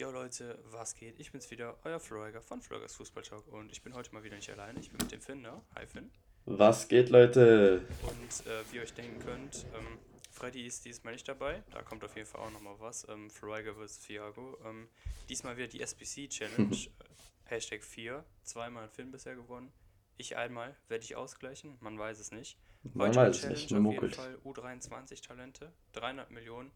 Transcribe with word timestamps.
Jo 0.00 0.10
Leute, 0.10 0.58
was 0.70 0.94
geht? 0.94 1.20
Ich 1.20 1.30
bin's 1.30 1.50
wieder, 1.50 1.76
euer 1.84 2.00
Floriger 2.00 2.40
von 2.40 2.62
Florigers 2.62 2.94
Fußball 2.94 3.22
Talk 3.22 3.46
und 3.48 3.70
ich 3.70 3.82
bin 3.82 3.92
heute 3.92 4.14
mal 4.14 4.24
wieder 4.24 4.34
nicht 4.34 4.48
alleine. 4.48 4.80
Ich 4.80 4.88
bin 4.88 4.96
mit 4.96 5.12
dem 5.12 5.20
Finn 5.20 5.42
da. 5.42 5.60
Hi 5.74 5.86
Finn. 5.86 6.10
Was 6.46 6.88
geht, 6.88 7.10
Leute? 7.10 7.86
Und 8.08 8.46
äh, 8.46 8.64
wie 8.70 8.76
ihr 8.76 8.82
euch 8.82 8.94
denken 8.94 9.20
könnt, 9.20 9.66
ähm, 9.76 9.98
Freddy 10.30 10.64
ist 10.64 10.86
diesmal 10.86 11.12
nicht 11.12 11.28
dabei. 11.28 11.62
Da 11.70 11.82
kommt 11.82 12.02
auf 12.02 12.16
jeden 12.16 12.26
Fall 12.26 12.40
auch 12.40 12.50
nochmal 12.50 12.76
was. 12.78 13.06
Ähm, 13.10 13.28
Floriger 13.28 13.74
vs. 13.74 13.98
Thiago. 13.98 14.56
Ähm, 14.64 14.88
diesmal 15.28 15.58
wieder 15.58 15.68
die 15.68 15.82
SBC 15.82 16.30
Challenge. 16.30 16.74
äh, 16.74 16.88
Hashtag 17.44 17.84
4. 17.84 18.24
Zweimal 18.42 18.84
hat 18.84 18.92
Finn 18.92 19.10
bisher 19.10 19.34
gewonnen. 19.34 19.70
Ich 20.16 20.34
einmal. 20.34 20.74
Werde 20.88 21.04
ich 21.04 21.14
ausgleichen? 21.14 21.76
Man 21.80 21.98
weiß 21.98 22.20
es 22.20 22.30
nicht. 22.30 22.56
Man 22.94 23.14
weiß 23.14 23.44
es 23.44 23.50
nicht, 23.50 23.70
man 23.72 23.86
auf 23.88 23.92
jeden. 23.92 24.14
Fall 24.14 24.38
U23 24.46 25.22
Talente. 25.22 25.74
300 25.92 26.30
Millionen. 26.30 26.70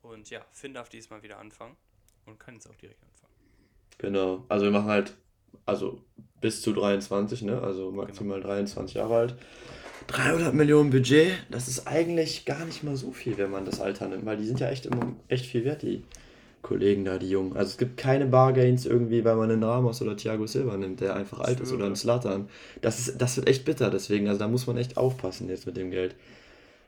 Und 0.00 0.30
ja, 0.30 0.42
Finn 0.52 0.72
darf 0.72 0.88
diesmal 0.88 1.22
wieder 1.22 1.38
anfangen. 1.38 1.76
Und 2.26 2.38
kann 2.38 2.54
jetzt 2.54 2.68
auch 2.68 2.74
direkt 2.76 3.02
anfangen. 3.02 3.32
Genau. 3.98 4.44
Also 4.48 4.64
wir 4.66 4.72
machen 4.72 4.88
halt, 4.88 5.14
also 5.66 6.00
bis 6.40 6.62
zu 6.62 6.72
23, 6.72 7.42
ne? 7.42 7.60
Also 7.60 7.90
maximal 7.90 8.40
23 8.40 8.94
Jahre 8.96 9.16
alt. 9.16 9.34
300 10.08 10.52
Millionen 10.54 10.90
Budget, 10.90 11.32
das 11.50 11.68
ist 11.68 11.86
eigentlich 11.86 12.44
gar 12.44 12.64
nicht 12.64 12.82
mal 12.82 12.96
so 12.96 13.12
viel, 13.12 13.38
wenn 13.38 13.50
man 13.52 13.64
das 13.64 13.80
Alter 13.80 14.08
nimmt, 14.08 14.26
weil 14.26 14.36
die 14.36 14.44
sind 14.46 14.58
ja 14.58 14.68
echt 14.68 14.84
immer 14.86 15.12
echt 15.28 15.46
viel 15.46 15.64
wert, 15.64 15.82
die 15.82 16.02
Kollegen 16.60 17.04
da, 17.04 17.18
die 17.18 17.30
Jungen. 17.30 17.56
Also 17.56 17.70
es 17.70 17.78
gibt 17.78 17.96
keine 17.98 18.26
Bargains 18.26 18.84
irgendwie, 18.84 19.24
weil 19.24 19.36
man 19.36 19.50
einen 19.50 19.62
Ramos 19.62 20.02
oder 20.02 20.16
Thiago 20.16 20.46
Silva 20.46 20.76
nimmt, 20.76 21.00
der 21.00 21.14
einfach 21.14 21.38
alt 21.40 21.60
ist 21.60 21.72
oder 21.72 21.86
einen 21.86 21.96
Slatan. 21.96 22.48
Das 22.80 22.98
ist, 22.98 23.20
das 23.22 23.36
wird 23.36 23.48
echt 23.48 23.64
bitter, 23.64 23.90
deswegen, 23.90 24.26
also 24.28 24.40
da 24.40 24.48
muss 24.48 24.66
man 24.66 24.76
echt 24.76 24.96
aufpassen 24.96 25.48
jetzt 25.48 25.66
mit 25.66 25.76
dem 25.76 25.90
Geld. 25.92 26.16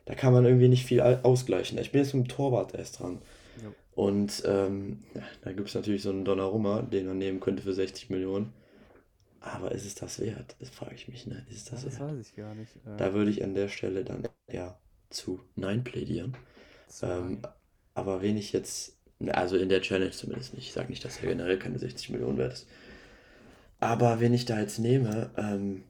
Da 0.06 0.14
kann 0.14 0.32
man 0.32 0.44
irgendwie 0.44 0.68
nicht 0.68 0.84
viel 0.84 1.00
au- 1.00 1.18
ausgleichen. 1.22 1.78
Ich 1.78 1.92
bin 1.92 2.02
jetzt 2.02 2.14
mit 2.14 2.26
dem 2.26 2.28
Torwart 2.28 2.74
erst 2.74 2.98
dran. 3.00 3.18
Jo. 3.62 3.72
Und 3.94 4.42
ähm, 4.46 5.04
da 5.42 5.52
gibt 5.52 5.68
es 5.68 5.74
natürlich 5.74 6.02
so 6.02 6.10
einen 6.10 6.24
Donnarumma, 6.24 6.82
den 6.82 7.06
man 7.06 7.18
nehmen 7.18 7.40
könnte 7.40 7.62
für 7.62 7.72
60 7.74 8.10
Millionen. 8.10 8.52
Aber 9.40 9.72
ist 9.72 9.86
es 9.86 9.94
das 9.94 10.20
wert? 10.20 10.56
Das 10.60 10.70
frage 10.70 10.94
ich 10.94 11.08
mich, 11.08 11.26
ne? 11.26 11.46
Ist 11.50 11.58
es 11.58 11.64
das, 11.66 11.84
wert? 11.84 12.00
weiß 12.00 12.18
ich 12.18 12.34
gar 12.34 12.54
nicht. 12.54 12.76
Äh, 12.86 12.90
Da 12.96 13.14
würde 13.14 13.30
ich 13.30 13.42
an 13.44 13.54
der 13.54 13.68
Stelle 13.68 14.04
dann 14.04 14.28
eher 14.46 14.78
zu 15.10 15.40
Nein 15.56 15.84
plädieren. 15.84 16.36
zu 16.88 17.06
Ähm, 17.06 17.12
lang. 17.12 17.44
aber 17.94 18.22
wen 18.22 18.36
ich 18.36 18.52
jetzt, 18.52 18.98
also 19.28 19.56
in 19.56 19.68
der 19.68 19.82
Challenge 19.82 20.10
zumindest 20.12 20.54
nicht, 20.54 20.66
ich 20.68 20.72
sage 20.72 20.90
nicht, 20.90 21.04
dass 21.04 21.18
er 21.18 21.28
generell 21.28 21.58
keine 21.58 21.78
60 21.78 22.10
Millionen 22.10 22.38
wert 22.38 22.54
ist. 22.54 22.68
Aber 23.80 24.20
wen 24.20 24.34
ich 24.34 24.44
da 24.44 24.60
jetzt 24.60 24.78
nehme, 24.78 25.30
ähm, 25.36 25.84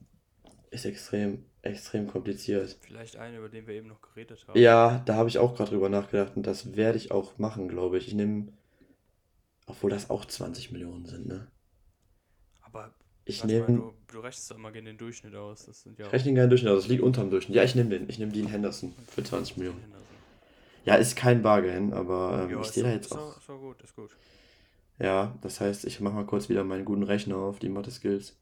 ist 0.71 0.85
extrem, 0.85 1.45
extrem 1.65 2.07
kompliziert. 2.07 2.77
Vielleicht 2.81 3.17
einen, 3.17 3.37
über 3.37 3.49
den 3.49 3.67
wir 3.67 3.73
eben 3.75 3.87
noch 3.87 4.01
geredet 4.01 4.47
haben. 4.47 4.59
Ja, 4.59 4.99
da 5.05 5.15
habe 5.15 5.29
ich 5.29 5.37
auch 5.39 5.55
gerade 5.55 5.71
drüber 5.71 5.89
nachgedacht 5.89 6.35
und 6.35 6.45
das 6.47 6.75
werde 6.75 6.97
ich 6.97 7.11
auch 7.11 7.37
machen, 7.37 7.67
glaube 7.67 7.97
ich. 7.97 8.07
Ich 8.07 8.13
nehme, 8.13 8.47
obwohl 9.67 9.91
das 9.91 10.09
auch 10.09 10.25
20 10.25 10.71
Millionen 10.71 11.05
sind, 11.05 11.27
ne? 11.27 11.47
Aber 12.61 12.93
Ich 13.25 13.43
nehme, 13.43 13.65
du, 13.67 13.93
du 14.07 14.19
rechnest 14.19 14.51
doch 14.51 14.57
immer 14.57 14.71
gerne 14.71 14.89
den 14.89 14.97
Durchschnitt 14.97 15.35
aus. 15.35 15.65
Das 15.65 15.81
sind 15.81 15.97
ja 15.97 16.05
ich 16.07 16.13
rechne 16.13 16.29
den 16.31 16.35
gerne 16.35 16.49
Durchschnitt 16.49 16.71
aus, 16.71 16.83
das 16.83 16.89
liegt 16.89 17.01
unterm 17.03 17.29
Durchschnitt. 17.29 17.55
Ja, 17.55 17.63
ich 17.63 17.75
nehme 17.75 17.89
den, 17.89 18.09
ich 18.09 18.19
nehme 18.19 18.31
Dean 18.31 18.47
Henderson 18.47 18.93
für 19.07 19.23
20 19.23 19.57
Millionen. 19.57 19.81
Henderson. 19.81 20.17
Ja, 20.85 20.95
ist 20.95 21.15
kein 21.15 21.41
Bargain, 21.41 21.93
aber 21.93 22.43
ähm, 22.49 22.49
Ja, 22.51 22.61
ich 22.61 22.67
ist 22.67 22.73
sehe 22.73 22.83
da 22.83 22.91
jetzt 22.91 23.07
ist 23.07 23.17
auch. 23.17 23.37
Ist 23.37 23.49
doch 23.49 23.59
gut, 23.59 23.81
ist 23.81 23.95
gut. 23.95 24.11
Ja, 24.99 25.37
das 25.41 25.59
heißt, 25.61 25.85
ich 25.85 25.99
mache 26.01 26.15
mal 26.15 26.25
kurz 26.25 26.49
wieder 26.49 26.63
meinen 26.63 26.85
guten 26.85 27.03
Rechner 27.03 27.37
auf, 27.37 27.59
die 27.59 27.69
Mathe-Skills 27.69 28.37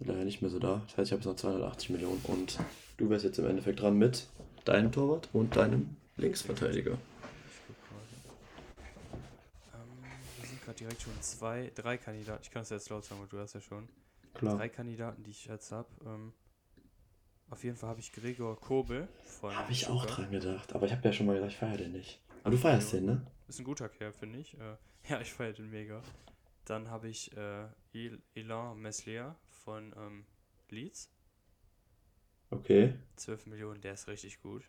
sind 0.00 0.08
leider 0.08 0.24
nicht 0.24 0.40
mehr 0.40 0.50
so 0.50 0.58
da. 0.58 0.80
Das 0.86 0.96
heißt, 0.96 1.08
ich 1.08 1.12
habe 1.12 1.20
jetzt 1.20 1.26
noch 1.26 1.36
280 1.36 1.90
Millionen 1.90 2.20
und 2.24 2.58
du 2.96 3.10
wärst 3.10 3.24
jetzt 3.24 3.38
im 3.38 3.46
Endeffekt 3.46 3.80
dran 3.80 3.98
mit 3.98 4.26
deinem 4.64 4.90
Torwart 4.90 5.28
und 5.32 5.54
deinem 5.56 5.94
Linksverteidiger. 6.16 6.92
Ich 6.92 7.60
guck 7.66 7.76
gerade. 7.88 8.06
Ähm, 9.74 10.10
wir 10.40 10.48
sind 10.48 10.64
gerade 10.64 10.78
direkt 10.78 11.02
schon 11.02 11.12
zwei, 11.20 11.70
drei 11.74 11.98
Kandidaten. 11.98 12.40
Ich 12.42 12.50
kann 12.50 12.62
es 12.62 12.70
jetzt 12.70 12.88
laut 12.88 13.04
sagen, 13.04 13.20
weil 13.20 13.28
du 13.28 13.38
hast 13.38 13.54
ja 13.54 13.60
schon. 13.60 13.88
Klar. 14.32 14.56
Drei 14.56 14.68
Kandidaten, 14.68 15.22
die 15.22 15.30
ich 15.30 15.46
jetzt 15.46 15.70
habe. 15.70 15.88
Ähm, 16.06 16.32
auf 17.50 17.62
jeden 17.64 17.76
Fall 17.76 17.90
habe 17.90 18.00
ich 18.00 18.12
Gregor 18.12 18.58
Kobel 18.58 19.08
von. 19.24 19.54
Habe 19.54 19.72
ich 19.72 19.88
auch 19.88 20.06
dran 20.06 20.30
gedacht, 20.30 20.72
aber 20.72 20.86
ich 20.86 20.92
habe 20.92 21.02
ja 21.04 21.12
schon 21.12 21.26
mal 21.26 21.34
gesagt, 21.34 21.52
ich 21.52 21.58
feiere 21.58 21.78
den 21.78 21.92
nicht. 21.92 22.20
Aber 22.42 22.52
du 22.52 22.56
feierst 22.58 22.94
den, 22.94 23.04
ne? 23.04 23.26
Ist 23.48 23.58
ein 23.58 23.64
guter 23.64 23.88
Kerl, 23.90 24.12
finde 24.12 24.38
ich. 24.38 24.54
Äh, 24.58 24.76
ja, 25.10 25.20
ich 25.20 25.32
feiere 25.32 25.52
den 25.52 25.68
mega. 25.68 26.00
Dann 26.64 26.88
habe 26.88 27.08
ich 27.08 27.36
äh, 27.36 27.66
El 27.92 28.22
Elan 28.34 28.78
Meslier 28.78 29.36
von 29.64 29.92
ähm, 29.96 30.24
Leeds. 30.68 31.10
Okay. 32.50 32.94
12 33.16 33.46
Millionen, 33.46 33.80
der 33.80 33.94
ist 33.94 34.08
richtig 34.08 34.40
gut. 34.42 34.64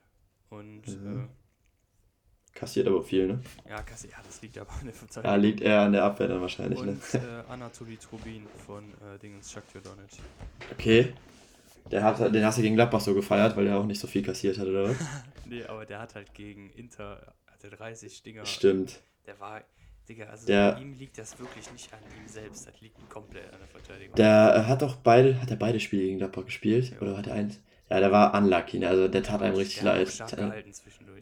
Und 0.49 0.87
Mhm. 0.87 1.29
Kassiert 2.53 2.85
aber 2.87 3.01
viel, 3.01 3.27
ne? 3.27 3.39
äh, 3.65 3.69
ja, 3.69 3.81
Kassi, 3.81 4.09
ja, 4.09 4.17
das 4.25 4.41
liegt 4.41 4.57
aber 4.57 4.71
an 4.73 4.81
der 4.85 4.87
Ja, 4.87 4.99
Verteidigung. 4.99 5.41
liegt 5.41 5.61
eher 5.61 5.81
an 5.81 5.93
der 5.93 6.03
Abwehr 6.03 6.27
dann 6.27 6.41
wahrscheinlich, 6.41 6.81
ne? 6.81 6.91
Und 6.91 7.13
äh, 7.13 7.43
Anatoly 7.49 7.95
Trubin 7.97 8.45
von 8.65 8.83
äh, 9.01 9.17
Dingens 9.19 9.51
Shakhtar 9.51 9.81
Donetsk. 9.81 10.19
Okay. 10.73 11.13
Der 11.91 12.03
hat, 12.03 12.19
den 12.19 12.45
hast 12.45 12.57
du 12.57 12.61
gegen 12.61 12.75
Gladbach 12.75 13.01
so 13.01 13.13
gefeiert, 13.13 13.55
weil 13.55 13.65
der 13.65 13.77
auch 13.77 13.85
nicht 13.85 13.99
so 13.99 14.07
viel 14.07 14.21
kassiert 14.21 14.57
hat, 14.57 14.67
oder 14.67 14.89
was? 14.89 14.97
Nee, 15.45 15.63
aber 15.65 15.85
der 15.85 15.99
hat 15.99 16.15
halt 16.15 16.33
gegen 16.33 16.69
Inter, 16.71 17.33
hatte 17.47 17.69
30 17.69 18.21
Dinger. 18.23 18.45
Stimmt. 18.45 19.01
Der 19.25 19.39
war, 19.39 19.63
Digga, 20.09 20.25
also 20.25 20.47
Der- 20.47 20.77
ihm 20.81 20.93
liegt 20.97 21.17
das 21.17 21.39
wirklich 21.39 21.71
nicht 21.71 21.91
an 21.93 21.99
ihm 22.17 22.27
selbst, 22.27 22.67
das 22.67 22.73
liegt 22.81 23.09
komplett 23.09 23.45
an 23.53 23.59
der 23.59 23.67
Verteidigung. 23.67 24.15
Der 24.15 24.55
äh, 24.55 24.67
hat 24.67 24.81
doch 24.81 24.95
beide, 24.95 25.39
hat 25.41 25.49
er 25.51 25.55
beide 25.57 25.79
Spiele 25.79 26.03
gegen 26.03 26.17
Gladbach 26.17 26.45
gespielt? 26.45 26.91
Ja. 26.91 26.99
Oder 27.01 27.17
hat 27.17 27.27
er 27.27 27.33
eins? 27.35 27.59
Ja, 27.89 27.99
der 27.99 28.11
war 28.11 28.33
unlucky, 28.33 28.79
ne? 28.79 28.87
Also 28.87 29.07
der 29.09 29.21
tat 29.21 29.41
einem 29.41 29.55
richtig 29.55 29.81
leid. 29.81 30.07
stark 30.09 30.29
Tat, 30.29 30.61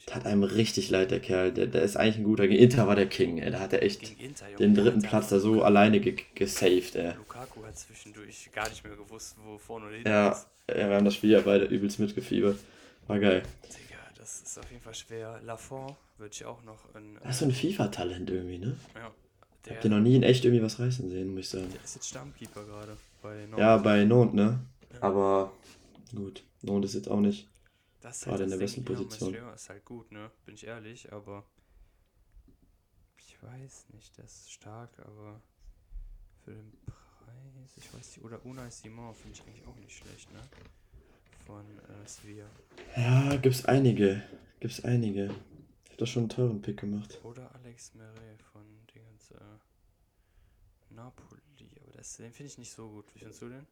tat 0.05 0.25
einem 0.27 0.43
richtig 0.43 0.89
leid, 0.91 1.09
der 1.09 1.19
Kerl. 1.19 1.51
Der, 1.51 1.65
der 1.65 1.81
ist 1.81 1.97
eigentlich 1.97 2.17
ein 2.17 2.23
guter. 2.23 2.47
Gegen 2.47 2.61
Inter 2.61 2.87
war 2.87 2.95
der 2.95 3.07
King, 3.07 3.39
ey. 3.39 3.49
Da 3.51 3.59
hat 3.59 3.73
er 3.73 3.81
echt 3.81 4.03
Inter, 4.21 4.45
den 4.59 4.75
dritten 4.75 5.01
Platz 5.01 5.29
da 5.29 5.39
so 5.39 5.63
alleine 5.63 5.99
ge 5.99 6.15
gesaved, 6.35 6.95
ey. 6.95 7.13
Lukaku 7.17 7.63
hat 7.65 7.75
zwischendurch 7.77 8.49
gar 8.53 8.69
nicht 8.69 8.83
mehr 8.83 8.95
gewusst, 8.95 9.35
wo 9.43 9.57
vorne 9.57 9.87
oder 9.87 9.95
hinten 9.95 10.09
Ja, 10.09 10.29
ist. 10.29 10.47
ja, 10.69 10.89
wir 10.89 10.95
haben 10.95 11.05
das 11.05 11.15
Spiel 11.15 11.31
ja 11.31 11.41
beide 11.41 11.65
übelst 11.65 11.99
mitgefiebert. 11.99 12.57
War 13.07 13.19
geil. 13.19 13.41
Digga, 13.63 13.88
das 14.29 14.41
ist 14.51 14.57
auf 14.59 14.69
jeden 14.71 14.81
Fall 14.83 14.93
schwer. 14.95 15.39
Lafont 15.43 15.95
würde 16.17 16.33
ich 16.33 16.45
auch 16.45 16.61
noch 16.63 16.93
in. 16.95 17.15
Das 17.21 17.35
ist 17.35 17.39
so 17.39 17.45
ein 17.45 17.51
FIFA-Talent 17.51 18.29
irgendwie, 18.29 18.59
ne? 18.59 18.77
ja, 18.95 19.11
Ich 19.51 19.61
der, 19.65 19.75
hab 19.75 19.81
den 19.81 19.91
noch 19.91 19.99
nie 19.99 20.15
in 20.15 20.23
echt 20.23 20.45
irgendwie 20.45 20.63
was 20.63 20.79
reißen 20.79 21.09
sehen, 21.09 21.29
muss 21.29 21.39
ich 21.41 21.49
sagen. 21.49 21.69
der 21.71 21.83
ist 21.83 21.95
jetzt 21.95 22.07
Stammkeeper 22.09 22.63
gerade 22.65 22.97
bei 23.21 23.41
Ja, 23.41 23.47
Nantes. 23.77 23.83
bei 23.83 24.05
Nantes, 24.05 24.33
ne? 24.35 24.59
Ja. 24.93 25.01
Aber 25.01 25.51
gut, 26.15 26.43
Nantes 26.61 26.91
ist 26.91 26.95
jetzt 26.95 27.09
auch 27.09 27.19
nicht. 27.19 27.47
Das 28.01 28.17
ist 28.17 28.25
gerade 28.25 28.43
in 28.43 28.49
das 28.49 28.59
der 28.59 28.65
besten 28.65 28.85
Position. 28.85 29.31
Meslier 29.31 29.53
ist 29.53 29.69
halt 29.69 29.85
gut, 29.85 30.11
ne? 30.11 30.31
Bin 30.45 30.55
ich 30.55 30.65
ehrlich, 30.65 31.11
aber 31.11 31.43
ich 33.17 33.37
weiß 33.41 33.87
nicht, 33.93 34.17
der 34.17 34.25
ist 34.25 34.51
stark, 34.51 34.89
aber 34.99 35.41
für 36.43 36.51
den 36.51 36.71
Preis, 36.85 37.71
ich 37.77 37.93
weiß 37.93 38.07
nicht, 38.15 38.23
oder 38.23 38.45
Unai 38.45 38.69
Simon 38.69 39.13
finde 39.15 39.33
ich 39.37 39.43
eigentlich 39.45 39.65
auch 39.67 39.75
nicht 39.75 39.95
schlecht, 39.97 40.31
ne? 40.31 40.39
Von 41.49 41.65
äh, 41.65 42.05
Sevilla. 42.05 42.45
Ja, 42.95 43.35
gibt's 43.37 43.65
einige. 43.65 44.21
Gibt's 44.59 44.83
einige. 44.85 45.33
Ich 45.83 45.89
hab 45.89 45.97
doch 45.97 46.05
schon 46.05 46.21
einen 46.21 46.29
teuren 46.29 46.61
Pick 46.61 46.79
gemacht. 46.79 47.19
Oder 47.23 47.49
Alex 47.55 47.95
Meret 47.95 48.43
von 48.53 48.61
Dingens, 48.93 49.31
äh, 49.31 50.93
Napoli, 50.93 51.41
aber 51.83 51.97
das, 51.97 52.17
den 52.17 52.31
finde 52.31 52.51
ich 52.51 52.57
nicht 52.59 52.71
so 52.71 52.87
gut. 52.87 53.05
Wie 53.15 53.19
findest 53.19 53.41
du 53.41 53.49
den? 53.49 53.65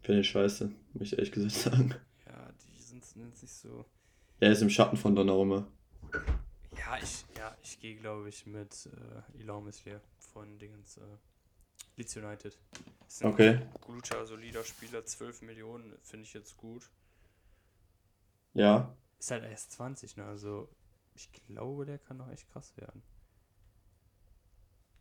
Finde 0.00 0.22
ich 0.22 0.30
scheiße, 0.30 0.72
muss 0.94 1.02
ich 1.02 1.12
ehrlich 1.12 1.30
gesagt 1.30 1.52
sagen. 1.52 1.94
Ja, 2.24 2.50
die 2.52 2.80
sind, 2.80 3.04
sind 3.04 3.42
nicht 3.42 3.52
so. 3.52 3.84
Er 4.40 4.52
ist 4.52 4.62
im 4.62 4.70
Schatten 4.70 4.96
von 4.96 5.14
Donnarumma. 5.14 5.66
Ja, 6.78 6.96
ich, 7.02 7.26
ja, 7.36 7.54
ich 7.62 7.80
gehe, 7.80 7.96
glaube 7.96 8.30
ich, 8.30 8.46
mit 8.46 8.88
äh, 9.36 9.42
Ilan 9.42 9.62
Meslier 9.62 10.00
von 10.16 10.58
Dingens, 10.58 10.96
äh, 10.96 11.02
Leeds 11.96 12.16
United. 12.16 12.58
Ist 13.06 13.22
ein 13.24 13.32
Okay. 13.32 13.60
guter, 13.80 14.26
solider 14.26 14.64
Spieler, 14.64 15.04
12 15.04 15.42
Millionen, 15.42 15.92
finde 16.02 16.24
ich 16.24 16.34
jetzt 16.34 16.56
gut. 16.56 16.90
Ja. 18.54 18.94
Ist 19.18 19.30
halt 19.30 19.44
erst 19.44 19.72
20, 19.72 20.16
ne? 20.16 20.24
Also, 20.24 20.68
ich 21.14 21.30
glaube, 21.46 21.86
der 21.86 21.98
kann 21.98 22.16
noch 22.16 22.30
echt 22.30 22.50
krass 22.52 22.76
werden. 22.76 23.02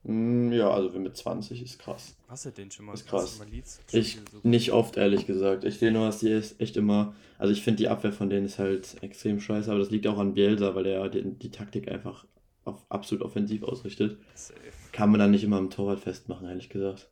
Mm, 0.04 0.52
ja, 0.52 0.70
also 0.70 0.90
mit 1.00 1.16
20 1.16 1.62
ist 1.64 1.80
krass. 1.80 2.16
Hast 2.28 2.46
du 2.46 2.52
den 2.52 2.70
schon 2.70 2.86
mal? 2.86 2.94
Ist 2.94 3.08
krass. 3.08 3.40
Mal 3.40 3.48
Leeds 3.48 3.80
Ich 3.92 4.20
nicht 4.44 4.72
oft, 4.74 4.98
ehrlich 4.98 5.26
gesagt. 5.26 5.64
Ich 5.64 5.80
sehe 5.80 5.92
nur, 5.94 6.06
dass 6.08 6.20
die 6.20 6.30
ist 6.30 6.60
echt 6.60 6.76
immer. 6.76 7.16
Also 7.38 7.54
ich 7.54 7.64
finde 7.64 7.78
die 7.78 7.88
Abwehr 7.88 8.12
von 8.12 8.30
denen 8.30 8.46
ist 8.46 8.60
halt 8.60 9.02
extrem 9.02 9.40
scheiße, 9.40 9.70
aber 9.70 9.80
das 9.80 9.92
liegt 9.92 10.06
auch 10.08 10.18
an 10.20 10.34
Bielsa, 10.34 10.76
weil 10.76 10.86
er 10.88 11.08
die, 11.10 11.24
die 11.24 11.52
Taktik 11.52 11.90
einfach 11.90 12.26
auf 12.66 12.86
absolut 12.90 13.24
offensiv 13.24 13.64
ausrichtet. 13.64 14.20
Safe. 14.36 14.60
Kann 14.92 15.10
man 15.12 15.20
dann 15.20 15.32
nicht 15.32 15.44
immer 15.44 15.58
am 15.58 15.70
Torwart 15.70 16.00
festmachen, 16.00 16.48
ehrlich 16.48 16.70
gesagt. 16.70 17.10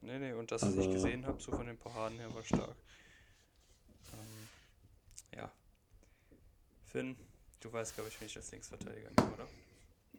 Nee, 0.00 0.18
nee, 0.18 0.32
und 0.32 0.50
das, 0.50 0.62
was 0.62 0.76
ich 0.76 0.90
gesehen 0.90 1.24
habe, 1.26 1.40
so 1.40 1.52
von 1.52 1.66
den 1.66 1.78
Paraden 1.78 2.18
her, 2.18 2.34
war 2.34 2.42
stark. 2.42 2.74
Ähm, 4.12 5.38
ja. 5.38 5.52
Finn, 6.86 7.16
du 7.60 7.72
weißt, 7.72 7.94
glaube 7.94 8.10
ich, 8.10 8.20
wen 8.20 8.26
ich 8.26 8.36
als 8.36 8.50
Linksverteidiger 8.50 9.10
nehme, 9.16 9.32
oder? 9.32 9.46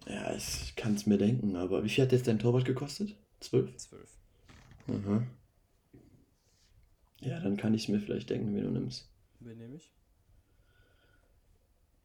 Ja, 0.07 0.33
ich 0.33 0.75
kann 0.75 0.95
es 0.95 1.05
mir 1.05 1.17
denken, 1.17 1.55
aber 1.55 1.83
wie 1.83 1.89
viel 1.89 2.03
hat 2.03 2.11
jetzt 2.11 2.27
dein 2.27 2.39
Torwart 2.39 2.65
gekostet? 2.65 3.15
12? 3.41 3.75
12. 3.75 4.17
Aha. 4.87 5.23
Ja, 7.21 7.39
dann 7.39 7.57
kann 7.57 7.73
ich 7.73 7.87
mir 7.89 7.99
vielleicht 7.99 8.29
denken, 8.29 8.55
wen 8.55 8.63
du 8.63 8.71
nimmst. 8.71 9.09
Wen 9.39 9.57
nehme 9.57 9.75
ich? 9.75 9.91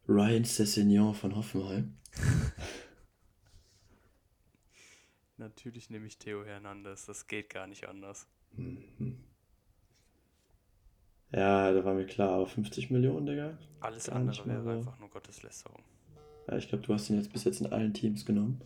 Ryan 0.09 0.43
Sessegnon 0.43 1.13
von 1.13 1.35
Hoffenheim. 1.35 1.93
Natürlich 5.37 5.89
nehme 5.91 6.07
ich 6.07 6.17
Theo 6.17 6.43
Hernandez. 6.43 7.05
Das 7.05 7.27
geht 7.27 7.49
gar 7.51 7.67
nicht 7.67 7.87
anders. 7.87 8.27
Mhm. 8.53 9.17
Ja, 11.31 11.71
da 11.71 11.85
war 11.85 11.93
mir 11.93 12.07
klar, 12.07 12.31
aber 12.31 12.47
50 12.47 12.89
Millionen, 12.89 13.27
Digga. 13.27 13.55
Alles 13.81 14.07
Gar 14.07 14.15
andere 14.15 14.45
wäre 14.47 14.63
so. 14.63 14.69
einfach 14.71 14.99
nur 14.99 15.09
Gotteslästerung. 15.09 15.83
Ja, 16.47 16.57
ich 16.57 16.67
glaube, 16.67 16.83
du 16.83 16.91
hast 16.93 17.07
ihn 17.11 17.17
jetzt 17.17 17.31
bis 17.31 17.43
jetzt 17.43 17.61
in 17.61 17.67
allen 17.71 17.93
Teams 17.93 18.25
genommen. 18.25 18.59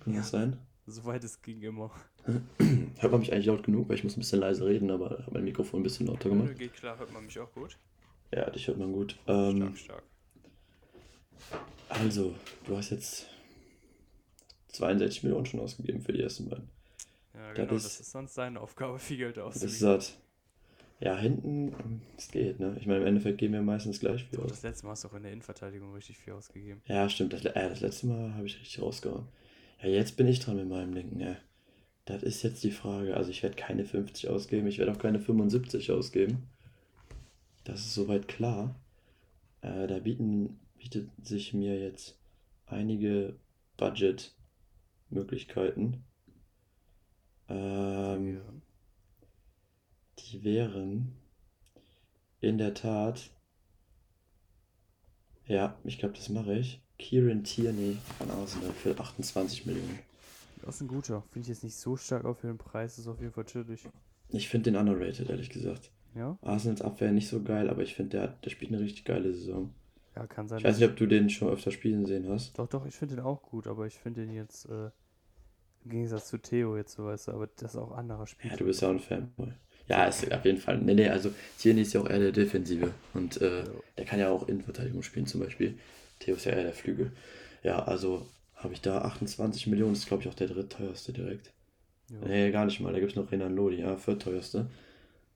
Kann 0.00 0.14
Ja. 0.14 0.20
das 0.20 0.30
sein? 0.30 0.56
Soweit 0.86 1.22
es 1.22 1.42
ging 1.42 1.60
immer. 1.60 1.90
Hört 2.24 3.12
man 3.12 3.20
mich 3.20 3.30
eigentlich 3.32 3.46
laut 3.46 3.62
genug, 3.62 3.88
weil 3.90 3.96
ich 3.96 4.04
muss 4.04 4.16
ein 4.16 4.20
bisschen 4.20 4.40
leise 4.40 4.64
reden, 4.64 4.90
aber 4.90 5.10
habe 5.10 5.32
mein 5.32 5.44
Mikrofon 5.44 5.80
ein 5.80 5.82
bisschen 5.82 6.06
lauter 6.06 6.30
gemacht. 6.30 6.58
geht 6.58 6.72
klar, 6.72 6.98
hört 6.98 7.12
man 7.12 7.26
mich 7.26 7.38
auch 7.38 7.52
gut. 7.52 7.78
Ja, 8.32 8.48
dich 8.48 8.66
hört 8.66 8.78
man 8.78 8.92
gut. 8.92 9.18
Ähm, 9.26 9.56
Stark, 9.58 9.78
stark. 9.78 10.02
Also, 11.88 12.34
du 12.66 12.76
hast 12.76 12.90
jetzt 12.90 13.26
62 14.68 15.22
Millionen 15.24 15.46
schon 15.46 15.60
ausgegeben 15.60 16.00
für 16.00 16.12
die 16.12 16.22
ersten 16.22 16.48
beiden. 16.48 16.68
Ja, 17.34 17.48
das 17.48 17.56
genau, 17.56 17.74
ist- 17.76 17.84
das 17.86 18.00
ist 18.00 18.10
sonst 18.12 18.34
seine 18.34 18.60
Aufgabe, 18.60 18.98
viel 18.98 19.18
Geld 19.18 19.36
Das 19.36 19.56
ist 19.56 19.62
auszugeben. 19.64 19.78
satt. 20.00 20.18
Ja, 21.00 21.18
hinten, 21.18 22.00
es 22.16 22.30
geht, 22.30 22.60
ne? 22.60 22.76
Ich 22.78 22.86
meine, 22.86 23.00
im 23.00 23.06
Endeffekt 23.08 23.38
geben 23.38 23.54
wir 23.54 23.62
meistens 23.62 23.98
gleich 23.98 24.22
viel 24.24 24.38
Doch, 24.38 24.44
aus. 24.44 24.50
das 24.52 24.62
letzte 24.62 24.86
Mal 24.86 24.92
hast 24.92 25.02
du 25.04 25.08
auch 25.08 25.14
in 25.14 25.24
der 25.24 25.32
Innenverteidigung 25.32 25.92
richtig 25.94 26.16
viel 26.16 26.32
ausgegeben. 26.32 26.80
Ja, 26.86 27.08
stimmt. 27.08 27.32
Das, 27.32 27.44
äh, 27.44 27.52
das 27.68 27.80
letzte 27.80 28.06
Mal 28.06 28.34
habe 28.34 28.46
ich 28.46 28.56
richtig 28.60 28.80
rausgehauen. 28.80 29.26
Ja, 29.82 29.88
jetzt 29.88 30.16
bin 30.16 30.28
ich 30.28 30.38
dran 30.38 30.56
mit 30.56 30.68
meinem 30.68 30.94
Denken, 30.94 31.18
ja. 31.18 31.36
Das 32.04 32.22
ist 32.22 32.42
jetzt 32.44 32.62
die 32.62 32.70
Frage. 32.70 33.16
Also 33.16 33.30
ich 33.30 33.42
werde 33.42 33.56
keine 33.56 33.84
50 33.84 34.28
ausgeben, 34.28 34.68
ich 34.68 34.78
werde 34.78 34.92
auch 34.92 34.98
keine 34.98 35.18
75 35.18 35.90
ausgeben. 35.90 36.48
Das 37.64 37.80
ist 37.80 37.94
soweit 37.94 38.28
klar. 38.28 38.76
Äh, 39.60 39.88
da 39.88 39.98
bieten, 39.98 40.58
bietet 40.82 41.08
sich 41.24 41.54
mir 41.54 41.78
jetzt 41.80 42.18
einige 42.66 43.36
Budget-Möglichkeiten. 43.76 46.02
Ähm, 47.48 48.40
die 50.18 50.42
wären 50.42 51.12
in 52.40 52.58
der 52.58 52.74
Tat, 52.74 53.30
ja, 55.46 55.78
ich 55.84 55.98
glaube, 55.98 56.16
das 56.16 56.28
mache 56.28 56.58
ich. 56.58 56.80
Kieran 56.98 57.44
Tierney 57.44 57.96
von 58.18 58.30
Arsenal 58.32 58.72
für 58.72 58.98
28 58.98 59.66
Millionen. 59.66 60.00
Das 60.62 60.74
ist 60.76 60.80
ein 60.82 60.88
guter. 60.88 61.22
Finde 61.32 61.46
ich 61.46 61.48
jetzt 61.48 61.64
nicht 61.64 61.76
so 61.76 61.96
stark 61.96 62.24
auf 62.24 62.40
den 62.40 62.58
Preis, 62.58 62.98
ist 62.98 63.06
auf 63.08 63.20
jeden 63.20 63.32
Fall 63.32 63.44
chillig. 63.44 63.88
Ich 64.30 64.48
finde 64.48 64.70
den 64.72 64.80
underrated, 64.80 65.28
ehrlich 65.30 65.50
gesagt. 65.50 65.90
Ja? 66.14 66.36
Arsenals 66.42 66.82
Abwehr 66.82 67.10
nicht 67.12 67.28
so 67.28 67.42
geil, 67.42 67.68
aber 67.70 67.82
ich 67.82 67.94
finde, 67.94 68.10
der, 68.18 68.22
hat- 68.22 68.44
der 68.44 68.50
spielt 68.50 68.70
eine 68.72 68.80
richtig 68.80 69.04
geile 69.04 69.32
Saison. 69.34 69.72
Ja, 70.14 70.26
kann 70.26 70.48
sein. 70.48 70.58
Ich 70.58 70.64
weiß 70.64 70.78
nicht, 70.78 70.88
ob 70.88 70.96
du 70.96 71.06
den 71.06 71.30
schon 71.30 71.48
öfter 71.48 71.70
spielen 71.70 72.06
sehen 72.06 72.28
hast. 72.28 72.58
Doch, 72.58 72.68
doch, 72.68 72.86
ich 72.86 72.94
finde 72.94 73.16
den 73.16 73.24
auch 73.24 73.42
gut, 73.42 73.66
aber 73.66 73.86
ich 73.86 73.98
finde 73.98 74.26
den 74.26 74.34
jetzt, 74.34 74.66
äh, 74.66 74.90
im 75.84 75.90
Gegensatz 75.90 76.28
zu 76.28 76.38
Theo 76.38 76.76
jetzt, 76.76 76.92
so 76.92 77.06
weißt 77.06 77.28
du, 77.28 77.32
aber 77.32 77.48
das 77.56 77.74
ist 77.74 77.80
auch 77.80 77.92
anderer 77.92 78.26
Spiel. 78.26 78.50
Ja, 78.50 78.56
du 78.56 78.64
bist 78.64 78.82
ja 78.82 78.88
auch 78.88 78.92
ein 78.92 79.00
Fanboy. 79.00 79.52
Ja, 79.88 80.04
ist 80.04 80.30
auf 80.32 80.44
jeden 80.44 80.58
Fall. 80.58 80.78
Nee, 80.78 80.94
nee, 80.94 81.08
also 81.08 81.32
Tierney 81.58 81.82
ist 81.82 81.92
ja 81.92 82.00
auch 82.00 82.08
eher 82.08 82.20
der 82.20 82.32
Defensive. 82.32 82.92
Und 83.14 83.40
äh, 83.40 83.64
der 83.98 84.04
kann 84.04 84.20
ja 84.20 84.30
auch 84.30 84.48
Innenverteidigung 84.48 85.02
spielen 85.02 85.26
zum 85.26 85.40
Beispiel. 85.40 85.78
Theo 86.20 86.36
ist 86.36 86.44
ja 86.44 86.52
eher 86.52 86.62
der 86.62 86.72
Flügel. 86.72 87.12
Ja, 87.62 87.82
also 87.84 88.26
habe 88.54 88.74
ich 88.74 88.80
da 88.80 89.02
28 89.02 89.66
Millionen, 89.66 89.94
ist 89.94 90.06
glaube 90.06 90.22
ich 90.22 90.28
auch 90.28 90.34
der 90.34 90.46
drittteuerste 90.46 91.12
direkt. 91.12 91.52
Ja. 92.10 92.28
Nee, 92.28 92.50
gar 92.52 92.64
nicht 92.64 92.80
mal, 92.80 92.92
da 92.92 93.00
gibt 93.00 93.12
es 93.12 93.16
noch 93.16 93.32
Renan 93.32 93.56
Lodi, 93.56 93.80
ja, 93.80 93.96
viertteuerste. 93.96 94.66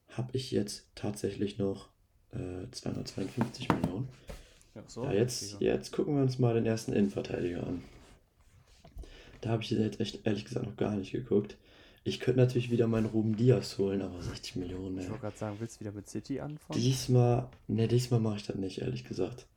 Habe 0.09 0.29
ich 0.33 0.51
jetzt 0.51 0.87
tatsächlich 0.95 1.57
noch 1.57 1.89
äh, 2.31 2.69
252 2.71 3.67
Millionen. 3.69 4.07
Ja, 4.77 4.83
so, 4.87 5.03
Ja, 5.05 5.13
jetzt, 5.13 5.59
jetzt 5.59 5.91
gucken 5.91 6.15
wir 6.15 6.21
uns 6.21 6.37
mal 6.37 6.53
den 6.53 6.65
ersten 6.65 6.93
Innenverteidiger 6.93 7.65
an. 7.65 7.83
Da 9.41 9.49
habe 9.49 9.63
ich 9.63 9.71
jetzt 9.71 9.99
echt 9.99 10.25
ehrlich 10.25 10.45
gesagt 10.45 10.65
noch 10.65 10.77
gar 10.77 10.95
nicht 10.95 11.11
geguckt. 11.11 11.57
Ich 12.03 12.19
könnte 12.19 12.39
natürlich 12.39 12.69
wieder 12.71 12.87
meinen 12.87 13.07
Ruben 13.07 13.35
Diaz 13.35 13.77
holen, 13.79 14.01
aber 14.01 14.21
60 14.21 14.55
Millionen, 14.55 14.97
Ich 14.99 15.05
ey. 15.05 15.09
wollte 15.09 15.21
gerade 15.21 15.37
sagen, 15.37 15.57
willst 15.59 15.77
du 15.77 15.79
wieder 15.81 15.91
mit 15.91 16.07
City 16.07 16.39
anfangen? 16.39 16.79
Diesmal, 16.79 17.49
ne, 17.67 17.87
diesmal 17.87 18.19
mache 18.19 18.37
ich 18.37 18.45
das 18.45 18.55
nicht, 18.55 18.81
ehrlich 18.81 19.03
gesagt. 19.03 19.47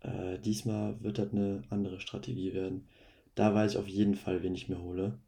Äh, 0.00 0.38
diesmal 0.38 1.02
wird 1.02 1.18
das 1.18 1.32
eine 1.32 1.64
andere 1.68 2.00
Strategie 2.00 2.54
werden. 2.54 2.88
Da 3.34 3.54
weiß 3.54 3.72
ich 3.72 3.78
auf 3.78 3.88
jeden 3.88 4.14
Fall, 4.14 4.42
wen 4.42 4.54
ich 4.54 4.68
mir 4.68 4.80
hole. 4.80 5.18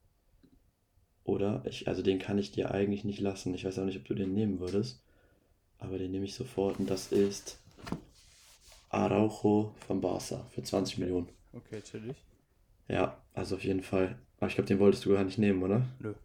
Oder? 1.25 1.63
Ich, 1.67 1.89
also 1.89 2.03
den 2.03 2.19
kann 2.19 2.39
ich 2.39 2.53
dir 2.53 2.71
eigentlich 2.71 3.05
nicht 3.05 3.21
lassen. 3.21 3.53
Ich 3.55 3.65
weiß 3.65 3.79
auch 3.79 3.85
nicht, 3.85 3.99
ob 3.99 4.05
du 4.05 4.15
den 4.15 4.33
nehmen 4.33 4.61
würdest. 4.61 5.03
Aber 5.79 5.99
den 5.99 6.13
nehme 6.13 6.25
ich 6.25 6.35
sofort 6.35 6.79
und 6.79 6.89
das 6.89 7.11
ist 7.13 7.62
Araujo 8.93 9.75
von 9.87 10.01
Barca 10.01 10.47
für 10.51 10.63
20 10.63 10.99
Millionen. 10.99 11.29
Okay, 11.53 11.81
chillig. 11.83 12.17
Ja, 12.89 13.17
also 13.35 13.57
auf 13.57 13.65
jeden 13.65 13.83
Fall. 13.83 14.19
Aber 14.39 14.49
ich 14.49 14.55
glaube, 14.55 14.69
den 14.69 14.79
wolltest 14.79 15.05
du 15.05 15.13
gar 15.13 15.25
nicht 15.25 15.39
nehmen, 15.39 15.63
oder? 15.63 15.87
Nö. 16.01 16.15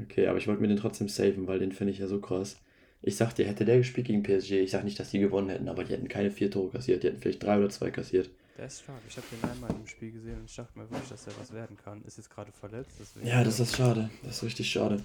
Okay, 0.00 0.26
aber 0.26 0.38
ich 0.38 0.48
wollte 0.48 0.62
mir 0.62 0.68
den 0.68 0.78
trotzdem 0.78 1.08
saven, 1.08 1.46
weil 1.46 1.58
den 1.58 1.70
finde 1.70 1.92
ich 1.92 1.98
ja 1.98 2.08
so 2.08 2.18
krass. 2.18 2.56
Ich 3.02 3.16
sag 3.16 3.34
dir, 3.34 3.46
hätte 3.46 3.66
der 3.66 3.76
gespielt 3.76 4.06
gegen 4.06 4.22
PSG, 4.22 4.52
ich 4.52 4.70
sag 4.70 4.84
nicht, 4.84 4.98
dass 4.98 5.10
die 5.10 5.18
gewonnen 5.20 5.50
hätten, 5.50 5.68
aber 5.68 5.84
die 5.84 5.92
hätten 5.92 6.08
keine 6.08 6.30
vier 6.30 6.50
Tore 6.50 6.70
kassiert, 6.70 7.02
die 7.02 7.08
hätten 7.08 7.20
vielleicht 7.20 7.42
drei 7.42 7.58
oder 7.58 7.68
zwei 7.68 7.90
kassiert. 7.90 8.30
Der 8.56 8.66
ist 8.66 8.82
stark. 8.82 9.00
Ich 9.08 9.16
habe 9.16 9.26
den 9.30 9.48
einmal 9.48 9.70
im 9.70 9.86
Spiel 9.86 10.12
gesehen 10.12 10.38
und 10.38 10.50
ich 10.50 10.56
dachte 10.56 10.78
mir 10.78 10.90
wirklich, 10.90 11.08
dass 11.08 11.26
er 11.26 11.34
was 11.38 11.52
werden 11.52 11.76
kann. 11.76 12.02
Ist 12.04 12.16
jetzt 12.16 12.30
gerade 12.30 12.52
verletzt, 12.52 12.92
deswegen. 13.00 13.26
Ja, 13.26 13.44
das 13.44 13.60
ist 13.60 13.76
schade. 13.76 14.10
Das 14.24 14.36
ist 14.36 14.42
richtig 14.44 14.70
schade. 14.70 15.02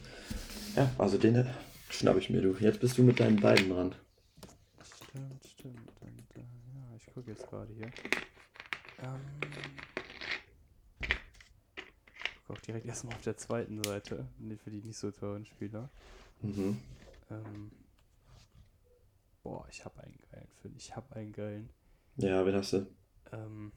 Ja, 0.76 0.90
also 0.98 1.18
den 1.18 1.46
schnapp 1.90 2.18
ich 2.18 2.30
mir, 2.30 2.42
du. 2.42 2.56
Jetzt 2.60 2.80
bist 2.80 2.98
du 2.98 3.04
mit 3.04 3.20
deinen 3.20 3.40
beiden 3.40 3.70
dran. 3.70 3.96
Stimmt, 4.84 5.48
stimmt. 5.48 5.92
Und, 6.02 6.36
äh, 6.36 6.40
ja, 6.40 6.96
ich 6.96 7.07
gucke 7.18 7.32
jetzt 7.32 7.48
gerade 7.50 7.74
hier. 7.74 7.90
Ähm. 9.02 9.22
Guck 12.46 12.58
auch 12.58 12.62
direkt 12.62 12.86
erstmal 12.86 13.16
auf 13.16 13.24
der 13.24 13.38
zweiten 13.38 13.84
Seite. 13.84 14.28
Für 14.64 14.70
die 14.70 14.84
nicht 14.84 14.98
so 14.98 15.10
teuren 15.10 15.44
Spieler. 15.46 15.90
Mhm. 16.42 16.80
Ähm. 17.32 17.72
Boah, 19.42 19.68
ich 19.72 19.84
habe 19.84 20.00
einen 20.04 20.20
geilen 20.32 20.52
Film. 20.62 20.76
Ich 20.78 20.96
habe 20.96 21.16
einen 21.16 21.34
geilen. 21.34 21.70
Ja, 22.18 22.46
wen 22.46 22.56
hast 22.56 22.74
du? 22.74 22.86
Ähm. 23.32 23.72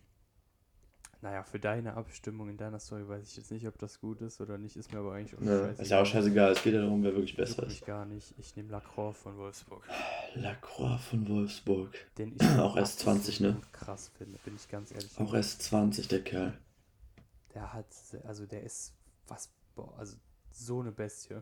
Naja, 1.23 1.43
für 1.43 1.59
deine 1.61 1.95
Abstimmung 1.95 2.49
in 2.49 2.57
deiner 2.57 2.79
Story 2.79 3.07
weiß 3.07 3.29
ich 3.29 3.37
jetzt 3.37 3.51
nicht, 3.51 3.67
ob 3.69 3.77
das 3.79 4.01
gut 4.01 4.23
ist 4.23 4.41
oder 4.41 4.57
nicht. 4.57 4.77
Ist 4.77 4.91
mir 4.91 5.01
aber 5.01 5.13
eigentlich 5.13 5.37
auch 5.37 5.43
Ja, 5.43 5.67
ist 5.67 5.91
ja 5.91 6.01
auch 6.01 6.07
scheißegal. 6.07 6.53
Es 6.53 6.63
geht 6.63 6.73
ja 6.73 6.81
darum, 6.81 7.03
wer 7.03 7.13
wirklich 7.13 7.37
besser 7.37 7.63
ist. 7.65 7.69
mich 7.69 7.85
gar 7.85 8.07
nicht. 8.07 8.35
Ich 8.39 8.57
nehme 8.57 8.71
Lacroix 8.71 9.15
von 9.17 9.37
Wolfsburg. 9.37 9.83
Lacroix 10.35 10.99
von 11.03 11.29
Wolfsburg. 11.29 11.95
Den 12.17 12.35
ich 12.37 12.43
Auch 12.59 12.75
erst 12.77 13.01
20, 13.01 13.41
ne? 13.41 13.57
krass 13.73 14.11
finde, 14.17 14.39
bin 14.45 14.57
ich 14.57 14.67
ganz 14.69 14.93
ehrlich. 14.93 15.11
Auch 15.19 15.35
erst 15.35 15.63
20, 15.63 16.09
der 16.09 16.25
Kerl. 16.25 16.57
Der 17.53 17.73
hat, 17.75 17.87
also 18.25 18.47
der 18.47 18.63
ist 18.63 18.95
was, 19.29 19.51
boah, 19.75 19.93
also 19.99 20.17
so 20.51 20.81
eine 20.81 20.93
Bestie. 20.93 21.37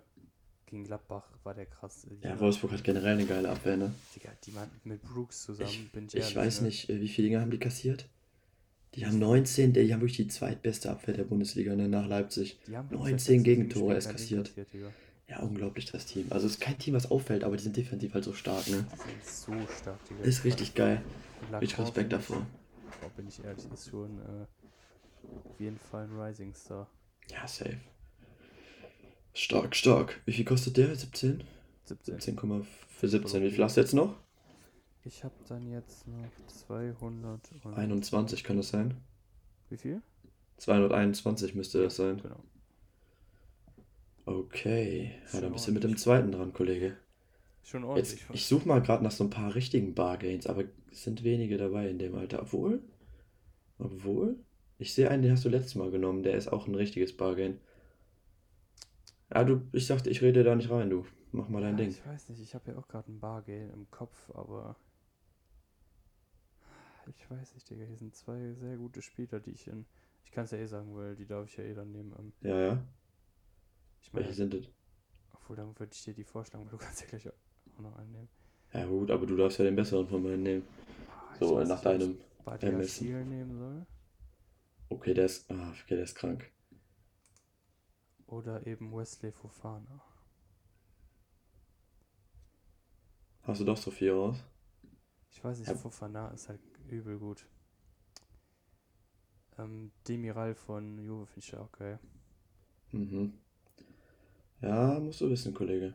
Gegen 0.66 0.84
Gladbach 0.84 1.24
war 1.44 1.54
der 1.54 1.64
krass. 1.66 2.04
Die 2.10 2.26
Ja, 2.26 2.38
Wolfsburg 2.40 2.72
hat 2.72 2.84
generell 2.84 3.14
eine 3.14 3.24
geile 3.26 3.48
Abwehr, 3.48 3.76
ne? 3.78 3.94
Digga, 4.14 4.30
die 4.44 4.54
waren 4.54 4.70
mit 4.84 5.00
Brooks 5.02 5.44
zusammen, 5.44 5.70
Ich, 5.70 5.92
bin 5.92 6.06
ich 6.08 6.14
ich 6.16 6.20
ehrlich. 6.20 6.36
weiß 6.36 6.60
ne? 6.62 6.66
nicht, 6.66 6.90
äh, 6.90 7.00
wie 7.00 7.08
viele 7.08 7.28
Dinger 7.28 7.40
haben 7.40 7.50
die 7.50 7.58
kassiert? 7.58 8.06
Die 8.94 9.06
haben 9.06 9.18
19, 9.18 9.74
die 9.74 9.92
haben 9.92 10.00
wirklich 10.00 10.16
die 10.16 10.28
zweitbeste 10.28 10.90
Abwehr 10.90 11.14
der 11.14 11.24
Bundesliga, 11.24 11.74
ne, 11.76 11.88
nach 11.88 12.06
Leipzig. 12.06 12.58
Die 12.66 12.76
haben 12.76 12.88
19 12.90 13.08
defensiv 13.16 13.42
Gegentore 13.44 13.94
erst 13.94 14.08
Ding 14.08 14.16
kassiert. 14.16 14.52
Ja, 15.28 15.40
unglaublich 15.40 15.84
das 15.92 16.06
Team. 16.06 16.26
Also 16.30 16.46
es 16.46 16.54
ist 16.54 16.60
kein 16.60 16.78
Team, 16.78 16.94
was 16.94 17.10
auffällt, 17.10 17.44
aber 17.44 17.56
die 17.56 17.62
sind 17.62 17.76
defensiv 17.76 18.14
halt 18.14 18.24
so 18.24 18.32
stark, 18.32 18.66
ne? 18.68 18.86
Die 18.92 18.96
sind 18.96 19.24
so 19.24 19.72
stark, 19.72 19.98
Digga. 20.08 20.22
Ist 20.22 20.44
richtig 20.44 20.74
geil. 20.74 21.02
Lacroix 21.52 21.78
Respekt 21.80 22.12
ich- 22.12 22.18
davor. 22.18 22.46
Boah, 23.00 23.10
bin 23.16 23.28
ich 23.28 23.44
ehrlich, 23.44 23.64
ist 23.72 23.90
schon 23.90 24.18
äh, 24.18 24.46
auf 25.48 25.60
jeden 25.60 25.78
Fall 25.78 26.04
ein 26.04 26.18
Rising 26.18 26.54
Star. 26.54 26.88
Ja, 27.30 27.46
safe. 27.46 27.76
Stark, 29.34 29.76
stark. 29.76 30.20
Wie 30.24 30.32
viel 30.32 30.46
kostet 30.46 30.78
der? 30.78 30.96
17? 30.96 31.44
17. 31.84 32.20
17, 32.20 32.66
für 32.98 33.08
17. 33.08 33.42
Wie 33.42 33.50
viel 33.50 33.62
hast 33.62 33.76
du 33.76 33.82
jetzt 33.82 33.94
noch? 33.94 34.16
Ich 35.08 35.24
habe 35.24 35.34
dann 35.48 35.66
jetzt 35.66 36.06
noch 36.06 36.46
200 36.48 37.40
und 37.64 37.74
21 37.74 38.44
kann 38.44 38.58
das 38.58 38.68
sein. 38.68 38.94
Wie 39.70 39.78
viel? 39.78 40.02
221 40.58 41.54
müsste 41.54 41.82
das 41.82 41.96
sein. 41.96 42.20
Genau. 42.22 42.44
Okay. 44.26 45.14
Ja, 45.32 45.40
dann 45.40 45.54
bist 45.54 45.66
du 45.66 45.72
mit 45.72 45.82
dem 45.82 45.96
zweiten 45.96 46.30
dran, 46.30 46.52
Kollege. 46.52 46.98
Schon 47.62 47.84
ordentlich. 47.84 48.20
Jetzt, 48.20 48.34
ich 48.34 48.44
suche 48.44 48.68
mal 48.68 48.82
gerade 48.82 49.02
nach 49.02 49.10
so 49.10 49.24
ein 49.24 49.30
paar 49.30 49.54
richtigen 49.54 49.94
Bargains, 49.94 50.46
aber 50.46 50.64
es 50.92 51.04
sind 51.04 51.24
wenige 51.24 51.56
dabei 51.56 51.88
in 51.88 51.98
dem 51.98 52.14
Alter. 52.14 52.42
Obwohl? 52.42 52.82
Obwohl? 53.78 54.36
Ich 54.76 54.92
sehe 54.92 55.10
einen, 55.10 55.22
den 55.22 55.32
hast 55.32 55.46
du 55.46 55.48
letztes 55.48 55.74
Mal 55.74 55.90
genommen, 55.90 56.22
der 56.22 56.36
ist 56.36 56.48
auch 56.48 56.66
ein 56.66 56.74
richtiges 56.74 57.16
Bargain. 57.16 57.58
Ja, 59.32 59.42
du, 59.44 59.62
ich 59.72 59.86
sagte, 59.86 60.10
ich 60.10 60.20
rede 60.20 60.44
da 60.44 60.54
nicht 60.54 60.68
rein, 60.68 60.90
du. 60.90 61.06
Mach 61.32 61.48
mal 61.48 61.62
dein 61.62 61.78
ja, 61.78 61.84
Ding. 61.84 61.88
Ich 61.88 62.06
weiß 62.06 62.28
nicht, 62.28 62.42
ich 62.42 62.54
habe 62.54 62.72
ja 62.72 62.78
auch 62.78 62.88
gerade 62.88 63.10
ein 63.10 63.20
Bargeld 63.20 63.72
im 63.72 63.90
Kopf, 63.90 64.30
aber 64.34 64.76
ich 67.16 67.30
weiß 67.30 67.54
nicht, 67.54 67.68
Digga. 67.70 67.84
Hier 67.84 67.96
sind 67.96 68.14
zwei 68.14 68.52
sehr 68.54 68.76
gute 68.76 69.02
Spieler, 69.02 69.40
die 69.40 69.50
ich 69.52 69.66
in. 69.66 69.86
Ich 70.24 70.30
kann 70.32 70.44
es 70.44 70.50
ja 70.50 70.58
eh 70.58 70.66
sagen, 70.66 70.94
weil 70.94 71.16
die 71.16 71.26
darf 71.26 71.46
ich 71.48 71.56
ja 71.56 71.64
eh 71.64 71.74
dann 71.74 71.90
nehmen. 71.92 72.14
Ähm, 72.18 72.32
Ja, 72.42 72.58
ja. 72.60 72.84
ich 74.00 74.12
meine, 74.12 74.26
Welche 74.26 74.36
sind 74.36 74.54
das? 74.54 74.68
obwohl 75.32 75.56
dann 75.56 75.78
würde 75.78 75.92
ich 75.92 76.02
dir 76.04 76.14
die 76.14 76.24
vorschlagen, 76.24 76.64
weil 76.64 76.70
du 76.72 76.78
kannst 76.84 77.00
ja 77.00 77.06
gleich 77.06 77.28
auch 77.28 77.78
noch 77.80 77.96
einen 77.96 78.12
nehmen. 78.12 78.28
Ja, 78.72 78.86
gut, 78.86 79.10
aber 79.10 79.26
du 79.26 79.36
darfst 79.36 79.58
ja 79.58 79.64
den 79.64 79.76
besseren 79.76 80.06
von 80.06 80.22
beiden 80.22 80.42
nehmen. 80.42 80.64
Ah, 81.08 81.32
ich 81.32 81.38
So, 81.40 81.56
weiß 81.56 81.68
nach 81.68 81.80
deinem 81.80 82.18
Ermessen. 82.60 83.28
Nehmen 83.28 83.58
soll. 83.58 83.86
Okay, 84.90 85.14
der 85.14 85.26
ist. 85.26 85.50
Ah, 85.50 85.70
okay, 85.70 85.94
der 85.96 86.04
ist 86.04 86.14
krank. 86.14 86.50
Oder 88.26 88.66
eben 88.66 88.92
Wesley 88.92 89.32
Fofana. 89.32 90.02
Hast 93.42 93.60
du 93.60 93.64
doch 93.64 93.76
so 93.76 93.90
viel 93.90 94.12
raus? 94.12 94.36
Ich 95.30 95.42
weiß 95.42 95.58
nicht, 95.58 95.68
Ja. 95.68 95.74
Fofana 95.74 96.28
ist 96.28 96.48
halt 96.48 96.60
übel 96.90 97.18
gut. 97.18 97.46
Ähm, 99.58 99.92
Demiral 100.08 100.54
von 100.54 100.96
Juve 100.98 101.26
finde 101.26 101.46
ich 101.46 101.54
auch 101.56 101.70
geil. 101.72 102.00
Mhm. 102.92 103.32
Ja, 104.62 104.98
musst 105.00 105.20
du 105.20 105.28
wissen, 105.30 105.52
Kollege. 105.54 105.94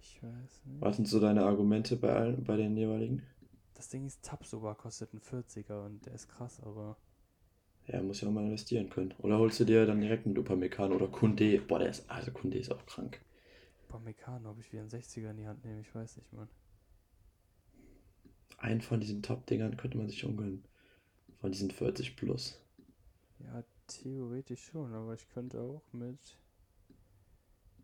Ich 0.00 0.20
weiß 0.22 0.64
nicht. 0.64 0.80
Was 0.80 0.96
sind 0.96 1.06
so 1.06 1.20
deine 1.20 1.44
Argumente 1.44 1.94
bei 1.94 2.12
allen, 2.12 2.42
bei 2.42 2.56
den 2.56 2.76
jeweiligen? 2.76 3.22
Das 3.72 3.88
Ding 3.88 4.04
ist 4.04 4.22
Tabsoba, 4.22 4.74
kostet 4.74 5.14
ein 5.14 5.20
40er 5.22 5.86
und 5.86 6.04
der 6.04 6.12
ist 6.12 6.28
krass, 6.28 6.60
aber 6.60 6.98
Ja, 7.88 8.00
muss 8.00 8.20
ja 8.20 8.28
auch 8.28 8.32
mal 8.32 8.44
investieren 8.44 8.88
können. 8.88 9.14
Oder 9.18 9.38
holst 9.40 9.58
du 9.58 9.64
dir 9.64 9.84
dann 9.84 10.00
direkt 10.00 10.26
einen 10.26 10.38
Upamecano 10.38 10.94
oder 10.94 11.08
Kunde? 11.08 11.60
Boah, 11.60 11.80
der 11.80 11.88
ist, 11.90 12.08
also 12.08 12.30
Kunde 12.30 12.56
ist 12.56 12.70
auch 12.70 12.86
krank. 12.86 13.20
bei 13.88 13.98
Meccano, 13.98 14.50
ob 14.50 14.60
ich 14.60 14.70
wieder 14.72 14.82
einen 14.82 14.90
60er 14.90 15.30
in 15.30 15.36
die 15.36 15.46
Hand 15.48 15.64
nehme, 15.64 15.80
ich 15.80 15.92
weiß 15.94 16.16
nicht, 16.18 16.32
Mann. 16.32 16.48
Einen 18.58 18.80
von 18.80 19.00
diesen 19.00 19.22
Top-Dingern 19.22 19.76
könnte 19.76 19.96
man 19.98 20.08
sich 20.08 20.18
schon 20.18 20.36
gönnen. 20.36 20.64
Von 21.40 21.52
diesen 21.52 21.70
40 21.70 22.16
plus. 22.16 22.60
Ja, 23.38 23.62
theoretisch 23.86 24.64
schon, 24.64 24.92
aber 24.92 25.14
ich 25.14 25.28
könnte 25.30 25.60
auch 25.60 25.82
mit 25.92 26.18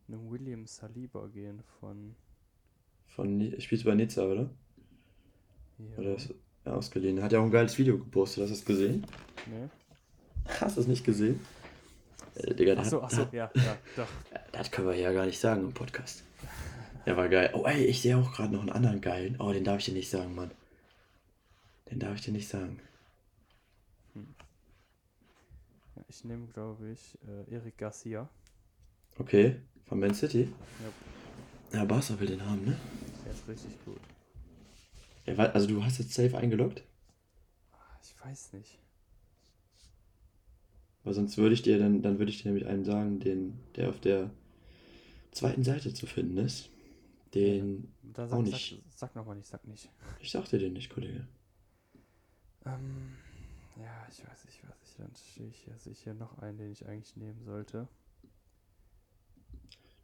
einem 0.08 0.30
William 0.30 0.66
Saliba 0.66 1.26
gehen 1.28 1.62
von 1.80 2.14
Von, 3.06 3.38
du 3.38 3.84
bei 3.84 3.94
Nizza, 3.94 4.24
oder? 4.24 4.50
hier. 5.78 5.98
Oder 5.98 6.16
ist 6.16 6.34
er 6.64 6.76
ausgeliehen? 6.76 7.22
Hat 7.22 7.32
ja 7.32 7.40
auch 7.40 7.44
ein 7.44 7.50
geiles 7.50 7.78
Video 7.78 7.98
gepostet, 7.98 8.42
hast 8.42 8.50
du 8.50 8.54
das 8.54 8.64
gesehen? 8.64 9.06
Ne? 9.46 9.70
Hast 10.60 10.76
du 10.76 10.80
es 10.80 10.86
nicht 10.86 11.04
gesehen? 11.04 11.40
Äh, 12.34 12.54
Digga, 12.54 12.74
der 12.74 12.84
Achso, 12.84 13.02
hat, 13.02 13.04
achso, 13.04 13.28
ja, 13.32 13.50
ja, 13.54 13.76
doch. 13.96 14.08
Das 14.52 14.70
können 14.70 14.88
wir 14.88 14.96
ja 14.96 15.12
gar 15.12 15.26
nicht 15.26 15.38
sagen 15.38 15.62
im 15.62 15.72
Podcast. 15.72 16.24
Der 17.06 17.16
war 17.16 17.28
geil. 17.28 17.50
Oh, 17.54 17.64
ey, 17.66 17.84
ich 17.84 18.00
sehe 18.00 18.16
auch 18.16 18.32
gerade 18.32 18.52
noch 18.52 18.60
einen 18.60 18.70
anderen 18.70 19.00
geilen. 19.00 19.36
Oh, 19.38 19.52
den 19.52 19.64
darf 19.64 19.78
ich 19.78 19.86
dir 19.86 19.94
nicht 19.94 20.10
sagen, 20.10 20.34
Mann. 20.34 20.50
Den 21.90 21.98
darf 21.98 22.16
ich 22.16 22.20
dir 22.22 22.32
nicht 22.32 22.48
sagen. 22.48 22.78
Ja, 25.96 26.04
ich 26.08 26.24
nehme, 26.24 26.46
glaube 26.48 26.90
ich, 26.90 27.18
äh, 27.26 27.52
Eric 27.54 27.78
Garcia. 27.78 28.28
Okay, 29.18 29.56
von 29.86 29.98
Man 30.00 30.14
City. 30.14 30.48
Ja, 30.78 30.88
Ja, 31.72 31.84
Barca 31.84 32.18
will 32.20 32.28
den 32.28 32.44
haben, 32.46 32.64
ne? 32.64 32.76
der 33.24 33.32
ist 33.32 33.48
richtig 33.48 33.82
gut. 33.84 34.00
Ja, 35.26 35.34
also 35.36 35.66
du 35.66 35.84
hast 35.84 35.98
jetzt 35.98 36.14
safe 36.14 36.36
eingeloggt? 36.38 36.82
Ah, 37.72 37.98
Ich 38.02 38.14
weiß 38.24 38.52
nicht. 38.54 38.78
Weil 41.04 41.14
sonst 41.14 41.36
würde 41.38 41.54
ich 41.54 41.62
dir 41.62 41.78
dann, 41.78 42.02
dann 42.02 42.18
würde 42.18 42.30
ich 42.32 42.42
dir 42.42 42.48
nämlich 42.48 42.66
einen 42.66 42.84
sagen, 42.84 43.20
den, 43.20 43.54
der 43.76 43.90
auf 43.90 44.00
der 44.00 44.30
zweiten 45.32 45.64
Seite 45.64 45.92
zu 45.94 46.06
finden 46.06 46.38
ist. 46.38 46.70
Den, 47.34 47.92
Dann 48.02 48.30
Auch 48.30 48.36
sag, 48.38 48.44
nicht. 48.44 48.70
sag, 48.70 48.92
sag 48.96 49.16
nochmal 49.16 49.36
nicht, 49.36 49.48
sag 49.48 49.64
nicht. 49.66 49.90
ich 50.18 50.30
sag 50.32 50.46
dir 50.48 50.58
den 50.58 50.72
nicht, 50.72 50.90
Kollege. 50.90 51.26
Ähm, 52.66 53.16
ja, 53.76 54.06
ich 54.10 54.26
weiß 54.26 54.44
nicht, 54.46 54.60
was 54.68 54.76
ich 54.90 54.96
dann 54.96 55.10
stehe 55.14 55.48
ich 55.48 55.56
hier, 55.64 55.78
sehe 55.78 55.92
ich 55.92 56.00
hier 56.02 56.14
noch 56.14 56.38
einen, 56.38 56.58
den 56.58 56.72
ich 56.72 56.86
eigentlich 56.86 57.16
nehmen 57.16 57.42
sollte. 57.44 57.88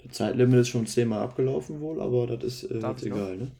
Der 0.02 0.10
Zeitlimit 0.10 0.60
ist 0.60 0.68
schon 0.68 0.86
zehnmal 0.86 1.20
abgelaufen 1.22 1.80
wohl, 1.80 2.00
aber 2.00 2.26
das 2.26 2.64
ist 2.64 2.70
äh, 2.70 2.76
ich 2.96 3.06
noch? 3.06 3.20
egal, 3.20 3.36
ne? 3.36 3.52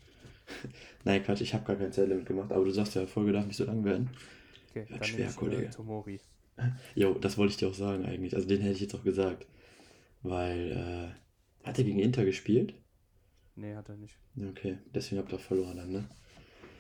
Nein, 1.04 1.22
Quatsch, 1.22 1.42
ich 1.42 1.54
habe 1.54 1.64
gar 1.64 1.76
kein 1.76 1.92
Zeitlimit 1.92 2.26
gemacht, 2.26 2.52
aber 2.52 2.64
du 2.64 2.70
sagst 2.72 2.94
ja, 2.94 3.06
Folge 3.06 3.32
darf 3.32 3.46
nicht 3.46 3.56
so 3.56 3.64
lang 3.64 3.84
werden. 3.84 4.10
Okay, 4.70 4.86
Wird 4.88 5.00
dann 5.00 5.04
schwer, 5.04 5.28
ich 5.30 5.36
Kollege. 5.36 5.66
äh, 5.66 5.70
Tomori. 5.70 6.20
Jo, 6.94 7.14
das 7.14 7.38
wollte 7.38 7.52
ich 7.52 7.56
dir 7.58 7.68
auch 7.68 7.74
sagen 7.74 8.04
eigentlich. 8.04 8.34
Also 8.36 8.46
den 8.48 8.60
hätte 8.60 8.74
ich 8.74 8.80
jetzt 8.80 8.94
auch 8.94 9.04
gesagt. 9.04 9.46
Weil, 10.22 10.72
äh, 10.72 11.66
hat 11.66 11.78
er 11.78 11.84
gegen 11.84 11.98
Inter 12.00 12.24
gespielt? 12.24 12.74
Nee, 13.54 13.74
hat 13.76 13.88
er 13.88 13.96
nicht. 13.96 14.18
Okay, 14.36 14.78
deswegen 14.94 15.20
habt 15.20 15.32
ihr 15.32 15.38
verloren 15.38 15.76
dann, 15.76 15.92
ne? 15.92 16.08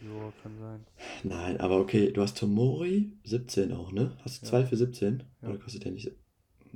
Jo, 0.00 0.32
kann 0.42 0.58
sein. 0.58 0.86
Nein, 1.24 1.60
aber 1.60 1.78
okay, 1.78 2.10
du 2.12 2.22
hast 2.22 2.38
Tomori 2.38 3.12
17 3.24 3.72
auch, 3.72 3.92
ne? 3.92 4.16
Hast 4.24 4.40
du 4.42 4.46
Ja. 4.46 4.50
zwei 4.50 4.66
für 4.66 4.76
17? 4.76 5.22
Ja. 5.42 5.48
Oder 5.50 5.58
kostet 5.58 5.84
der 5.84 5.92
nicht? 5.92 6.10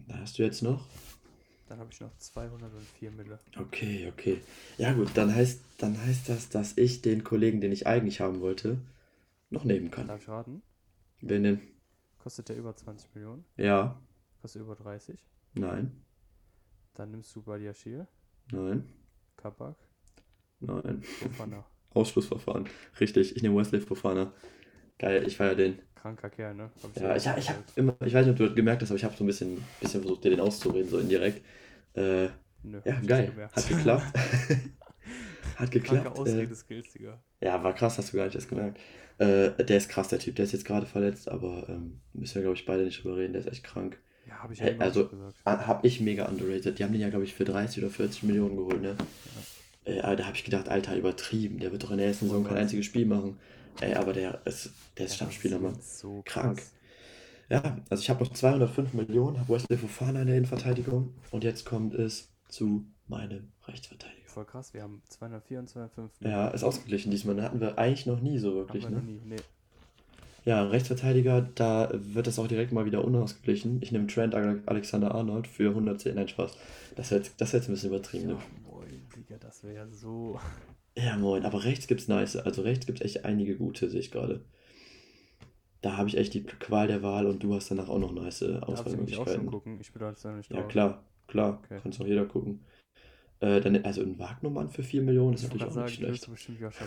Da 0.09 0.19
hast 0.19 0.39
du 0.39 0.43
jetzt 0.43 0.63
noch? 0.63 0.87
Dann 1.69 1.79
habe 1.79 1.91
ich 1.91 2.01
noch 2.01 2.15
204 2.19 3.11
Mille. 3.11 3.39
Okay, 3.59 4.09
okay. 4.13 4.41
Ja 4.77 4.93
gut, 4.93 5.11
dann 5.15 5.35
heißt, 5.35 5.61
dann 5.79 5.99
heißt 5.99 6.29
das, 6.29 6.49
dass 6.51 6.77
ich 6.77 7.01
den 7.03 7.25
Kollegen, 7.25 7.61
den 7.61 7.73
ich 7.73 7.87
eigentlich 7.87 8.21
haben 8.21 8.41
wollte, 8.41 8.79
noch 9.51 9.65
nehmen 9.65 9.91
kann. 9.91 10.09
Darf 10.09 10.21
ich 10.21 10.29
raten? 10.29 10.63
Wen 11.21 11.43
denn? 11.45 11.61
Kostet 12.19 12.49
der 12.49 12.57
über 12.57 12.75
20 12.77 13.15
Millionen? 13.15 13.45
Ja, 13.57 14.01
Kostet 14.43 14.63
über 14.63 14.75
30? 14.77 15.19
nein, 15.55 15.93
Dann 16.95 17.11
nimmst 17.11 17.35
du 17.35 17.43
Badiashil, 17.43 18.07
nein, 18.53 18.85
Kabak, 19.37 19.77
nein. 20.61 21.03
Fofana. 21.03 21.65
Ausschlussverfahren. 21.95 22.69
Richtig, 23.01 23.37
ich 23.37 23.43
nehme 23.43 23.57
Wesley 23.57 23.81
Fofana. 23.81 24.33
Geil, 24.99 25.25
ich 25.27 25.37
feiere 25.37 25.57
den. 25.57 25.79
Kranker 25.95 26.31
Kerl, 26.31 26.55
ne? 26.55 26.71
Hab 26.83 26.95
Ja, 26.97 27.15
dir 27.15 27.17
ich, 27.17 27.27
ich 27.39 27.49
habe 27.51 27.59
immer, 27.77 27.97
ich 28.05 28.15
weiß 28.15 28.27
nicht, 28.27 28.33
ob 28.33 28.39
du 28.39 28.47
das 28.47 28.55
gemerkt 28.55 28.83
hast, 28.83 28.91
aber 28.91 28.99
ich 28.99 29.05
habe 29.05 29.17
so 29.17 29.25
ein 29.25 29.27
bisschen, 29.27 29.63
bisschen 29.81 30.03
versucht, 30.03 30.25
dir 30.25 30.31
den 30.31 30.41
auszureden, 30.41 30.89
so 30.91 30.99
indirekt. 30.99 31.43
Äh, 31.95 32.29
Nö, 32.63 32.81
ja, 32.85 33.01
ich 33.01 33.07
geil. 33.07 33.33
Hat 33.53 33.69
geklappt. 33.69 34.05
Hat 35.57 35.71
geklappt. 35.71 36.19
Äh, 36.19 36.21
Ausrede-Skills, 36.21 36.95
ja, 37.41 37.63
war 37.63 37.75
krass, 37.75 37.99
hast 37.99 38.13
du 38.13 38.17
gar 38.17 38.25
nicht 38.27 38.35
erst 38.35 38.49
gemerkt. 38.49 38.79
Äh, 39.19 39.51
der 39.65 39.77
ist 39.77 39.89
krass, 39.89 40.09
der 40.09 40.19
Typ. 40.19 40.37
Der 40.37 40.45
ist 40.45 40.53
jetzt 40.53 40.65
gerade 40.65 40.87
verletzt, 40.87 41.29
aber 41.29 41.69
ähm, 41.69 42.01
müssen 42.13 42.35
wir, 42.37 42.43
glaube 42.43 42.57
ich, 42.57 42.67
beide 42.67 42.85
nicht 42.85 43.03
drüber 43.05 43.17
reden. 43.17 43.33
Der 43.33 43.41
ist 43.43 43.49
echt 43.53 43.65
krank. 43.65 43.99
Ja, 44.27 44.43
habe 44.43 44.53
ich 44.55 44.59
ja 44.61 44.67
Hey, 44.67 44.75
immer 44.75 44.85
also-. 44.85 45.11
Ah, 45.45 45.67
Hab 45.67 45.85
ich 45.85 46.01
mega 46.01 46.27
underrated. 46.27 46.79
Die 46.79 46.85
haben 46.85 46.93
den 46.93 47.01
ja, 47.03 47.11
glaube 47.11 47.25
ich, 47.25 47.35
für 47.35 47.45
30 47.45 47.83
oder 47.83 47.93
40 47.93 48.23
Millionen 48.25 48.57
geholt, 48.57 48.81
ne? 48.83 48.97
Äh, 49.85 50.01
aber 50.01 50.17
da 50.17 50.27
habe 50.27 50.37
ich 50.37 50.45
gedacht, 50.45 50.69
Alter, 50.69 50.97
übertrieben. 50.97 51.59
Der 51.59 51.73
wird 51.73 51.83
doch 51.85 51.91
in 51.91 51.99
der 51.99 52.07
ersten 52.07 52.27
Saison 52.27 52.45
kein 52.45 52.57
einziges 52.59 52.87
Spiel 52.87 53.07
machen. 53.07 53.39
Ey, 53.81 53.95
aber 53.95 54.13
der 54.13 54.41
ist, 54.47 54.71
der 54.99 55.07
ist 55.07 55.17
Stammspieler, 55.17 55.59
Mann. 55.59 55.75
ist 55.75 55.99
So 55.99 56.23
Krank. 56.25 56.59
krass. 56.59 56.73
Ja, 57.51 57.77
also 57.91 58.01
ich 58.01 58.09
habe 58.09 58.25
noch 58.25 58.33
205 58.33 58.95
Millionen, 58.95 59.39
habe 59.39 59.53
Wesley 59.53 59.77
Fofana 59.77 60.23
in 60.23 60.29
der 60.29 60.37
Innenverteidigung 60.37 61.13
und 61.31 61.45
jetzt 61.45 61.67
kommt 61.67 61.95
es 61.95 62.31
zu 62.49 62.87
meinem 63.07 63.53
Rechtsverteidiger. 63.67 64.15
Voll 64.29 64.47
krass, 64.47 64.73
wir 64.73 64.83
haben 64.83 65.03
204 65.09 65.59
und 65.59 65.69
205. 65.69 66.11
Ja, 66.21 66.49
ist 66.49 66.65
ausgeglichen 66.65 67.11
diesmal. 67.11 67.35
ne? 67.35 67.43
Hatten 67.43 67.61
wir 67.61 67.77
eigentlich 67.79 68.07
noch 68.07 68.21
nie 68.21 68.39
so 68.39 68.49
haben 68.51 68.57
wirklich, 68.57 68.85
wir 68.85 68.91
noch 68.91 69.03
ne? 69.03 69.11
nie. 69.13 69.21
Nee. 69.27 69.37
Ja, 70.47 70.63
Rechtsverteidiger, 70.65 71.49
da 71.55 71.91
wird 71.93 72.27
das 72.27 72.39
auch 72.39 72.49
direkt 72.49 72.73
mal 72.73 72.85
wieder 72.87 73.05
unausgeglichen. 73.05 73.81
Ich 73.83 73.93
nehme 73.93 74.07
Trent 74.07 74.35
Ale- 74.35 74.63
Alexander-Arnold 74.67 75.47
für 75.47 75.71
110. 75.71 76.15
Nein, 76.17 76.29
Spaß. 76.29 76.57
Das 76.97 77.11
wäre 77.11 77.21
jetzt, 77.23 77.35
das 77.41 77.53
wär 77.53 77.61
jetzt 77.61 77.69
ein 77.69 77.73
bisschen 77.75 77.91
übertrieben, 77.91 78.29
Ja, 78.31 78.35
ne? 78.35 78.41
Digga, 79.17 79.37
das 79.39 79.63
wäre 79.63 79.75
ja 79.75 79.87
so. 79.89 80.39
Ja, 80.97 81.17
moin, 81.17 81.45
aber 81.45 81.65
rechts 81.65 81.87
gibt's 81.87 82.09
nice. 82.09 82.37
Also 82.37 82.63
rechts 82.63 82.87
gibt's 82.87 83.01
echt 83.01 83.25
einige 83.25 83.57
gute, 83.57 83.91
sehe 83.91 84.01
ich 84.01 84.11
gerade. 84.11 84.45
Da 85.83 85.97
habe 85.97 86.09
ich 86.09 86.17
echt 86.17 86.33
die 86.35 86.45
Qual 86.45 86.87
der 86.89 87.03
Wahl 87.03 87.27
und 87.27 87.43
du 87.43 87.55
hast 87.55 87.71
danach 87.71 87.89
auch 87.89 87.99
noch 87.99 88.13
nice 88.13 88.43
Auswahlmöglichkeiten. 88.43 89.47
gucken? 89.47 89.79
Ich 89.81 89.93
bin 89.93 90.01
da 90.01 90.11
jetzt 90.11 90.25
nicht 90.25 90.51
Ja, 90.51 90.61
drauf. 90.61 90.69
klar, 90.69 91.05
klar. 91.27 91.61
Okay. 91.65 91.81
Kann 91.83 91.93
auch 91.93 92.07
jeder 92.07 92.25
gucken. 92.25 92.65
Äh, 93.41 93.61
dann, 93.61 93.77
also 93.85 94.01
ein 94.01 94.19
Wagnumann 94.19 94.71
für 94.71 94.83
4 94.83 95.03
Millionen 95.03 95.35
ist 95.35 95.43
natürlich 95.43 95.65
auch 95.65 95.71
sagen, 95.73 95.87
nicht 95.87 95.97
schlecht. 95.97 96.31
bestimmt 96.31 96.61
Joscha 96.61 96.85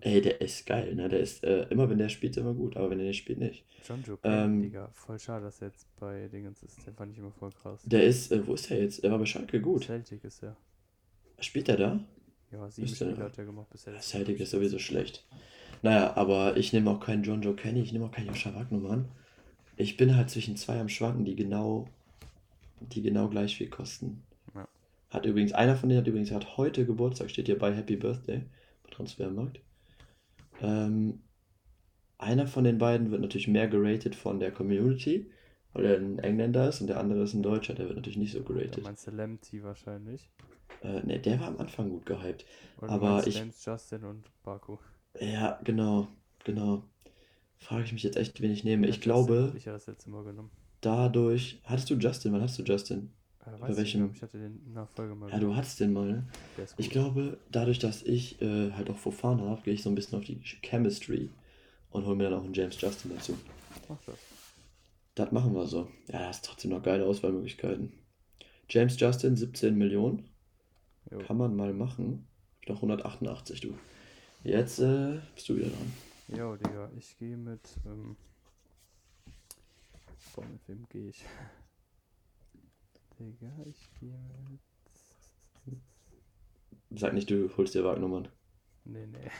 Ey, 0.00 0.22
der 0.22 0.40
ist 0.40 0.64
geil, 0.64 0.94
ne? 0.94 1.08
Der 1.10 1.20
ist, 1.20 1.44
äh, 1.44 1.64
immer 1.68 1.90
wenn 1.90 1.98
der 1.98 2.08
spielt, 2.08 2.36
ist 2.36 2.40
immer 2.40 2.54
gut, 2.54 2.76
aber 2.76 2.88
wenn 2.90 3.00
er 3.00 3.06
nicht 3.06 3.18
spielt, 3.18 3.38
nicht. 3.40 3.66
John 3.86 4.02
Joe 4.02 4.16
Ähm, 4.22 4.62
Digga. 4.62 4.88
Voll 4.94 5.18
schade, 5.18 5.44
dass 5.44 5.60
er 5.60 5.68
jetzt 5.68 5.86
bei 5.98 6.28
Dingens 6.28 6.62
ist. 6.62 6.86
Den 6.86 6.94
fand 6.94 7.12
ich 7.12 7.18
immer 7.18 7.32
voll 7.32 7.50
krass. 7.50 7.82
Der 7.84 8.04
ist, 8.04 8.30
äh, 8.32 8.46
wo 8.46 8.54
ist 8.54 8.70
er 8.70 8.80
jetzt? 8.80 9.04
Er 9.04 9.10
war 9.10 9.18
bei 9.18 9.26
Schalke 9.26 9.60
gut. 9.60 9.84
Celtic 9.84 10.24
ist 10.24 10.42
er. 10.42 10.56
Spielt 11.40 11.68
er 11.68 11.76
da? 11.76 12.00
Ja, 12.52 12.70
sieben 12.70 12.88
er. 12.88 12.94
Spiele 12.94 13.18
hat 13.18 13.38
er 13.38 13.44
gemacht 13.44 13.70
bisher. 13.70 13.92
Das 13.92 14.08
Celtic 14.08 14.40
ist 14.40 14.50
sowieso 14.50 14.78
schlecht. 14.78 15.26
Naja, 15.82 16.16
aber 16.16 16.56
ich 16.56 16.72
nehme 16.72 16.90
auch 16.90 17.00
keinen 17.00 17.22
John 17.22 17.42
Joe 17.42 17.54
Kenny, 17.54 17.80
ich 17.80 17.92
nehme 17.92 18.06
auch 18.06 18.10
keinen 18.10 18.28
Joscha 18.28 18.54
Wagnumann. 18.54 19.08
Ich 19.76 19.96
bin 19.96 20.14
halt 20.14 20.28
zwischen 20.28 20.56
zwei 20.56 20.78
am 20.78 20.90
Schwanken, 20.90 21.24
die 21.24 21.36
genau, 21.36 21.88
die 22.80 23.00
genau 23.00 23.28
gleich 23.28 23.56
viel 23.56 23.70
kosten. 23.70 24.22
Ja. 24.54 24.68
Hat 25.08 25.24
übrigens, 25.24 25.52
einer 25.52 25.76
von 25.76 25.88
denen 25.88 26.00
hat 26.00 26.06
übrigens 26.06 26.32
hat 26.32 26.58
heute 26.58 26.84
Geburtstag, 26.84 27.30
steht 27.30 27.46
hier 27.46 27.58
bei 27.58 27.74
Happy 27.74 27.96
Birthday 27.96 28.42
bei 28.82 28.90
Transfermarkt. 28.90 29.60
Ähm, 30.60 31.22
einer 32.18 32.46
von 32.46 32.64
den 32.64 32.76
beiden 32.76 33.10
wird 33.10 33.22
natürlich 33.22 33.48
mehr 33.48 33.68
geratet 33.68 34.14
von 34.14 34.38
der 34.38 34.50
Community, 34.50 35.30
weil 35.72 35.86
er 35.86 35.96
ein 35.96 36.18
Engländer 36.18 36.68
ist 36.68 36.82
und 36.82 36.88
der 36.88 37.00
andere 37.00 37.22
ist 37.22 37.32
ein 37.32 37.42
Deutscher, 37.42 37.72
der 37.72 37.86
wird 37.86 37.96
natürlich 37.96 38.18
nicht 38.18 38.32
so 38.32 38.42
geratet. 38.42 38.84
meinst 38.84 39.06
du 39.06 39.12
Lemty 39.12 39.62
wahrscheinlich. 39.62 40.28
Äh, 40.82 41.00
ne, 41.06 41.18
der 41.18 41.40
war 41.40 41.48
am 41.48 41.58
Anfang 41.58 41.90
gut 41.90 42.06
gehypt. 42.06 42.44
Du 42.80 42.86
Aber 42.86 43.26
ich- 43.26 43.36
James 43.36 43.64
Justin 43.64 44.04
und 44.04 44.30
Baku. 44.42 44.78
Ja, 45.20 45.60
genau, 45.64 46.08
genau. 46.44 46.82
Frage 47.58 47.84
ich 47.84 47.92
mich 47.92 48.02
jetzt 48.02 48.16
echt, 48.16 48.40
wen 48.40 48.50
ich 48.50 48.64
nehme. 48.64 48.86
Ja, 48.86 48.90
Ich 48.90 48.96
Justin 48.96 49.02
glaube, 49.12 49.52
Ich 49.56 49.64
das 49.64 49.86
letzte 49.86 50.08
Mal 50.10 50.24
genommen. 50.24 50.50
dadurch. 50.80 51.60
Hattest 51.64 51.90
du 51.90 51.94
Justin? 51.94 52.32
Wann 52.32 52.42
hast 52.42 52.58
du 52.58 52.62
Justin? 52.62 53.10
Äh, 53.44 53.58
Bei 53.58 53.70
ich 53.70 53.76
welchem- 53.76 54.12
ich 54.14 54.22
hatte 54.22 54.38
den 54.38 54.60
Folge 54.94 55.14
mal 55.14 55.30
Ja, 55.30 55.38
du 55.38 55.54
hattest 55.54 55.80
den 55.80 55.92
mal, 55.92 56.06
ne? 56.06 56.26
Ich 56.78 56.88
glaube, 56.90 57.38
dadurch, 57.50 57.78
dass 57.78 58.02
ich 58.02 58.40
äh, 58.40 58.70
halt 58.72 58.88
auch 58.88 58.96
Fofana 58.96 59.42
habe, 59.44 59.62
gehe 59.62 59.74
ich 59.74 59.82
so 59.82 59.90
ein 59.90 59.94
bisschen 59.94 60.18
auf 60.18 60.24
die 60.24 60.40
Chemistry 60.62 61.28
und 61.90 62.06
hole 62.06 62.16
mir 62.16 62.24
dann 62.30 62.34
auch 62.40 62.44
einen 62.44 62.54
James 62.54 62.80
Justin 62.80 63.12
dazu. 63.14 63.36
Mach 63.88 63.98
das. 64.06 64.16
Das 65.16 65.32
machen 65.32 65.54
wir 65.54 65.66
so. 65.66 65.88
Ja, 66.08 66.26
das 66.28 66.36
ist 66.36 66.44
trotzdem 66.46 66.70
noch 66.70 66.82
geile 66.82 67.04
Auswahlmöglichkeiten. 67.04 67.92
James 68.70 68.98
Justin 68.98 69.36
17 69.36 69.76
Millionen. 69.76 70.28
Jo. 71.10 71.18
Kann 71.18 71.36
man 71.36 71.56
mal 71.56 71.72
machen. 71.72 72.26
Ich 72.60 72.68
noch 72.68 72.76
188, 72.76 73.60
du. 73.60 73.78
Jetzt 74.44 74.78
äh, 74.78 75.20
bist 75.34 75.48
du 75.48 75.56
wieder 75.56 75.68
dran. 75.68 75.92
Jo, 76.28 76.56
Digga, 76.56 76.90
ich 76.96 77.16
gehe 77.18 77.36
mit. 77.36 77.60
Ähm, 77.84 78.16
boah, 80.34 80.44
mit 80.44 80.68
wem 80.68 80.86
gehe 80.88 81.08
ich? 81.08 81.24
Digga, 83.18 83.50
ich 83.66 83.90
gehe 83.98 84.18
mit. 84.48 84.60
Sag 86.98 87.12
nicht, 87.14 87.30
du 87.30 87.50
holst 87.56 87.74
dir 87.74 87.84
Wagnermann. 87.84 88.28
Nee, 88.84 89.06
nee. 89.06 89.30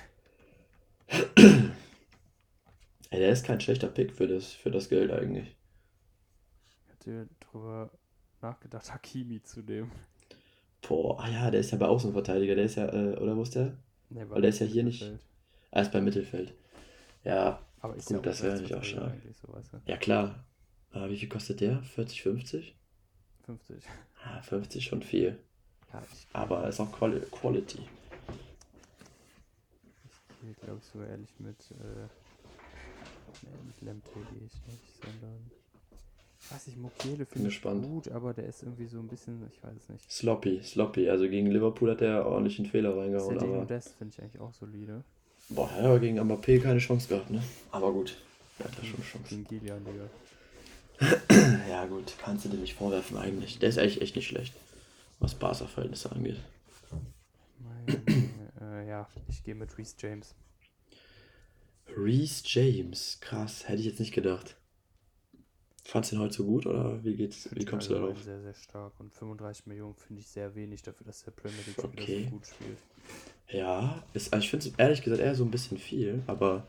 Ey, 3.11 3.19
der 3.19 3.33
ist 3.33 3.45
kein 3.45 3.61
schlechter 3.61 3.89
Pick 3.89 4.13
für 4.13 4.29
das, 4.29 4.53
für 4.53 4.71
das 4.71 4.89
Geld 4.89 5.11
eigentlich. 5.11 5.57
Ich 6.69 6.93
hatte 6.93 7.29
drüber 7.41 7.91
nachgedacht, 8.41 8.93
Hakimi 8.93 9.43
zu 9.43 9.63
nehmen. 9.63 9.91
Boah, 10.91 11.21
ah 11.21 11.29
ja, 11.31 11.51
der 11.53 11.61
ist 11.61 11.71
ja 11.71 11.79
bei 11.79 11.87
Außenverteidiger. 11.87 12.57
Der 12.57 12.65
ist 12.65 12.75
ja, 12.75 12.87
äh, 12.93 13.17
oder 13.17 13.37
wo 13.37 13.43
ist 13.43 13.55
der? 13.55 13.77
Nee, 14.09 14.25
Weil 14.29 14.41
der 14.43 14.49
ist 14.51 14.59
ja 14.59 14.67
hier 14.67 14.83
nicht- 14.83 15.01
Mittelfeld. 15.03 15.27
Ah, 15.71 15.81
ist 15.83 15.93
beim 15.93 16.05
Mittelfeld. 16.05 16.53
Ja, 17.23 17.63
Aber 17.81 17.95
ist 17.95 18.07
Gut, 18.09 18.17
ja 18.17 18.23
das 18.23 18.43
wäre 18.43 18.55
natürlich 18.55 18.75
auch 18.75 18.83
stark. 18.83 19.15
So, 19.41 19.53
weißt 19.53 19.73
du? 19.73 19.77
ja 19.87 19.97
klar. 19.97 20.45
Aber 20.91 21.09
wie 21.09 21.17
viel 21.17 21.29
kostet 21.29 21.61
der? 21.61 21.81
40, 21.85 22.23
50? 22.23 22.75
50. 23.47 23.85
Ah, 24.25 24.43
50 24.43 24.85
schon 24.85 25.03
viel. 25.03 25.39
Ja, 25.93 26.03
ich 26.13 26.27
Aber 26.33 26.67
ist 26.69 26.81
auch 26.81 26.91
Quali 26.91 27.21
Quality. 27.31 27.79
gehe, 30.43 30.55
glaube 30.65 30.81
ich, 30.83 30.87
sogar 30.87 31.07
ehrlich 31.07 31.31
mit. 31.39 31.71
Äh, 31.71 32.09
nee, 33.43 33.59
mit 33.65 33.81
Lemte 33.83 34.11
gehe 34.33 34.45
ich 34.45 34.67
nicht, 34.67 34.97
sondern. 35.05 35.51
Weiß 36.49 36.67
ich, 36.69 36.77
Mukiele 36.77 37.19
Bin 37.19 37.27
finde 37.27 37.49
ich 37.49 37.55
gespannt. 37.55 37.83
gut, 37.85 38.09
aber 38.09 38.33
der 38.35 38.47
ist 38.47 38.63
irgendwie 38.63 38.87
so 38.87 38.99
ein 38.99 39.07
bisschen, 39.09 39.47
ich 39.53 39.63
weiß 39.63 39.77
es 39.77 39.89
nicht. 39.89 40.11
Sloppy, 40.11 40.61
sloppy. 40.65 41.09
Also 41.11 41.29
gegen 41.29 41.47
Liverpool 41.51 41.91
hat 41.91 42.01
er 42.01 42.27
ordentlich 42.27 42.59
einen 42.59 42.69
Fehler 42.69 42.97
reingehauen. 42.97 43.35
Cedric 43.35 43.51
Aber, 43.51 43.61
Modest 43.61 43.95
finde 43.99 44.15
ich 44.17 44.23
eigentlich 44.23 44.41
auch 44.41 44.53
solide. 44.55 45.05
boah, 45.51 45.69
er 45.71 45.77
hat 45.77 45.85
aber 45.85 46.01
gegen 46.01 46.19
Mbappé 46.19 46.61
keine 46.61 46.79
Chance 46.81 47.09
gehabt, 47.09 47.31
ne? 47.31 47.43
Aber 47.71 47.93
gut. 47.93 48.17
Er 48.59 48.65
hat 48.65 48.79
da 48.79 48.83
schon 48.85 48.97
eine 48.97 49.05
Chance. 49.05 49.29
Gegen 49.29 49.45
Gillian, 49.45 49.85
Digga. 49.85 50.09
Ja 51.69 51.87
gut, 51.87 52.13
kannst 52.21 52.45
du 52.45 52.49
dir 52.49 52.57
nicht 52.59 52.75
vorwerfen 52.75 53.17
eigentlich. 53.17 53.59
Der 53.59 53.69
ist 53.69 53.79
eigentlich 53.79 54.03
echt 54.03 54.17
nicht 54.17 54.27
schlecht, 54.27 54.53
was 55.19 55.35
Barca-Verhältnisse 55.35 56.11
angeht. 56.13 56.37
Meine, 57.59 58.03
äh, 58.61 58.89
ja, 58.89 59.09
ich 59.29 59.43
gehe 59.45 59.55
mit 59.55 59.77
Reese 59.79 59.95
James. 59.99 60.35
Reese 61.97 62.43
James, 62.45 63.19
krass, 63.21 63.67
hätte 63.69 63.81
ich 63.81 63.87
jetzt 63.87 64.01
nicht 64.01 64.13
gedacht. 64.13 64.57
Fandst 65.91 66.13
du 66.13 66.17
ihn 66.17 66.23
heute 66.23 66.35
so 66.35 66.45
gut 66.45 66.67
oder 66.67 67.03
wie 67.03 67.17
geht's, 67.17 67.49
wie 67.53 67.65
kommst 67.65 67.91
du 67.91 67.95
darauf? 67.95 68.23
Sehr, 68.23 68.41
sehr 68.41 68.55
stark. 68.55 68.93
Und 69.01 69.13
35 69.13 69.67
Millionen 69.67 69.97
finde 69.97 70.21
ich 70.21 70.29
sehr 70.29 70.55
wenig 70.55 70.83
dafür, 70.83 71.05
dass 71.05 71.25
der 71.25 71.33
Premier 71.33 71.63
League 71.67 71.79
Okay. 71.83 72.25
so 72.27 72.31
gut 72.31 72.47
spielt. 72.47 72.79
Ja, 73.49 74.01
ist, 74.15 74.33
also 74.33 74.45
ich 74.45 74.51
finde 74.51 74.69
es 74.69 74.75
ehrlich 74.77 75.03
gesagt 75.03 75.21
eher 75.21 75.35
so 75.35 75.45
ein 75.45 75.51
bisschen 75.51 75.79
viel, 75.79 76.23
aber 76.29 76.65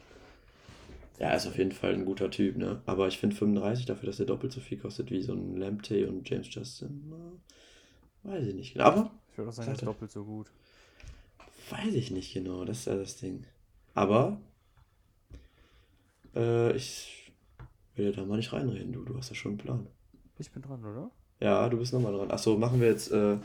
ja, 1.20 1.28
er 1.28 1.38
ist 1.38 1.46
auf 1.46 1.56
jeden 1.60 1.72
Fall 1.72 1.94
ein 1.94 2.06
guter 2.06 2.32
Typ, 2.32 2.58
ne? 2.58 2.82
Aber 2.88 3.08
ich 3.08 3.20
finde 3.20 3.36
35 3.36 3.86
dafür, 3.86 4.08
dass 4.08 4.20
er 4.20 4.25
doppelt 4.25 4.51
so 4.51 4.60
viel 4.60 4.80
kostet 4.80 5.12
wie 5.12 5.22
so 5.22 5.34
ein 5.34 5.56
Lamptey 5.56 6.06
und 6.06 6.28
James 6.28 6.51
Justin, 6.51 7.04
na, 7.12 8.32
weiß 8.32 8.48
ich 8.48 8.56
nicht 8.56 8.74
genau. 8.74 8.86
Aber 8.86 9.12
Ich 9.32 9.38
würde 9.38 9.51
auch 9.51 9.54
sagen, 9.54 9.70
er 9.70 9.75
ist 9.75 9.86
doppelt 9.86 10.12
so 10.12 10.25
gut. 10.25 10.51
weiß 11.70 11.94
ich 11.94 12.10
nicht 12.10 12.34
genau, 12.34 12.66
das 12.66 12.80
ist 12.80 12.86
ja 12.88 12.96
das 12.96 13.18
Ding. 13.18 13.46
Aber 13.94 14.42
äh, 16.36 16.75
ich 16.75 17.21
will 18.01 18.12
da 18.13 18.25
mal 18.25 18.38
nicht 18.38 18.51
reinreden, 18.53 18.91
du, 18.93 19.03
du 19.03 19.17
hast 19.17 19.29
ja 19.29 19.36
schon 19.36 19.51
einen 19.53 19.58
Plan. 19.60 19.88
Ich 20.38 20.51
bin 20.51 20.62
dran, 20.62 20.84
oder? 20.84 21.12
Ja, 21.39 21.67
du 21.70 21.77
bist 21.77 21.93
nochmal 21.93 22.13
dran. 22.13 22.31
Achso, 22.31 22.58
machen 22.58 22.81
wir 22.81 22.88
jetzt 22.88 23.12
äh, 23.12 23.38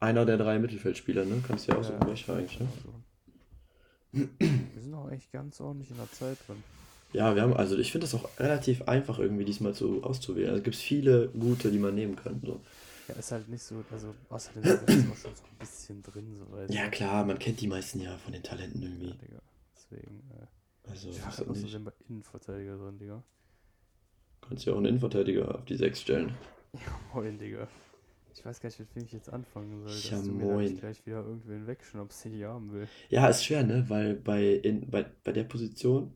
einer 0.00 0.24
der 0.26 0.36
drei 0.38 0.58
Mittelfeldspieler, 0.58 1.24
ne? 1.24 1.42
Kannst 1.46 1.66
du 1.68 1.72
ja 1.72 1.78
aussuchen, 1.78 2.06
welcher 2.06 2.36
eigentlich, 2.36 2.60
ne? 2.60 2.68
Also. 2.76 2.94
Wir 4.12 4.82
sind 4.82 4.94
auch 4.94 5.10
echt 5.10 5.30
ganz 5.32 5.60
ordentlich 5.60 5.90
in 5.90 5.96
der 5.96 6.10
Zeit 6.12 6.38
drin. 6.46 6.62
Ja, 7.12 7.34
wir 7.34 7.42
haben, 7.42 7.54
also 7.54 7.76
ich 7.78 7.90
finde 7.92 8.06
das 8.06 8.14
auch 8.14 8.28
relativ 8.38 8.82
einfach 8.82 9.18
irgendwie 9.18 9.44
diesmal 9.44 9.74
zu 9.74 10.02
auszuwählen. 10.02 10.50
Also 10.50 10.62
gibt 10.62 10.76
es 10.76 10.82
viele 10.82 11.28
gute, 11.28 11.70
die 11.70 11.78
man 11.78 11.94
nehmen 11.94 12.16
kann. 12.16 12.40
So. 12.44 12.60
Ja, 13.08 13.14
ist 13.14 13.32
halt 13.32 13.48
nicht 13.48 13.62
so, 13.62 13.82
also 13.90 14.14
außerdem 14.28 14.62
ist 14.62 14.82
auch 14.82 15.16
schon 15.16 15.34
so 15.34 15.42
ein 15.44 15.58
bisschen 15.58 16.02
drin, 16.02 16.36
so 16.36 16.50
weißt 16.52 16.72
Ja 16.72 16.88
klar, 16.88 17.24
man 17.24 17.38
kennt 17.38 17.60
die 17.60 17.66
meisten 17.66 18.00
ja 18.00 18.16
von 18.18 18.32
den 18.32 18.42
Talenten 18.42 18.82
Ja, 18.82 18.88
irgendwie. 18.88 19.14
Digga. 19.26 19.40
Deswegen, 19.74 20.22
äh, 20.30 20.90
Also 20.90 21.08
nicht. 21.08 21.26
außerdem 21.26 21.84
bei 21.84 21.92
Innenverteidiger 22.08 22.76
drin, 22.76 22.98
Digga. 22.98 23.22
Kannst 24.48 24.64
ja 24.66 24.72
auch 24.72 24.78
einen 24.78 24.86
Innenverteidiger 24.86 25.54
auf 25.54 25.64
die 25.66 25.76
6 25.76 26.00
stellen. 26.00 26.34
Ja, 26.72 27.00
moin, 27.14 27.38
Digga. 27.38 27.68
Ich 28.34 28.44
weiß 28.44 28.60
gar 28.60 28.68
nicht, 28.68 28.78
mit 28.78 28.94
wem 28.94 29.04
ich 29.04 29.12
jetzt 29.12 29.30
anfangen 29.30 29.82
soll, 29.82 30.02
dass 30.02 30.10
Ja, 30.10 30.22
du 30.22 30.30
mir 30.32 30.56
nicht 30.56 30.78
gleich 30.78 31.04
wieder 31.06 31.24
irgendwen 31.24 31.66
wegschnappst, 31.66 32.24
den 32.24 32.34
ich 32.38 32.44
haben 32.44 32.72
will. 32.72 32.88
Ja, 33.08 33.26
ist 33.28 33.44
schwer, 33.44 33.64
ne? 33.64 33.84
Weil 33.88 34.14
bei, 34.14 34.52
in, 34.54 34.88
bei, 34.90 35.04
bei 35.24 35.32
der 35.32 35.44
Position, 35.44 36.12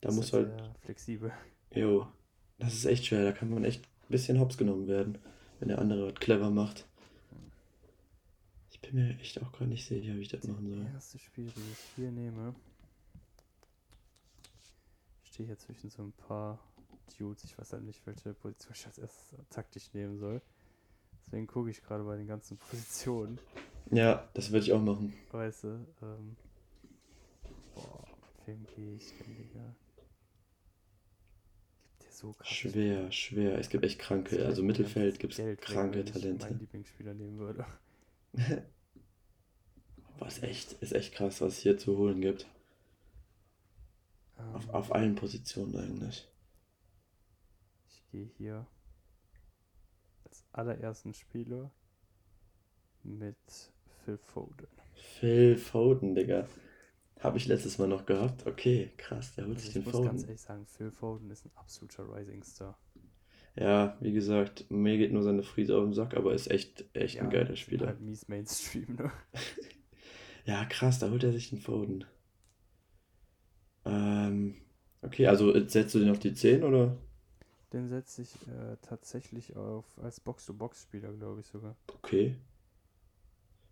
da 0.00 0.12
muss 0.12 0.32
halt, 0.32 0.52
flexibel. 0.80 1.32
jo, 1.74 2.06
das 2.58 2.74
ist 2.74 2.84
echt 2.86 3.06
schwer. 3.06 3.24
Da 3.24 3.32
kann 3.32 3.50
man 3.50 3.64
echt 3.64 3.82
ein 3.84 4.10
bisschen 4.10 4.38
hops 4.38 4.56
genommen 4.56 4.86
werden, 4.86 5.18
wenn 5.58 5.68
der 5.68 5.78
andere 5.80 6.06
was 6.06 6.14
clever 6.14 6.50
macht. 6.50 6.86
Ich 8.70 8.80
bin 8.80 8.94
mir 8.94 9.18
echt 9.18 9.42
auch 9.42 9.52
gar 9.58 9.66
nicht 9.66 9.84
sicher, 9.86 10.14
wie 10.14 10.20
ich 10.20 10.28
das 10.28 10.46
machen 10.46 10.68
soll. 10.68 10.84
Das 10.84 10.94
erste 10.94 11.18
Spiel, 11.18 11.46
das 11.46 11.56
ich 11.56 11.78
hier 11.96 12.10
nehme, 12.12 12.54
ich 15.24 15.30
stehe 15.30 15.46
hier 15.48 15.58
zwischen 15.58 15.90
so 15.90 16.02
ein 16.02 16.12
paar 16.12 16.58
Dudes. 17.14 17.44
Ich 17.44 17.58
weiß 17.58 17.72
halt 17.72 17.84
nicht, 17.84 18.04
welche 18.06 18.34
Position 18.34 18.72
ich 18.74 18.86
als 18.86 18.98
erstes 18.98 19.38
taktisch 19.50 19.92
nehmen 19.94 20.18
soll. 20.18 20.40
Deswegen 21.24 21.46
gucke 21.46 21.70
ich 21.70 21.82
gerade 21.82 22.04
bei 22.04 22.16
den 22.16 22.26
ganzen 22.26 22.56
Positionen. 22.70 23.38
Ja, 23.90 24.28
das 24.34 24.50
würde 24.50 24.64
ich 24.64 24.72
auch 24.72 24.82
machen. 24.82 25.14
Weißt 25.30 25.64
du, 25.64 25.68
ähm, 26.02 26.36
boah, 27.74 28.04
mit 28.38 28.46
wem 28.46 28.66
gehe 28.74 28.94
ich 28.94 29.12
denn, 29.18 29.36
Digga? 29.36 29.74
Gibt 31.98 32.04
ja 32.04 32.10
so 32.10 32.32
krass. 32.32 32.48
Schwer, 32.48 33.10
schwer. 33.12 33.58
Es 33.58 33.68
gibt 33.68 33.84
echt 33.84 33.98
kranke, 33.98 34.44
also 34.44 34.62
Mittelfeld 34.62 35.18
gibt 35.18 35.38
es 35.38 35.60
kranke 35.60 36.04
Talente. 36.04 36.46
meinen 36.46 36.58
Lieblingsspieler 36.58 37.14
nehmen 37.14 37.38
würde. 37.38 37.64
Was 40.18 40.42
echt, 40.42 40.72
ist 40.82 40.92
echt 40.92 41.12
krass, 41.14 41.42
was 41.42 41.54
es 41.54 41.58
hier 41.58 41.76
zu 41.76 41.96
holen 41.98 42.22
gibt. 42.22 42.46
Auf, 44.54 44.64
Ähm, 44.64 44.70
auf 44.70 44.94
allen 44.94 45.14
Positionen 45.14 45.76
eigentlich. 45.76 46.26
Ich 48.16 48.22
gehe 48.22 48.30
hier 48.38 48.66
als 50.24 50.44
allerersten 50.52 51.14
Spieler 51.14 51.70
mit 53.04 53.72
Phil 54.04 54.18
Foden. 54.18 54.68
Phil 54.94 55.56
Foden, 55.56 56.14
Digga. 56.16 56.48
Habe 57.20 57.38
ich 57.38 57.46
letztes 57.46 57.78
Mal 57.78 57.88
noch 57.88 58.06
gehabt. 58.06 58.46
Okay, 58.46 58.90
krass, 58.96 59.34
der 59.36 59.46
holt 59.46 59.58
Also 59.58 59.60
sich 59.60 59.72
ich 59.72 59.74
den 59.74 59.84
muss 59.84 60.00
ganz 60.02 60.22
Foden. 60.22 60.24
ehrlich 60.24 60.40
sagen, 60.40 60.66
Phil 60.66 60.92
Foden 60.92 61.30
ist 61.30 61.44
ein 61.46 61.50
absoluter 61.56 62.04
Rising 62.14 62.44
Star. 62.44 62.78
Ja, 63.56 63.96
wie 64.00 64.12
gesagt, 64.12 64.70
mir 64.70 64.96
geht 64.98 65.12
nur 65.12 65.22
seine 65.22 65.42
Friese 65.42 65.76
auf 65.76 65.84
den 65.84 65.92
Sack, 65.94 66.14
aber 66.16 66.32
ist 66.34 66.48
echt, 66.50 66.84
echt 66.94 67.20
ein 67.20 67.30
geiler 67.30 67.56
Spieler. 67.56 67.86
Halt 67.86 68.00
mies 68.00 68.28
Mainstream, 68.28 68.96
ne? 68.96 69.10
Ja, 70.46 70.64
krass, 70.64 70.98
da 70.98 71.10
holt 71.10 71.24
er 71.24 71.32
sich 71.32 71.50
den 71.50 71.58
Foden. 71.60 72.04
Ähm, 73.84 74.56
okay, 75.02 75.26
also 75.26 75.52
setzt 75.68 75.94
du 75.94 75.98
den 76.00 76.10
auf 76.10 76.18
die 76.18 76.34
10 76.34 76.62
oder? 76.64 76.96
Den 77.72 77.88
setze 77.88 78.22
ich 78.22 78.32
äh, 78.48 78.76
tatsächlich 78.82 79.56
auf 79.56 79.84
als 80.02 80.20
Box-to-Box-Spieler, 80.20 81.12
glaube 81.12 81.40
ich 81.40 81.46
sogar. 81.46 81.74
Okay. 81.88 82.36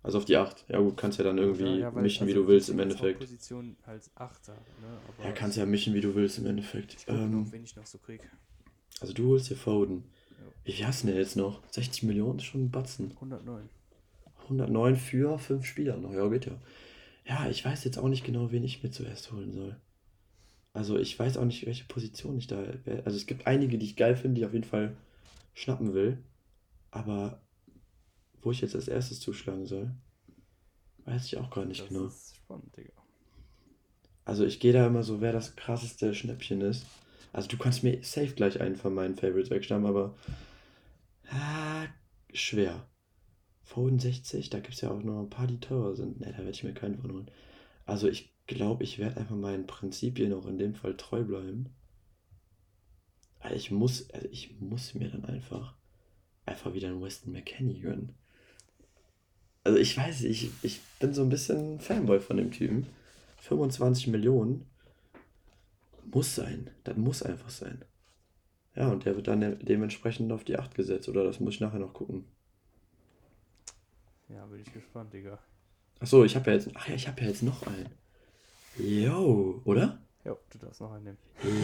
Also 0.02 0.18
auf 0.18 0.24
die 0.24 0.36
8. 0.36 0.66
Ja 0.68 0.80
gut, 0.80 0.96
kannst 0.96 1.16
ja 1.18 1.24
dann 1.24 1.38
irgendwie 1.38 1.78
Ja, 1.78 1.94
weil- 1.94 2.02
mischen, 2.02 2.26
wie 2.26 2.32
also 2.32 2.42
du 2.42 2.48
willst 2.48 2.68
im 2.68 2.78
Endeffekt. 2.80 3.14
Hauptposition 3.20 3.76
als 3.84 4.10
Achter, 4.16 4.52
ne? 4.52 4.98
Aber 5.16 5.26
Ja, 5.28 5.32
kannst 5.32 5.56
ja 5.56 5.64
mischen, 5.64 5.94
wie 5.94 6.00
du 6.00 6.14
willst 6.14 6.38
im 6.38 6.46
Endeffekt. 6.46 6.94
Ich 6.94 7.08
Ähm, 7.08 7.44
noch, 7.44 7.52
wen 7.52 7.64
ich 7.64 7.74
noch 7.76 7.86
so 7.86 7.98
krieg. 7.98 8.20
also 9.00 9.14
du 9.14 9.28
holst 9.30 9.48
dir 9.48 9.56
Foden. 9.56 10.04
Ja. 10.32 10.36
Wie 10.64 10.72
viel 10.72 10.86
hast 10.86 11.04
du 11.04 11.06
denn 11.06 11.16
jetzt 11.16 11.36
noch? 11.36 11.62
60 11.70 12.02
Millionen 12.02 12.38
ist 12.40 12.44
schon 12.44 12.64
ein 12.64 12.70
Batzen. 12.70 13.12
109. 13.12 13.68
109 14.42 14.96
für 14.96 15.38
5 15.38 15.64
Spieler 15.64 15.96
noch. 15.96 16.12
Ja, 16.12 16.28
geht 16.28 16.46
ja. 16.46 16.58
Ja, 17.26 17.48
ich 17.48 17.64
weiß 17.64 17.84
jetzt 17.84 17.96
auch 17.96 18.08
nicht 18.08 18.24
genau, 18.26 18.50
wen 18.52 18.64
ich 18.64 18.82
mir 18.82 18.90
zuerst 18.90 19.32
holen 19.32 19.52
soll. 19.52 19.76
Also 20.74 20.98
ich 20.98 21.16
weiß 21.16 21.36
auch 21.38 21.44
nicht, 21.44 21.64
welche 21.66 21.84
Position 21.84 22.36
ich 22.36 22.48
da. 22.48 22.62
Also 23.04 23.16
es 23.16 23.26
gibt 23.26 23.46
einige, 23.46 23.78
die 23.78 23.86
ich 23.86 23.96
geil 23.96 24.16
finde, 24.16 24.34
die 24.34 24.40
ich 24.42 24.46
auf 24.46 24.52
jeden 24.52 24.64
Fall 24.64 24.96
schnappen 25.54 25.94
will. 25.94 26.18
Aber 26.90 27.40
wo 28.42 28.50
ich 28.50 28.60
jetzt 28.60 28.74
als 28.74 28.88
erstes 28.88 29.20
zuschlagen 29.20 29.66
soll, 29.66 29.92
weiß 31.04 31.26
ich 31.26 31.38
auch 31.38 31.50
gar 31.50 31.64
nicht 31.64 31.80
Das 31.82 31.88
genau. 31.88 32.06
ist 32.06 32.36
spannend, 32.36 32.76
Digga. 32.76 32.92
Also 34.24 34.44
ich 34.44 34.58
gehe 34.58 34.72
da 34.72 34.86
immer 34.86 35.04
so, 35.04 35.20
wer 35.20 35.32
das 35.32 35.54
krasseste 35.54 36.12
Schnäppchen 36.12 36.60
ist. 36.60 36.86
Also 37.32 37.48
du 37.48 37.56
kannst 37.56 37.84
mir 37.84 38.02
safe 38.02 38.34
gleich 38.34 38.60
einen 38.60 38.76
von 38.76 38.94
meinen 38.94 39.16
Favorites 39.16 39.50
wegschnappen, 39.50 39.86
aber 39.86 40.16
ah, 41.30 41.86
schwer. 42.32 42.88
Foden 43.62 43.98
60, 43.98 44.50
da 44.50 44.58
gibt 44.60 44.74
es 44.74 44.80
ja 44.80 44.90
auch 44.90 45.02
noch 45.02 45.20
ein 45.20 45.30
paar, 45.30 45.46
die 45.46 45.60
teurer 45.60 45.94
sind. 45.94 46.20
Ne, 46.20 46.32
da 46.32 46.38
werde 46.38 46.50
ich 46.50 46.64
mir 46.64 46.74
keinen 46.74 46.98
von 46.98 47.12
holen. 47.12 47.30
Also 47.86 48.08
ich 48.08 48.33
glaube, 48.46 48.84
ich 48.84 48.98
werde 48.98 49.18
einfach 49.18 49.36
meinen 49.36 49.66
Prinzipien 49.66 50.32
auch 50.32 50.46
in 50.46 50.58
dem 50.58 50.74
Fall 50.74 50.96
treu 50.96 51.22
bleiben. 51.24 51.74
Also 53.40 53.56
ich 53.56 53.70
muss, 53.70 54.10
also 54.10 54.28
ich 54.30 54.58
muss 54.60 54.94
mir 54.94 55.10
dann 55.10 55.24
einfach 55.24 55.74
einfach 56.46 56.74
wieder 56.74 56.88
einen 56.88 57.02
Weston 57.02 57.32
McKenney 57.32 57.80
gönnen. 57.80 58.14
Also 59.64 59.78
ich 59.78 59.96
weiß, 59.96 60.22
ich, 60.24 60.50
ich 60.62 60.80
bin 61.00 61.14
so 61.14 61.22
ein 61.22 61.30
bisschen 61.30 61.80
Fanboy 61.80 62.20
von 62.20 62.36
dem 62.36 62.50
Typen. 62.50 62.86
25 63.38 64.08
Millionen 64.08 64.66
muss 66.04 66.34
sein. 66.34 66.70
Das 66.84 66.96
muss 66.96 67.22
einfach 67.22 67.50
sein. 67.50 67.84
Ja, 68.74 68.90
und 68.90 69.04
der 69.04 69.16
wird 69.16 69.28
dann 69.28 69.40
de 69.40 69.56
dementsprechend 69.56 70.32
auf 70.32 70.44
die 70.44 70.58
8 70.58 70.74
gesetzt, 70.74 71.08
oder 71.08 71.24
das 71.24 71.40
muss 71.40 71.54
ich 71.54 71.60
nachher 71.60 71.78
noch 71.78 71.94
gucken. 71.94 72.24
Ja, 74.28 74.44
bin 74.46 74.60
ich 74.60 74.72
gespannt, 74.72 75.12
Digga. 75.12 75.38
Achso, 76.00 76.24
ich 76.24 76.34
habe 76.34 76.50
ja 76.50 76.56
jetzt. 76.56 76.70
Ach 76.74 76.88
ja, 76.88 76.94
ich 76.94 77.06
habe 77.06 77.20
ja 77.20 77.28
jetzt 77.28 77.42
noch 77.42 77.66
einen. 77.66 77.88
Yo, 78.78 79.60
oder? 79.64 80.02
Jo, 80.24 80.38
du 80.50 80.58
darfst 80.58 80.80
noch 80.80 80.92
einen 80.92 81.04
nehmen. 81.04 81.18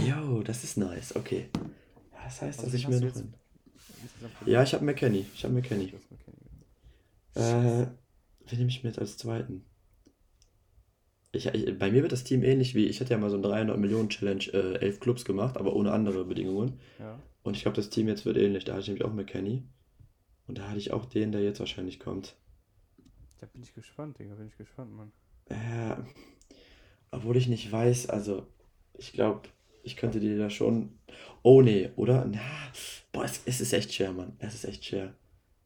Yo, 0.07 0.42
das 0.42 0.64
ist 0.64 0.77
nice. 0.77 1.16
Okay. 1.16 1.49
Ja, 2.12 2.25
das 2.25 2.42
heißt, 2.42 2.61
Also 2.61 2.70
dass 2.70 2.75
ich 2.75 2.88
mir 2.88 3.01
noch 3.01 3.16
einen. 3.16 3.35
Ja, 4.46 4.62
ich 4.62 4.75
habe 4.75 4.85
McKenny. 4.85 5.27
Ich 5.35 5.44
habe 5.44 5.55
McKenny. 5.55 5.92
Äh, 7.35 7.87
wen 8.46 8.59
nehme 8.59 8.68
ich 8.68 8.83
mir 8.83 8.90
jetzt 8.90 8.99
als 8.99 9.16
zweiten? 9.16 9.64
Ich, 11.33 11.46
ich, 11.46 11.79
bei 11.79 11.90
mir 11.90 12.03
wird 12.03 12.12
das 12.12 12.25
Team 12.25 12.42
ähnlich 12.42 12.75
wie, 12.75 12.87
ich 12.87 13.01
hatte 13.01 13.12
ja 13.12 13.18
mal 13.18 13.31
so 13.31 13.37
ein 13.37 13.42
300 13.42 13.79
Millionen 13.79 14.09
Challenge, 14.09 14.44
äh, 14.53 14.79
elf 14.81 14.99
Clubs 14.99 15.25
gemacht, 15.25 15.57
aber 15.57 15.75
ohne 15.75 15.92
andere 15.92 16.25
Bedingungen. 16.25 16.81
Ja. 16.99 17.18
Und 17.42 17.57
ich 17.57 17.62
glaube, 17.62 17.77
das 17.77 17.88
Team 17.90 18.09
jetzt 18.09 18.25
wird 18.25 18.37
ähnlich. 18.37 18.64
Da 18.64 18.73
hatte 18.73 18.83
ich 18.83 18.88
nämlich 18.88 19.05
auch 19.05 19.12
McKenny. 19.12 19.62
Und 20.46 20.59
da 20.59 20.68
hatte 20.68 20.79
ich 20.79 20.92
auch 20.92 21.07
den, 21.07 21.31
der 21.33 21.42
jetzt 21.42 21.61
wahrscheinlich 21.61 22.01
kommt. 22.01 22.37
Da 23.38 23.46
bin 23.46 23.62
ich 23.62 23.73
gespannt, 23.73 24.18
Digga. 24.18 24.35
Bin 24.35 24.49
ich 24.49 24.57
gespannt, 24.57 24.92
Mann. 24.92 25.12
Äh, 25.46 25.96
obwohl 27.11 27.37
ich 27.37 27.49
nicht 27.49 27.70
weiß, 27.70 28.09
also 28.11 28.46
ich 28.94 29.12
glaube, 29.12 29.49
ich 29.83 29.96
könnte 29.96 30.20
dir 30.20 30.38
da 30.38 30.51
schon. 30.51 30.99
Oh 31.42 31.62
nee, 31.62 31.90
oder? 31.96 32.25
Na, 32.27 32.40
boah, 33.12 33.25
es, 33.25 33.40
es 33.46 33.61
ist 33.61 33.73
echt 33.73 33.92
schwer, 33.92 34.12
Mann. 34.12 34.35
Es 34.38 34.55
ist 34.55 34.64
echt 34.64 34.85
schwer. 34.85 35.14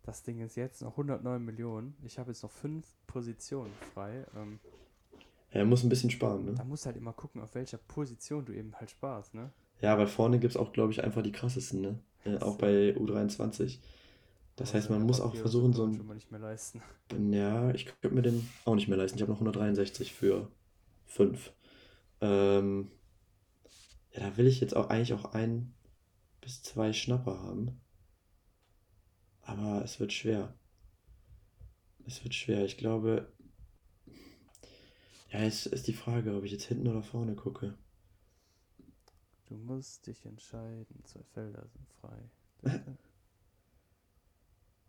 Das 0.05 0.23
Ding 0.23 0.41
ist 0.41 0.57
jetzt 0.57 0.83
noch 0.83 0.93
109 0.93 1.43
Millionen. 1.43 1.97
Ich 2.05 2.19
habe 2.19 2.31
jetzt 2.31 2.43
noch 2.43 2.51
fünf 2.51 2.87
Positionen 3.07 3.73
frei. 3.95 4.27
Ähm, 4.37 4.61
Er 5.51 5.65
muss 5.65 5.83
ein 5.83 5.89
bisschen 5.89 6.11
sparen, 6.11 6.45
ne? 6.45 6.55
da 6.55 6.65
musst 6.65 6.87
halt 6.87 6.97
immer 6.97 7.13
gucken, 7.13 7.41
auf 7.41 7.55
welcher 7.55 7.79
Position 7.79 8.45
du 8.45 8.53
eben 8.53 8.75
halt 8.77 8.91
sparst, 8.91 9.35
ne? 9.35 9.51
Ja, 9.81 9.97
weil 9.99 10.07
vorne 10.07 10.39
gibt 10.39 10.53
es 10.53 10.57
auch, 10.57 10.73
glaube 10.73 10.93
ich, 10.93 11.03
einfach 11.03 11.23
die 11.23 11.33
krassesten, 11.33 11.81
ne? 11.81 11.99
Äh, 12.25 12.39
auch 12.39 12.57
bei 12.57 12.95
U23. 12.97 13.79
Das 14.57 14.71
Aber 14.71 14.79
heißt, 14.79 14.91
man 14.91 15.03
muss 15.03 15.21
auch 15.21 15.35
versuchen, 15.35 15.73
so 15.73 15.87
ein. 15.87 16.07
mal 16.07 16.15
nicht 16.15 16.31
mehr 16.31 16.41
leisten. 16.41 16.83
Ja, 17.31 17.71
ich 17.73 17.87
könnte 17.87 18.15
mir 18.15 18.23
den 18.23 18.49
auch 18.65 18.75
nicht 18.75 18.89
mehr 18.89 18.99
leisten. 18.99 19.17
Ich 19.17 19.23
habe 19.23 19.33
noch 19.33 19.39
163 19.41 20.13
für 20.13 20.49
5. 21.07 21.53
Ähm, 22.21 22.91
ja, 24.13 24.21
da 24.21 24.37
will 24.37 24.47
ich 24.47 24.61
jetzt 24.61 24.77
auch 24.77 24.89
eigentlich 24.89 25.13
auch 25.15 25.33
ein 25.33 25.75
bis 26.41 26.63
zwei 26.63 26.93
Schnapper 26.93 27.41
haben. 27.41 27.81
Aber 29.43 29.83
es 29.85 30.01
wird 30.01 30.13
schwer. 30.13 30.55
Es 32.07 32.23
wird 32.23 32.35
schwer. 32.35 32.65
Ich 32.65 32.77
glaube. 32.77 33.33
Ja, 35.31 35.41
es 35.41 35.67
ist 35.67 35.89
die 35.89 35.95
Frage, 35.95 36.37
ob 36.37 36.45
ich 36.45 36.53
jetzt 36.53 36.65
hinten 36.65 36.87
oder 36.87 37.03
vorne 37.03 37.35
gucke. 37.35 37.77
Du 39.47 39.57
musst 39.57 40.07
dich 40.07 40.25
entscheiden. 40.25 41.05
Zwei 41.05 41.23
Felder 41.35 41.67
sind 41.67 41.89
frei. 42.01 42.31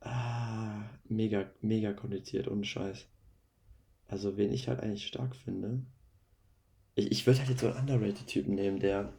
Ah, 0.08 0.88
mega, 1.06 1.50
mega 1.62 1.92
kompliziert, 1.92 2.48
ohne 2.48 2.64
Scheiß. 2.64 3.08
Also, 4.08 4.38
wen 4.38 4.54
ich 4.54 4.68
halt 4.68 4.80
eigentlich 4.82 5.08
stark 5.08 5.36
finde. 5.36 5.84
Ich, 6.96 7.12
ich 7.12 7.28
würde 7.28 7.40
halt 7.40 7.50
jetzt 7.50 7.62
so 7.62 7.68
einen 7.68 7.80
Underrated-Typen 7.80 8.56
nehmen, 8.56 8.80
der 8.80 9.14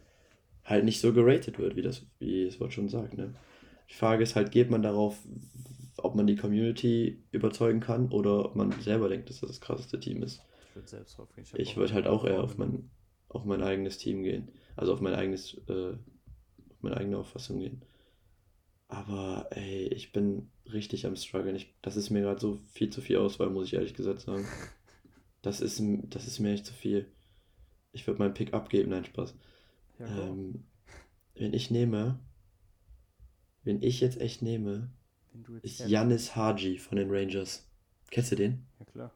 halt 0.65 0.85
nicht 0.85 1.01
so 1.01 1.13
geratet 1.13 1.59
wird, 1.59 1.77
wie 1.77 1.83
das, 1.83 2.03
wie 2.19 2.47
das 2.47 2.61
Wort 2.61 2.73
schon 2.73 2.89
sagt, 2.89 3.17
ne? 3.17 3.35
Die 3.89 3.95
Frage 3.95 4.23
ist 4.25 4.35
halt, 4.35 4.51
geht 4.51 4.69
man 4.69 4.83
darauf, 4.83 5.17
ob 5.97 6.15
man 6.17 6.27
die 6.27 6.37
Community 6.37 7.23
überzeugen 7.31 7.81
kann 7.81 8.11
oder 8.11 8.45
ob 8.45 8.57
man 8.57 8.73
selber 8.81 9.09
denkt, 9.09 9.31
dass 9.31 9.41
das 9.41 9.51
das 9.51 9.61
krasseste 9.61 10.01
Team 10.01 10.23
ist. 10.23 10.41
Ich 10.69 10.75
würde 10.75 10.89
selbst 10.89 11.17
drauf 11.17 11.29
gehen. 11.35 11.45
Ich 11.55 11.77
würde 11.77 11.95
halt 11.95 12.07
auch 12.07 12.25
eher 12.25 12.43
auf 12.43 12.59
mein, 12.59 12.91
auf 13.29 13.45
mein 13.45 13.63
eigenes 13.63 13.99
Team 13.99 14.25
gehen. 14.25 14.51
Also 14.75 14.93
auf 14.93 15.01
mein 15.01 15.15
eigenes, 15.15 15.55
äh, 15.69 15.93
auf 15.93 16.83
meine 16.83 16.97
eigene 16.97 17.19
Auffassung 17.19 17.61
gehen. 17.61 17.83
Aber 18.89 19.49
ey, 19.51 19.89
ich 19.89 20.13
bin 20.13 20.51
richtig 20.73 21.07
am 21.07 21.17
struggeln. 21.17 21.57
Ich, 21.57 21.75
das 21.83 21.97
ist 21.97 22.11
mir 22.11 22.23
gerade 22.23 22.41
so 22.41 22.59
viel 22.73 22.91
zu 22.91 23.01
viel 23.01 23.17
Auswahl, 23.19 23.51
muss 23.51 23.67
ich 23.69 23.75
ehrlich 23.75 23.95
gesagt 23.95 24.21
sagen. 24.21 24.47
Das 25.43 25.61
ist, 25.61 25.81
das 26.11 26.27
ist 26.27 26.41
mir 26.41 26.55
echt 26.55 26.67
zu 26.67 26.75
viel. 26.75 27.07
Ich 27.97 28.07
würde 28.07 28.19
meinen 28.21 28.35
Pick 28.35 28.53
abgeben, 28.55 28.91
nein, 28.91 29.05
Spaß. 29.05 29.35
Ja. 29.99 30.07
Ähm, 30.07 30.65
wenn 31.35 31.53
ich 31.55 31.71
nehme, 31.71 32.19
wenn 33.65 33.83
ich 33.83 34.01
jetzt 34.01 34.21
echt 34.21 34.43
nehme, 34.43 34.91
jetzt 35.63 35.81
ist 35.81 35.89
Janis 35.89 36.37
Haji 36.37 36.79
von 36.79 36.97
den 36.97 37.11
Rangers. 37.11 37.67
Kennst 38.11 38.33
du 38.33 38.37
den? 38.37 38.67
Ja, 38.79 38.85
klar. 38.87 39.13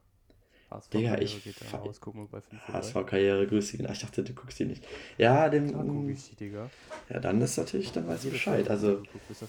Digga, 0.93 1.19
ich 1.21 1.43
geht 1.43 1.61
da 1.61 1.65
fe- 1.65 1.77
raus, 1.79 2.01
gucken 2.01 2.23
wir 2.23 2.29
bei 2.29 2.41
5 2.41 2.63
HSV-Karriere, 2.69 3.47
grüß 3.49 3.73
dich. 3.73 3.81
Ich 3.81 3.99
dachte, 4.01 4.23
du 4.23 4.33
guckst 4.35 4.59
die 4.61 4.67
nicht. 4.67 4.85
Ja, 5.19 5.49
dem, 5.49 5.69
Klar 5.69 5.85
gucke 5.85 6.13
ich 6.13 6.29
die, 6.31 6.37
Digga. 6.37 6.71
Ja, 7.09 7.19
dann 7.21 7.41
ist 7.41 7.57
natürlich, 7.57 7.91
dann 7.93 8.07
du 8.25 8.29
Jede 8.29 8.37
Bescheid. 8.37 8.71
Also, 8.71 9.03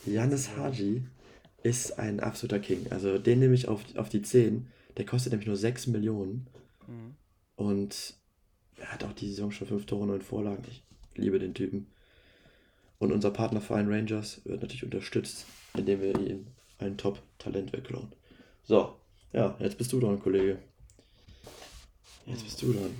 Janis. 0.08 0.50
Haji 0.58 1.04
ist 1.64 2.00
ein 2.00 2.20
absoluter 2.20 2.60
King. 2.60 2.88
Also, 2.90 3.20
den 3.20 3.40
nehme 3.40 3.54
ich 3.54 3.68
auf, 3.68 3.84
auf 3.98 4.10
die 4.10 4.24
10. 4.24 4.68
Der 4.98 5.06
kostet 5.06 5.32
nämlich 5.32 5.48
nur 5.48 5.58
6 5.58 5.86
Millionen. 5.88 6.48
Mhm. 6.88 7.16
Und 7.56 8.16
er 8.82 8.92
hat 8.92 9.04
auch 9.04 9.14
die 9.14 9.30
Saison 9.30 9.52
schon 9.52 9.68
5 9.68 9.86
Tore, 9.86 10.08
9 10.08 10.22
Vorlagen. 10.22 10.64
Ich 10.68 10.84
liebe 11.16 11.40
den 11.40 11.54
Typen. 11.54 11.88
Und 13.00 13.12
unser 13.12 13.32
Partnerverein 13.32 13.92
Rangers 13.92 14.42
wird 14.46 14.62
natürlich 14.62 14.84
unterstützt, 14.84 15.46
indem 15.76 16.02
wir 16.02 16.20
ihm 16.20 16.48
ein 16.80 16.98
Top-Talent 16.98 17.74
wegklauen. 17.74 18.12
So, 18.64 18.96
ja, 19.34 19.56
jetzt 19.60 19.78
bist 19.78 19.92
du 19.94 20.00
dran, 20.00 20.20
Kollege. 20.20 20.60
Jetzt 22.26 22.44
bist 22.44 22.62
du 22.62 22.74
dran. 22.74 22.96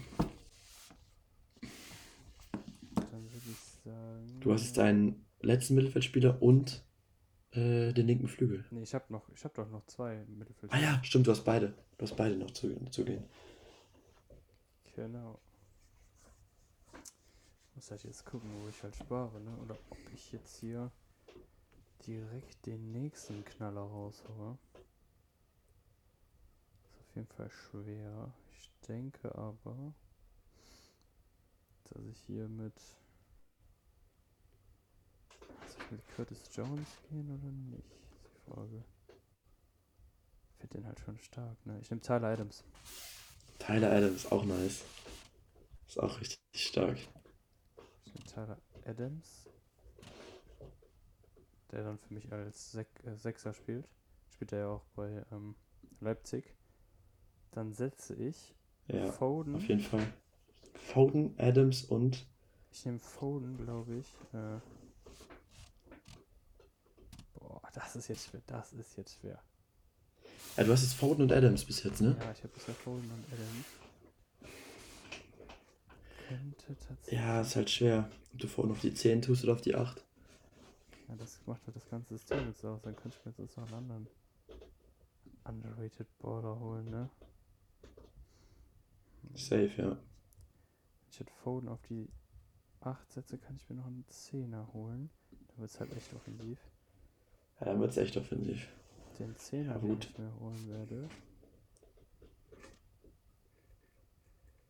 Sagen. 3.84 4.40
Du 4.40 4.54
hast 4.54 4.64
jetzt 4.64 4.78
deinen 4.78 5.26
letzten 5.42 5.76
Mittelfeldspieler 5.76 6.42
und 6.42 6.84
äh, 7.52 7.94
den 7.94 8.08
linken 8.08 8.28
Flügel. 8.28 8.64
Nee, 8.70 8.84
ich 8.84 8.94
habe 8.94 9.06
noch, 9.10 9.28
ich 9.36 9.44
habe 9.44 9.54
doch 9.56 9.70
noch 9.70 9.86
zwei 9.88 10.24
Mittelfeld. 10.28 10.72
Ah 10.72 10.80
ja, 10.80 11.00
stimmt, 11.04 11.28
du 11.28 11.32
hast 11.32 11.44
beide. 11.44 11.74
Du 11.98 12.04
hast 12.04 12.16
beide 12.16 12.36
noch 12.36 12.52
zu, 12.52 12.76
zu 12.92 13.04
gehen. 13.04 13.24
Genau. 14.96 15.40
Muss 17.82 17.90
halt 17.90 18.04
jetzt 18.04 18.26
gucken, 18.28 18.48
wo 18.62 18.70
ich 18.70 18.84
halt 18.84 18.96
spare, 18.96 19.42
ne? 19.42 19.58
Oder 19.58 19.76
ob 19.90 19.98
ich 20.14 20.32
jetzt 20.32 20.56
hier 20.58 20.92
direkt 22.06 22.64
den 22.68 22.92
nächsten 22.92 23.44
Knaller 23.44 23.82
raushole. 23.82 24.60
Ist 26.84 27.00
auf 27.00 27.16
jeden 27.16 27.28
Fall 27.28 27.50
schwer. 27.50 28.32
Ich 28.52 28.70
denke 28.88 29.34
aber, 29.34 29.96
dass 31.86 32.06
ich 32.06 32.20
hier 32.28 32.48
mit. 32.48 32.80
Soll 35.66 35.80
ich 35.86 35.92
mit 35.92 36.08
Curtis 36.16 36.56
Jones 36.56 36.88
gehen 37.10 37.32
oder 37.32 37.52
nicht? 37.52 37.90
Ist 38.14 38.28
die 38.28 38.52
Frage. 38.52 38.84
Ich 40.52 40.58
finde 40.60 40.78
den 40.78 40.86
halt 40.86 41.00
schon 41.00 41.18
stark, 41.18 41.66
ne? 41.66 41.80
Ich 41.82 41.90
nehme 41.90 42.04
Tyler 42.04 42.28
Adams. 42.28 42.64
Tyler 43.58 43.92
Adams, 43.92 44.32
auch 44.32 44.46
nice. 44.46 44.84
Ist 45.88 46.00
auch 46.00 46.20
richtig 46.20 46.40
stark. 46.54 47.00
Nehme 48.14 48.26
Tyler 48.26 48.58
Adams, 48.86 49.46
der 51.72 51.84
dann 51.84 51.98
für 51.98 52.14
mich 52.14 52.32
als 52.32 52.72
Sek 52.72 52.88
äh, 53.06 53.16
Sechser 53.16 53.54
spielt. 53.54 53.88
Spielt 54.34 54.52
er 54.54 54.60
ja 54.60 54.68
auch 54.70 54.84
bei 54.96 55.24
ähm, 55.32 55.56
Leipzig. 56.00 56.56
Dann 57.52 57.74
setze 57.74 58.16
ich 58.16 58.56
Ja, 58.88 59.12
Foden. 59.12 59.56
auf 59.56 59.68
jeden 59.68 59.82
Fall. 59.82 60.06
Foden, 60.74 61.36
Adams 61.38 61.84
und. 61.86 62.26
Ich 62.72 62.86
nehme 62.86 63.00
Foden, 63.00 63.58
glaube 63.58 63.96
ich. 63.96 64.08
Äh, 64.34 64.60
boah, 67.34 67.62
das 67.74 67.96
ist 67.96 68.08
jetzt 68.08 68.28
schwer. 68.30 68.42
Das 68.48 68.72
ist 68.74 68.96
jetzt 68.98 69.20
schwer. 69.20 69.42
Ja, 70.58 70.64
du 70.64 70.72
hast 70.72 70.82
jetzt 70.82 70.94
Foden 70.96 71.24
und 71.24 71.32
Adams 71.32 71.64
bis 71.66 71.84
jetzt, 71.84 72.02
ne? 72.02 72.16
Ja, 72.20 72.32
ich 72.32 72.40
habe 72.44 72.50
bisher 72.54 72.74
Foden 72.76 73.10
und 73.12 73.26
Adams. 73.34 73.66
Könnte 76.32 76.78
tatsächlich. 76.88 77.20
Ja, 77.20 77.42
ist 77.42 77.56
halt 77.56 77.70
schwer. 77.70 78.10
Ob 78.34 78.40
du 78.40 78.48
Foden 78.48 78.72
auf 78.72 78.80
die 78.80 78.94
10 78.94 79.22
tust 79.22 79.44
oder 79.44 79.54
auf 79.54 79.62
die 79.62 79.76
8. 79.76 80.04
Ja, 81.10 81.16
das 81.16 81.40
macht 81.46 81.66
halt 81.66 81.76
das 81.76 81.90
ganze 81.90 82.16
System 82.18 82.48
jetzt 82.48 82.64
aus. 82.64 82.82
Dann 82.82 82.96
könnte 82.96 83.18
ich 83.20 83.26
mir 83.26 83.44
jetzt 83.44 83.58
noch 83.58 83.66
einen 83.66 83.74
anderen 83.74 84.08
underrated 85.44 86.08
Border 86.20 86.58
holen, 86.58 86.90
ne? 86.90 87.10
Safe, 89.34 89.72
ja. 89.78 89.90
Wenn 89.90 89.98
ich 91.10 91.20
jetzt 91.20 91.34
Foden 91.44 91.68
auf 91.68 91.82
die 91.90 92.08
8 92.80 93.12
setze, 93.12 93.38
kann 93.38 93.58
ich 93.58 93.70
mir 93.70 93.76
noch 93.76 93.88
einen 93.88 94.06
10er 94.10 94.72
holen. 94.74 95.10
Dann 95.50 95.58
wird 95.58 95.72
es 95.72 95.80
halt 95.80 95.96
echt 95.96 96.14
offensiv. 96.14 96.60
Ja, 97.60 97.66
dann 97.66 97.80
wird's 97.82 97.98
echt 97.98 98.16
offensiv. 98.16 98.70
Den 99.20 99.36
10er, 99.36 99.66
Ja, 99.66 99.78
den 99.78 100.00
ich 100.00 100.18
mir 100.18 100.40
holen 100.40 100.70
werde. 100.70 101.10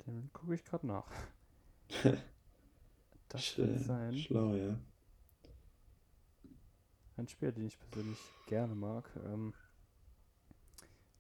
Den 0.08 0.30
gucke 0.34 0.56
ich 0.56 0.66
gerade 0.66 0.88
nach. 0.88 1.06
Das 3.30 3.42
Sch- 3.42 3.58
wird 3.58 3.80
sein. 3.80 4.18
Schlau, 4.18 4.56
ja. 4.56 4.78
Ein 7.18 7.28
Spieler, 7.28 7.52
den 7.54 7.68
ich 7.68 7.80
persönlich 7.80 8.20
gerne 8.48 8.76
mag, 8.76 9.10
ähm, 9.26 9.54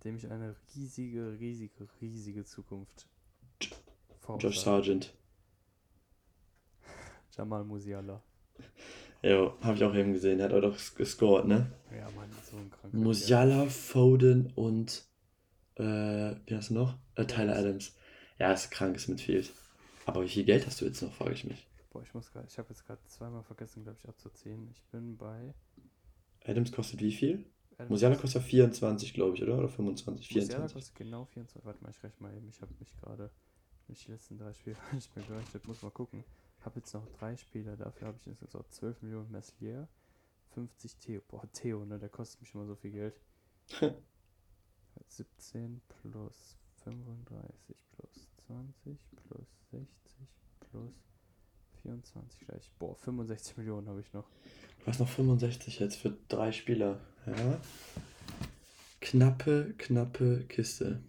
dem 0.03 0.15
ich 0.15 0.29
eine 0.29 0.55
riesige, 0.75 1.37
riesige, 1.39 1.87
riesige 2.01 2.43
Zukunft 2.43 3.07
Josh 4.39 4.59
Sargent. 4.59 5.13
Jamal 7.37 7.63
Musiala. 7.63 8.21
Ja, 9.23 9.53
habe 9.61 9.75
ich 9.75 9.83
auch 9.83 9.93
eben 9.93 10.13
gesehen. 10.13 10.39
Er 10.39 10.45
hat 10.45 10.53
auch 10.53 10.61
doch 10.61 10.77
gescored, 10.95 11.45
ne? 11.45 11.67
Ja, 11.95 12.09
Mann, 12.11 12.29
so 12.49 12.57
ein 12.57 12.71
kranker 12.71 12.97
Musiala, 12.97 13.67
Foden 13.67 14.51
und 14.55 15.03
äh, 15.75 15.83
wie 15.83 16.55
hast 16.55 16.71
du 16.71 16.73
noch? 16.75 16.95
Äh, 17.15 17.25
Tyler 17.25 17.55
Adams. 17.55 17.95
Ja, 18.39 18.51
ist 18.51 18.71
krank, 18.71 18.95
ist 18.95 19.09
Midfield. 19.09 19.51
Aber 20.05 20.23
wie 20.23 20.29
viel 20.29 20.43
Geld 20.43 20.65
hast 20.65 20.81
du 20.81 20.85
jetzt 20.85 21.01
noch, 21.01 21.13
frage 21.13 21.33
ich 21.33 21.43
mich. 21.43 21.67
Boah, 21.91 22.01
ich 22.03 22.13
muss 22.13 22.31
gerade, 22.31 22.47
ich 22.47 22.57
habe 22.57 22.69
jetzt 22.69 22.85
gerade 22.85 23.01
zweimal 23.07 23.43
vergessen, 23.43 23.83
glaube 23.83 23.97
ich, 23.99 24.07
abzuziehen. 24.07 24.69
Ich 24.71 24.81
bin 24.85 25.17
bei. 25.17 25.53
Adams 26.45 26.71
kostet 26.71 27.01
wie 27.01 27.11
viel? 27.11 27.45
Adams 27.73 27.89
Musiala 27.89 28.15
kostet 28.15 28.43
24, 28.43 29.13
glaube 29.13 29.35
ich, 29.35 29.43
oder? 29.43 29.57
Oder 29.57 29.69
25? 29.69 30.27
24. 30.27 30.57
Musiala 30.57 30.73
kostet 30.73 30.95
genau 30.95 31.25
24. 31.25 31.65
Warte 31.65 31.83
mal, 31.83 31.89
ich 31.89 32.03
rechne 32.03 32.27
mal 32.27 32.35
eben. 32.35 32.47
Ich 32.49 32.61
habe 32.61 32.73
mich 32.79 32.95
gerade 32.99 33.29
nicht 33.87 34.07
die 34.07 34.11
letzten 34.11 34.37
drei 34.37 34.53
Spiele 34.53 34.77
nicht 34.93 35.15
mehr 35.15 35.25
gerechnet. 35.25 35.67
Muss 35.67 35.81
mal 35.81 35.91
gucken. 35.91 36.23
Habe 36.61 36.79
jetzt 36.79 36.93
noch 36.93 37.07
drei 37.17 37.35
Spieler, 37.37 37.75
dafür 37.75 38.07
habe 38.07 38.17
ich 38.21 38.27
insgesamt 38.27 38.71
12 38.71 39.01
Millionen 39.01 39.31
Messlier, 39.31 39.87
50 40.53 40.97
Theo. 40.97 41.21
Boah, 41.27 41.43
Theo, 41.53 41.83
ne, 41.85 41.97
der 41.97 42.09
kostet 42.09 42.39
mich 42.41 42.53
immer 42.53 42.67
so 42.67 42.75
viel 42.75 42.91
Geld. 42.91 43.19
17 45.07 45.81
plus 46.01 46.57
35 46.83 47.75
plus 47.91 48.30
20 48.51 48.99
plus 49.27 49.47
60 49.71 49.87
plus 50.59 50.93
24 51.83 52.39
gleich. 52.47 52.71
Boah, 52.79 52.95
65 52.95 53.57
Millionen 53.57 53.87
habe 53.87 54.01
ich 54.01 54.11
noch. 54.13 54.25
Du 54.79 54.87
hast 54.87 54.99
noch 54.99 55.07
65 55.07 55.79
jetzt 55.79 55.95
für 55.95 56.15
drei 56.27 56.51
Spieler. 56.51 56.99
Ja. 57.25 57.59
Knappe, 58.99 59.73
knappe 59.77 60.45
Kiste. 60.47 61.01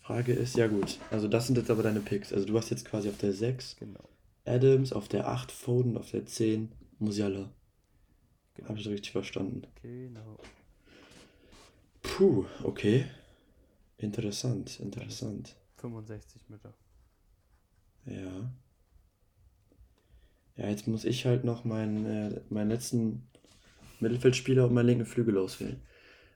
Frage 0.00 0.34
ist, 0.34 0.56
ja 0.56 0.66
gut, 0.66 0.98
also 1.10 1.28
das 1.28 1.46
sind 1.46 1.56
jetzt 1.56 1.70
aber 1.70 1.82
deine 1.82 2.00
Picks. 2.00 2.32
Also 2.32 2.46
du 2.46 2.56
hast 2.58 2.70
jetzt 2.70 2.84
quasi 2.84 3.08
auf 3.08 3.16
der 3.16 3.32
6 3.32 3.76
genau. 3.76 4.06
Adams, 4.44 4.92
auf 4.92 5.08
der 5.08 5.28
8 5.28 5.50
Foden, 5.50 5.96
auf 5.96 6.10
der 6.10 6.26
10 6.26 6.72
Musiala. 6.98 7.50
Genau. 8.54 8.68
Habe 8.68 8.78
ich 8.78 8.88
richtig 8.88 9.12
verstanden. 9.12 9.62
Genau. 9.80 10.38
Puh, 12.02 12.44
okay. 12.62 13.06
Interessant, 13.96 14.78
interessant. 14.80 15.56
65 15.84 16.48
Meter. 16.48 16.72
Ja. 18.06 18.50
Ja, 20.56 20.68
jetzt 20.68 20.86
muss 20.86 21.04
ich 21.04 21.26
halt 21.26 21.44
noch 21.44 21.64
meinen, 21.64 22.06
äh, 22.06 22.40
meinen 22.48 22.70
letzten 22.70 23.26
Mittelfeldspieler 24.00 24.66
und 24.66 24.74
meinen 24.74 24.86
linken 24.86 25.06
Flügel 25.06 25.36
auswählen. 25.36 25.82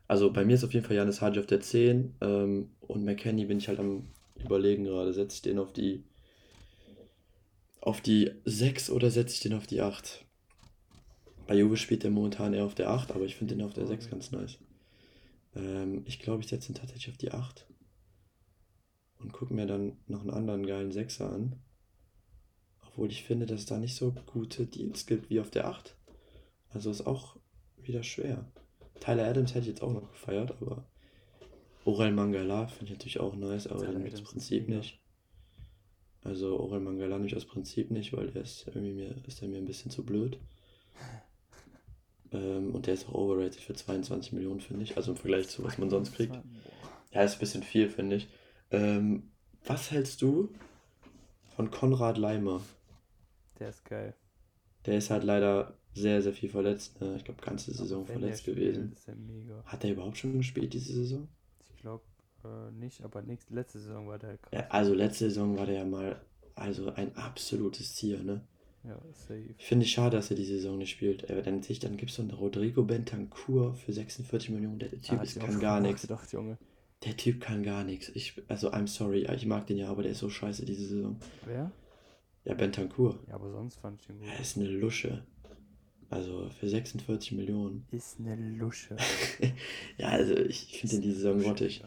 Also 0.06 0.32
bei 0.32 0.44
mir 0.44 0.54
ist 0.54 0.64
auf 0.64 0.74
jeden 0.74 0.84
Fall 0.84 0.96
Janis 0.96 1.20
Hadji 1.20 1.40
auf 1.40 1.46
der 1.46 1.60
10 1.60 2.14
ähm, 2.20 2.70
und 2.80 3.04
McKenny 3.04 3.46
bin 3.46 3.58
ich 3.58 3.68
halt 3.68 3.78
am 3.78 4.08
überlegen 4.36 4.84
gerade. 4.84 5.12
Setze 5.12 5.36
ich 5.36 5.42
den 5.42 5.58
auf 5.58 5.72
die 5.72 6.04
auf 7.80 8.00
die 8.00 8.32
6 8.44 8.90
oder 8.90 9.10
setze 9.10 9.34
ich 9.34 9.40
den 9.40 9.54
auf 9.54 9.66
die 9.66 9.80
8? 9.80 10.24
Bei 11.46 11.54
Juve 11.54 11.76
spielt 11.76 12.02
der 12.02 12.10
momentan 12.10 12.52
eher 12.52 12.64
auf 12.64 12.74
der 12.74 12.90
8, 12.90 13.12
aber 13.12 13.24
ich 13.24 13.36
finde 13.36 13.54
den 13.54 13.64
auf 13.64 13.72
der 13.72 13.86
6 13.86 14.10
ganz 14.10 14.30
nice. 14.30 14.58
Ähm, 15.54 16.02
ich 16.06 16.18
glaube, 16.18 16.42
ich 16.42 16.48
setze 16.48 16.70
ihn 16.70 16.74
tatsächlich 16.74 17.10
auf 17.10 17.16
die 17.16 17.32
8 17.32 17.66
und 19.18 19.32
gucke 19.32 19.54
mir 19.54 19.66
dann 19.66 19.96
noch 20.06 20.20
einen 20.20 20.30
anderen 20.30 20.66
geilen 20.66 20.92
Sechser 20.92 21.32
an. 21.32 21.56
Obwohl 22.86 23.10
ich 23.10 23.24
finde, 23.24 23.46
dass 23.46 23.60
es 23.60 23.66
da 23.66 23.78
nicht 23.78 23.96
so 23.96 24.12
gute 24.26 24.66
Deals 24.66 25.06
gibt 25.06 25.30
wie 25.30 25.40
auf 25.40 25.50
der 25.50 25.68
8. 25.68 25.96
Also 26.70 26.90
ist 26.90 27.06
auch 27.06 27.36
wieder 27.76 28.02
schwer. 28.02 28.44
Tyler 29.00 29.26
Adams 29.26 29.50
hätte 29.50 29.62
ich 29.62 29.68
jetzt 29.68 29.82
auch 29.82 29.92
noch 29.92 30.10
gefeiert, 30.10 30.54
aber 30.60 30.84
Orel 31.84 32.12
Mangala 32.12 32.66
finde 32.66 32.86
ich 32.86 32.90
natürlich 32.90 33.20
auch 33.20 33.34
nice, 33.34 33.66
aber 33.66 33.84
den 33.84 33.94
nehme 33.94 34.08
ich 34.08 34.14
aus 34.14 34.22
Prinzip 34.22 34.68
nicht. 34.68 35.00
Also 36.22 36.58
Orel 36.60 36.80
Mangala 36.80 37.16
nehme 37.16 37.28
ich 37.28 37.36
aus 37.36 37.46
Prinzip 37.46 37.90
nicht, 37.90 38.12
weil 38.12 38.30
der 38.30 38.42
ist 38.42 38.66
irgendwie 38.66 38.92
mir, 38.92 39.14
ist 39.26 39.40
der 39.40 39.48
mir 39.48 39.58
ein 39.58 39.64
bisschen 39.64 39.90
zu 39.90 40.04
blöd. 40.04 40.38
ähm, 42.32 42.74
und 42.74 42.86
der 42.86 42.94
ist 42.94 43.08
auch 43.08 43.14
overrated 43.14 43.60
für 43.60 43.74
22 43.74 44.32
Millionen, 44.32 44.60
finde 44.60 44.82
ich. 44.82 44.96
Also 44.96 45.12
im 45.12 45.16
Vergleich 45.16 45.48
zu 45.48 45.64
was 45.64 45.78
man 45.78 45.88
sonst 45.88 46.12
kriegt. 46.12 46.38
Ja, 47.12 47.22
ist 47.22 47.34
ein 47.34 47.40
bisschen 47.40 47.62
viel, 47.62 47.88
finde 47.88 48.16
ich. 48.16 48.28
Ähm, 48.70 49.30
was 49.64 49.90
hältst 49.90 50.22
du 50.22 50.50
von 51.56 51.70
Konrad 51.70 52.18
Leimer? 52.18 52.62
Der 53.58 53.70
ist 53.70 53.84
geil. 53.84 54.14
Der 54.86 54.98
ist 54.98 55.10
halt 55.10 55.24
leider 55.24 55.74
sehr, 55.94 56.22
sehr 56.22 56.32
viel 56.32 56.48
verletzt. 56.48 57.00
Ne? 57.00 57.16
Ich 57.16 57.24
glaube, 57.24 57.42
ganze 57.42 57.72
Saison 57.72 58.06
verletzt 58.06 58.44
gewesen. 58.44 58.94
Spielt, 58.96 59.64
Hat 59.64 59.84
er 59.84 59.92
überhaupt 59.92 60.18
schon 60.18 60.38
gespielt 60.38 60.72
diese 60.72 60.94
Saison? 60.94 61.28
Ich 61.74 61.80
glaube 61.82 62.04
äh, 62.44 62.70
nicht, 62.72 63.02
aber 63.02 63.22
nächste, 63.22 63.54
letzte 63.54 63.80
Saison 63.80 64.06
war 64.06 64.18
der 64.18 64.38
krass. 64.38 64.52
Ja, 64.52 64.66
also 64.68 64.94
letzte 64.94 65.28
Saison 65.28 65.56
war 65.56 65.66
der 65.66 65.76
ja 65.76 65.84
mal 65.84 66.20
also 66.54 66.92
ein 66.94 67.14
absolutes 67.16 67.94
Tier, 67.94 68.22
ne? 68.22 68.42
Ja, 68.84 68.98
safe. 69.12 69.54
Ich 69.58 69.66
finde 69.66 69.84
es 69.84 69.90
schade, 69.90 70.16
dass 70.16 70.30
er 70.30 70.36
die 70.36 70.44
Saison 70.44 70.78
nicht 70.78 70.90
spielt. 70.90 71.30
Aber 71.30 71.42
dann, 71.42 71.60
dann 71.60 71.96
gibt 71.96 72.10
es 72.10 72.16
so 72.16 72.22
einen 72.22 72.30
Rodrigo 72.30 72.82
Bentancur 72.82 73.74
für 73.74 73.92
46 73.92 74.50
Millionen. 74.50 74.78
Der 74.78 74.90
Typ 74.90 75.18
ah, 75.18 75.22
ist, 75.22 75.38
kann 75.38 75.60
gar 75.60 75.80
nichts. 75.80 76.02
Gedacht, 76.02 76.32
Junge. 76.32 76.58
Der 77.04 77.16
Typ 77.16 77.40
kann 77.40 77.62
gar 77.62 77.84
nichts. 77.84 78.08
Ich, 78.14 78.42
also, 78.48 78.72
I'm 78.72 78.88
sorry, 78.88 79.26
ich 79.32 79.46
mag 79.46 79.66
den 79.66 79.76
ja, 79.76 79.88
aber 79.88 80.02
der 80.02 80.12
ist 80.12 80.18
so 80.18 80.30
scheiße 80.30 80.64
diese 80.64 80.86
Saison. 80.86 81.16
Wer? 81.44 81.70
Ja, 82.44 82.54
Bentancur. 82.54 83.18
Ja, 83.28 83.34
aber 83.34 83.50
sonst 83.50 83.76
fand 83.76 84.00
ich 84.00 84.08
ihn 84.08 84.18
gut. 84.18 84.28
Er 84.28 84.40
ist 84.40 84.56
eine 84.56 84.68
Lusche. 84.68 85.24
Also 86.10 86.48
für 86.58 86.68
46 86.68 87.32
Millionen. 87.32 87.86
Ist 87.90 88.18
eine 88.18 88.34
Lusche. 88.34 88.96
ja, 89.98 90.08
also 90.08 90.34
ich 90.34 90.78
finde 90.80 90.96
den 90.96 91.02
diese 91.02 91.16
Saison 91.16 91.38
grottig. 91.40 91.84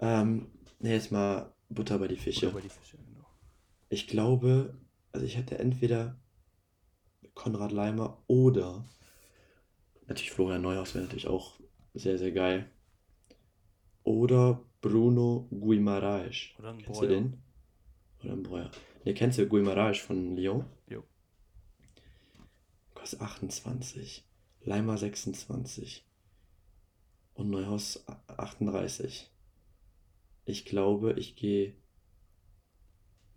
Ähm, 0.00 0.48
ne, 0.80 0.92
jetzt 0.92 1.10
mal 1.10 1.50
Butter 1.70 1.98
bei 1.98 2.08
die 2.08 2.16
Fische. 2.16 2.46
Butter 2.46 2.56
bei 2.56 2.60
die 2.60 2.68
Fische, 2.68 2.98
genau. 2.98 3.26
Ich 3.88 4.06
glaube, 4.06 4.74
also 5.12 5.24
ich 5.24 5.38
hätte 5.38 5.58
entweder 5.58 6.20
Konrad 7.34 7.72
Leimer 7.72 8.22
oder 8.26 8.84
natürlich 10.06 10.30
Florian 10.30 10.60
Neuhaus 10.60 10.94
wäre 10.94 11.04
natürlich 11.04 11.28
auch 11.28 11.58
sehr, 11.94 12.18
sehr 12.18 12.32
geil. 12.32 12.70
Oder 14.04 14.64
Bruno 14.80 15.48
Guimaraes. 15.50 16.50
Oder 16.58 16.70
ein 16.70 16.78
Kennst 16.78 17.00
Breuer. 17.00 17.08
du 17.08 17.14
den? 17.14 17.42
Oder 18.22 18.32
ein 18.32 18.42
Breuer. 18.42 18.70
Ne, 19.04 19.14
kennst 19.14 19.38
du 19.38 19.46
Guimaraes 19.46 19.98
von 19.98 20.36
Lyon? 20.36 20.64
Jo. 20.88 21.04
Kostet 22.94 23.20
28. 23.20 24.24
Leimer 24.64 24.96
26. 24.96 26.04
Und 27.34 27.50
Neuhaus 27.50 28.04
38. 28.28 29.30
Ich 30.44 30.64
glaube, 30.64 31.14
ich 31.14 31.36
gehe 31.36 31.74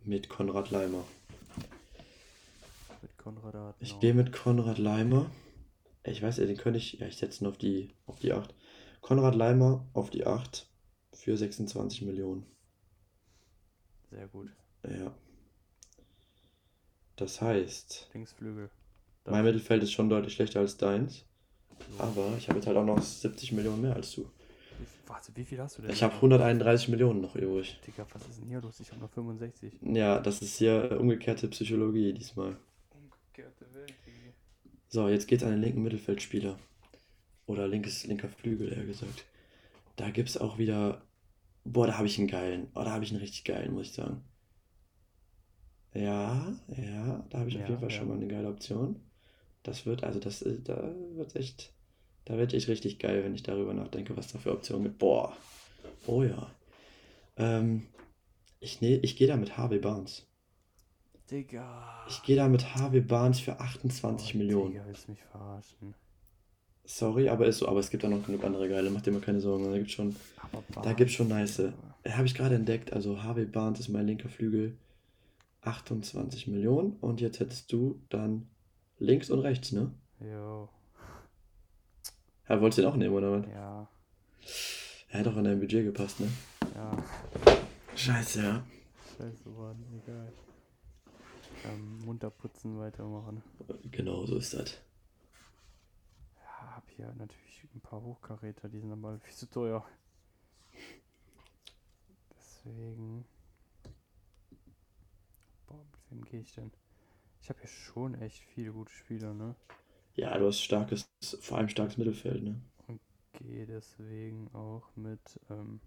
mit 0.03 0.29
Konrad 0.29 0.71
Leimer. 0.71 1.03
Mit 3.01 3.17
Konrad 3.17 3.55
Adenauer. 3.55 3.75
Ich 3.79 3.99
gehe 3.99 4.13
mit 4.13 4.31
Konrad 4.31 4.77
Leimer. 4.77 5.29
Ich 6.03 6.21
weiß, 6.21 6.35
den 6.35 6.57
könnte 6.57 6.77
ich. 6.77 6.93
Ja, 6.93 7.07
ich 7.07 7.17
setze 7.17 7.43
ihn 7.43 7.47
auf 7.47 7.57
die, 7.57 7.95
auf 8.05 8.19
die 8.19 8.33
8. 8.33 8.53
Konrad 9.05 9.35
Leimer 9.35 9.85
auf 9.93 10.09
die 10.09 10.25
8 10.25 10.67
für 11.13 11.37
26 11.37 12.01
Millionen. 12.01 12.43
Sehr 14.09 14.27
gut. 14.29 14.49
Ja. 14.83 15.13
Das 17.15 17.39
heißt. 17.39 18.09
Linksflügel. 18.15 18.71
Mein 19.25 19.43
Mittelfeld 19.43 19.83
ist 19.83 19.91
schon 19.91 20.09
deutlich 20.09 20.33
schlechter 20.33 20.61
als 20.61 20.77
deins. 20.77 21.23
So. 21.97 22.03
Aber 22.03 22.33
ich 22.35 22.49
habe 22.49 22.57
jetzt 22.57 22.65
halt 22.65 22.77
auch 22.77 22.83
noch 22.83 22.99
70 22.99 23.51
Millionen 23.51 23.83
mehr 23.83 23.95
als 23.95 24.11
du. 24.15 24.27
Warte, 25.05 25.31
wie 25.35 25.45
viel 25.45 25.61
hast 25.61 25.77
du 25.77 25.83
denn? 25.83 25.91
Ich 25.91 26.01
habe 26.01 26.15
131 26.15 26.89
Millionen 26.89 27.21
noch 27.21 27.35
übrig. 27.35 27.79
Digga, 27.85 28.07
was 28.11 28.27
ist 28.27 28.39
denn 28.39 28.47
hier 28.47 28.61
los? 28.61 28.79
Ich 28.79 28.89
habe 28.89 29.01
noch 29.01 29.11
65. 29.11 29.81
Ja, 29.83 30.19
das 30.19 30.41
ist 30.41 30.57
hier 30.57 30.97
umgekehrte 30.99 31.47
Psychologie 31.49 32.11
diesmal. 32.11 32.57
Umgekehrte 32.89 33.71
Welt. 33.71 33.93
So, 34.87 35.07
jetzt 35.09 35.27
geht's 35.27 35.43
an 35.43 35.51
den 35.51 35.61
linken 35.61 35.83
Mittelfeldspieler. 35.83 36.57
Oder 37.47 37.67
linkes, 37.67 38.05
linker 38.05 38.29
Flügel, 38.29 38.73
eher 38.73 38.85
gesagt. 38.85 39.25
Da 39.95 40.09
gibt's 40.09 40.37
auch 40.37 40.57
wieder. 40.57 41.01
Boah, 41.63 41.87
da 41.87 41.97
habe 41.97 42.07
ich 42.07 42.17
einen 42.17 42.27
geilen. 42.27 42.67
Oh, 42.75 42.83
da 42.83 42.91
habe 42.91 43.03
ich 43.03 43.11
einen 43.11 43.19
richtig 43.19 43.43
geilen, 43.43 43.73
muss 43.73 43.87
ich 43.87 43.93
sagen. 43.93 44.23
Ja, 45.93 46.53
ja, 46.75 47.25
da 47.29 47.39
habe 47.39 47.49
ich 47.49 47.55
ja, 47.55 47.61
auf 47.61 47.69
jeden 47.69 47.79
Fall 47.79 47.89
ja. 47.89 47.97
schon 47.97 48.09
mal 48.09 48.17
eine 48.17 48.27
geile 48.27 48.49
Option. 48.49 48.99
Das 49.63 49.85
wird, 49.85 50.03
also 50.03 50.19
das, 50.19 50.41
äh, 50.41 50.59
da 50.61 50.93
wird 51.13 51.35
echt, 51.35 51.73
da 52.25 52.37
wird 52.37 52.53
echt 52.53 52.67
richtig 52.67 52.99
geil, 52.99 53.23
wenn 53.23 53.33
ich 53.33 53.43
darüber 53.43 53.73
nachdenke, 53.73 54.15
was 54.17 54.31
da 54.31 54.37
für 54.37 54.51
Optionen 54.51 54.83
gibt. 54.83 54.99
Boah, 54.99 55.35
oh 56.05 56.21
ja. 56.23 56.51
Ähm, 57.37 57.87
ich 58.59 58.81
ne, 58.81 58.97
ich 58.97 59.15
gehe 59.15 59.27
da 59.27 59.37
mit 59.37 59.57
Harvey 59.57 59.79
Barnes. 59.79 60.27
Digga. 61.31 62.05
Ich 62.09 62.21
gehe 62.23 62.35
da 62.35 62.47
mit 62.47 62.75
Harvey 62.75 63.01
Barnes 63.01 63.39
für 63.39 63.59
28 63.59 64.35
oh, 64.35 64.37
Millionen. 64.37 64.71
Digga, 64.73 64.85
willst 64.85 65.07
mich 65.09 65.23
verarschen. 65.23 65.95
Sorry, 66.85 67.29
aber 67.29 67.47
ist 67.47 67.59
so, 67.59 67.67
aber 67.67 67.79
es 67.79 67.89
gibt 67.89 68.03
da 68.03 68.09
noch 68.09 68.25
genug 68.25 68.43
andere 68.43 68.69
geile, 68.69 68.89
mach 68.89 69.01
dir 69.01 69.11
mal 69.11 69.21
keine 69.21 69.41
Sorgen. 69.41 69.65
Da 69.65 69.77
gibt 69.77 69.91
schon, 69.91 70.15
da 70.83 70.93
gibt's 70.93 71.13
schon 71.13 71.27
nice. 71.27 71.61
Habe 72.07 72.25
ich 72.25 72.35
gerade 72.35 72.55
entdeckt, 72.55 72.93
also 72.93 73.23
Harvey 73.23 73.45
Barnes 73.45 73.79
ist 73.79 73.89
mein 73.89 74.05
linker 74.05 74.29
Flügel. 74.29 74.77
28 75.61 76.47
Millionen 76.47 76.95
und 77.01 77.21
jetzt 77.21 77.39
hättest 77.39 77.71
du 77.71 77.99
dann 78.09 78.47
links 78.99 79.31
und 79.31 79.39
rechts, 79.39 79.71
ne? 79.71 79.91
Jo. 80.19 80.69
Ja, 82.47 82.61
wolltest 82.61 82.77
du 82.77 82.81
den 82.83 82.91
auch 82.91 82.95
nehmen, 82.95 83.15
oder 83.15 83.31
was? 83.31 83.47
Ja. 83.51 83.87
Er 85.09 85.19
hat 85.19 85.27
auch 85.27 85.37
in 85.37 85.45
dein 85.45 85.59
Budget 85.59 85.85
gepasst, 85.85 86.19
ne? 86.19 86.27
Ja. 86.75 87.03
Scheiße, 87.95 88.43
ja. 88.43 88.63
Scheiße, 89.17 89.49
Mann, 89.49 89.83
egal. 90.03 90.31
Ähm, 91.65 92.05
munter 92.05 92.29
putzen, 92.29 92.77
weitermachen. 92.77 93.41
Genau, 93.89 94.25
so 94.25 94.37
ist 94.37 94.53
das. 94.53 94.77
Ja, 96.75 96.81
hab 96.81 96.89
hier 96.89 97.13
natürlich 97.17 97.63
ein 97.73 97.79
paar 97.79 98.01
Hochkaräter, 98.01 98.67
die 98.67 98.79
sind 98.79 98.91
aber 98.91 99.19
viel 99.23 99.33
zu 99.33 99.49
teuer. 99.49 99.85
Deswegen. 102.37 103.25
Boah, 105.67 105.77
mit 105.77 106.11
wem 106.11 106.25
gehe 106.25 106.41
ich 106.41 106.53
denn? 106.53 106.71
Ich 107.41 107.49
habe 107.49 107.59
hier 107.59 107.69
schon 107.69 108.15
echt 108.15 108.43
viele 108.43 108.71
gute 108.71 108.91
Spieler, 108.91 109.33
ne? 109.33 109.55
Ja, 110.15 110.37
du 110.37 110.47
hast 110.47 110.61
starkes, 110.61 111.07
vor 111.41 111.57
allem 111.57 111.69
starkes 111.69 111.97
Mittelfeld, 111.97 112.43
ne? 112.43 112.59
Gehe 113.33 113.65
deswegen 113.65 114.49
auch 114.53 114.83
mit 114.95 115.19
ähm, 115.49 115.79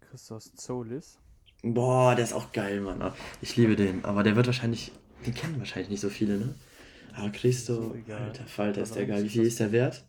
Christos 0.00 0.54
Zolis. 0.54 1.18
Boah, 1.62 2.14
der 2.14 2.24
ist 2.24 2.34
auch 2.34 2.52
geil, 2.52 2.80
Mann. 2.80 3.12
Ich 3.40 3.56
liebe 3.56 3.74
den. 3.74 4.04
Aber 4.04 4.22
der 4.22 4.36
wird 4.36 4.46
wahrscheinlich, 4.46 4.92
den 5.26 5.34
kennen 5.34 5.58
wahrscheinlich 5.58 5.88
nicht 5.90 6.00
so 6.00 6.10
viele, 6.10 6.38
ne? 6.38 6.54
Aber 7.14 7.30
Christo, 7.30 7.74
So 7.74 8.14
alter 8.14 8.44
Falter, 8.46 8.82
ist 8.82 8.94
der 8.94 9.06
geil. 9.06 9.24
Wie 9.24 9.28
viel 9.28 9.44
ist 9.44 9.60
der 9.60 9.72
wert? 9.72 10.04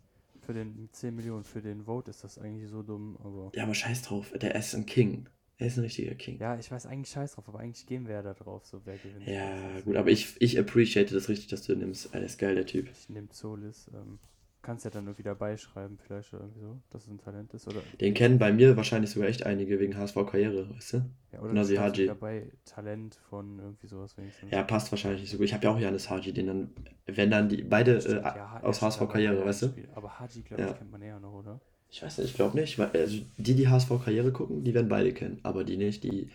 Für 0.46 0.54
den 0.54 0.88
10 0.92 1.14
Millionen, 1.14 1.44
für 1.44 1.60
den 1.60 1.84
Vote 1.84 2.10
ist 2.10 2.22
das 2.24 2.38
eigentlich 2.38 2.70
so 2.70 2.82
dumm, 2.82 3.16
aber. 3.22 3.50
Ja, 3.54 3.64
aber 3.64 3.74
scheiß 3.74 4.02
drauf. 4.02 4.32
Der 4.40 4.54
ist 4.54 4.74
ein 4.74 4.86
King. 4.86 5.28
Er 5.58 5.66
ist 5.66 5.76
ein 5.78 5.82
richtiger 5.84 6.14
King. 6.14 6.38
Ja, 6.38 6.56
ich 6.58 6.70
weiß 6.70 6.86
eigentlich 6.86 7.10
scheiß 7.10 7.34
drauf, 7.34 7.48
aber 7.48 7.60
eigentlich 7.60 7.86
gehen 7.86 8.06
wir 8.06 8.14
ja 8.14 8.22
da 8.22 8.34
drauf, 8.34 8.66
so 8.66 8.80
wer 8.84 8.96
gewinnt. 8.98 9.26
Ja, 9.26 9.80
gut, 9.84 9.96
aber 9.96 10.10
ich, 10.10 10.34
ich 10.40 10.58
appreciate 10.58 11.14
das 11.14 11.28
richtig, 11.28 11.48
dass 11.48 11.62
du 11.62 11.74
nimmst. 11.74 12.14
Ist 12.14 12.38
geil, 12.38 12.54
der 12.54 12.66
Typ. 12.66 12.88
Ich 12.90 13.08
nehme 13.08 13.28
Solis. 13.32 13.90
Ähm, 13.94 14.18
kannst 14.66 14.84
ja 14.84 14.90
dann 14.90 15.04
irgendwie 15.06 15.22
dabei 15.22 15.56
schreiben, 15.56 15.96
vielleicht 15.96 16.34
oder 16.34 16.42
irgendwie 16.42 16.60
so, 16.60 16.80
dass 16.90 17.04
es 17.04 17.08
ein 17.08 17.18
Talent 17.18 17.54
ist. 17.54 17.68
Oder, 17.68 17.80
Den 18.00 18.14
kennen 18.14 18.38
bei 18.38 18.52
mir 18.52 18.76
wahrscheinlich 18.76 19.10
sogar 19.10 19.28
echt 19.28 19.46
einige 19.46 19.78
wegen 19.78 19.96
HSV-Karriere, 19.96 20.68
weißt 20.74 20.92
du? 20.94 21.10
ja, 21.32 21.40
oder 21.40 21.52
Nasi 21.52 21.76
Haji. 21.76 22.06
dabei 22.06 22.50
Talent 22.64 23.14
von 23.30 23.58
irgendwie 23.60 23.86
sowas 23.86 24.18
wenigstens. 24.18 24.50
Ja, 24.50 24.62
passt 24.64 24.90
wahrscheinlich 24.90 25.22
nicht 25.22 25.30
so 25.30 25.38
gut. 25.38 25.46
Ich 25.46 25.54
habe 25.54 25.64
ja 25.64 25.70
auch 25.70 25.78
Janis 25.78 26.10
Haji, 26.10 26.32
den 26.32 26.48
dann, 26.48 26.70
wenn 27.06 27.30
dann 27.30 27.48
die 27.48 27.62
beide 27.62 28.00
Stimmt, 28.00 28.18
äh, 28.18 28.22
ja, 28.22 28.60
aus 28.62 28.82
HSV-Karriere, 28.82 29.44
weißt 29.44 29.62
du? 29.62 29.74
Aber 29.94 30.18
Haji, 30.18 30.42
glaube 30.42 30.62
Ja. 30.62 30.70
ich, 30.72 30.78
kennt 30.78 30.90
man 30.90 31.02
eher 31.02 31.20
noch, 31.20 31.32
oder? 31.32 31.60
Ich 31.88 32.02
weiß 32.02 32.18
nicht, 32.18 32.30
ich 32.30 32.34
glaube 32.34 32.58
nicht. 32.58 32.78
Weil, 32.78 32.90
also 32.90 33.18
die, 33.38 33.54
die 33.54 33.68
HSV-Karriere 33.68 34.32
gucken, 34.32 34.64
die 34.64 34.74
werden 34.74 34.88
beide 34.88 35.12
kennen. 35.12 35.38
Aber 35.44 35.64
die 35.64 35.76
nicht, 35.76 36.02
die. 36.04 36.30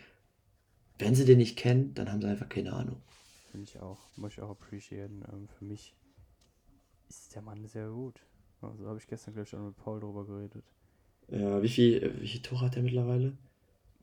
Wenn 0.98 1.14
sie 1.14 1.24
den 1.24 1.38
nicht 1.38 1.58
kennen, 1.58 1.94
dann 1.94 2.10
haben 2.10 2.20
sie 2.22 2.28
einfach 2.28 2.48
keine 2.48 2.72
Ahnung. 2.72 2.96
Finde 3.50 3.64
ich 3.68 3.78
auch. 3.80 3.98
Muss 4.16 4.32
ich 4.32 4.40
auch 4.40 4.50
appreciaten. 4.50 5.22
Ähm, 5.30 5.48
für 5.58 5.64
mich 5.64 5.94
ist 7.08 7.34
der 7.34 7.42
Mann 7.42 7.66
sehr 7.66 7.88
gut. 7.90 8.20
Also 8.62 8.86
habe 8.86 8.98
ich 8.98 9.06
gestern, 9.06 9.34
glaube 9.34 9.46
ich, 9.48 9.54
auch 9.54 9.60
mit 9.66 9.76
Paul 9.76 10.00
drüber 10.00 10.24
geredet. 10.24 10.64
Ja, 11.28 11.62
wie 11.62 11.68
viel, 11.68 12.14
wie 12.20 12.28
viel 12.28 12.40
Tore 12.42 12.66
hat 12.66 12.76
der 12.76 12.82
mittlerweile? 12.82 13.36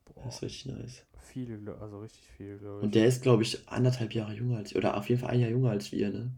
Boah, 0.05 0.23
Das 0.25 0.36
ist 0.36 0.41
richtig 0.43 0.65
nice. 0.73 1.03
viele, 1.19 1.77
also 1.79 1.99
richtig 1.99 2.27
viel, 2.38 2.58
glaube 2.58 2.79
ich. 2.79 2.84
Und 2.84 2.95
der 2.95 3.05
ist, 3.08 3.21
glaube 3.23 3.43
ich, 3.43 3.67
anderthalb 3.69 4.13
Jahre 4.13 4.34
jünger 4.34 4.58
als 4.58 4.75
oder 4.75 4.97
auf 4.97 5.08
jeden 5.10 5.21
Fall 5.21 5.32
ein 5.32 5.39
Jahr 5.39 5.49
jünger 5.49 5.69
als 5.71 5.91
wir, 5.91 6.10
ne? 6.12 6.32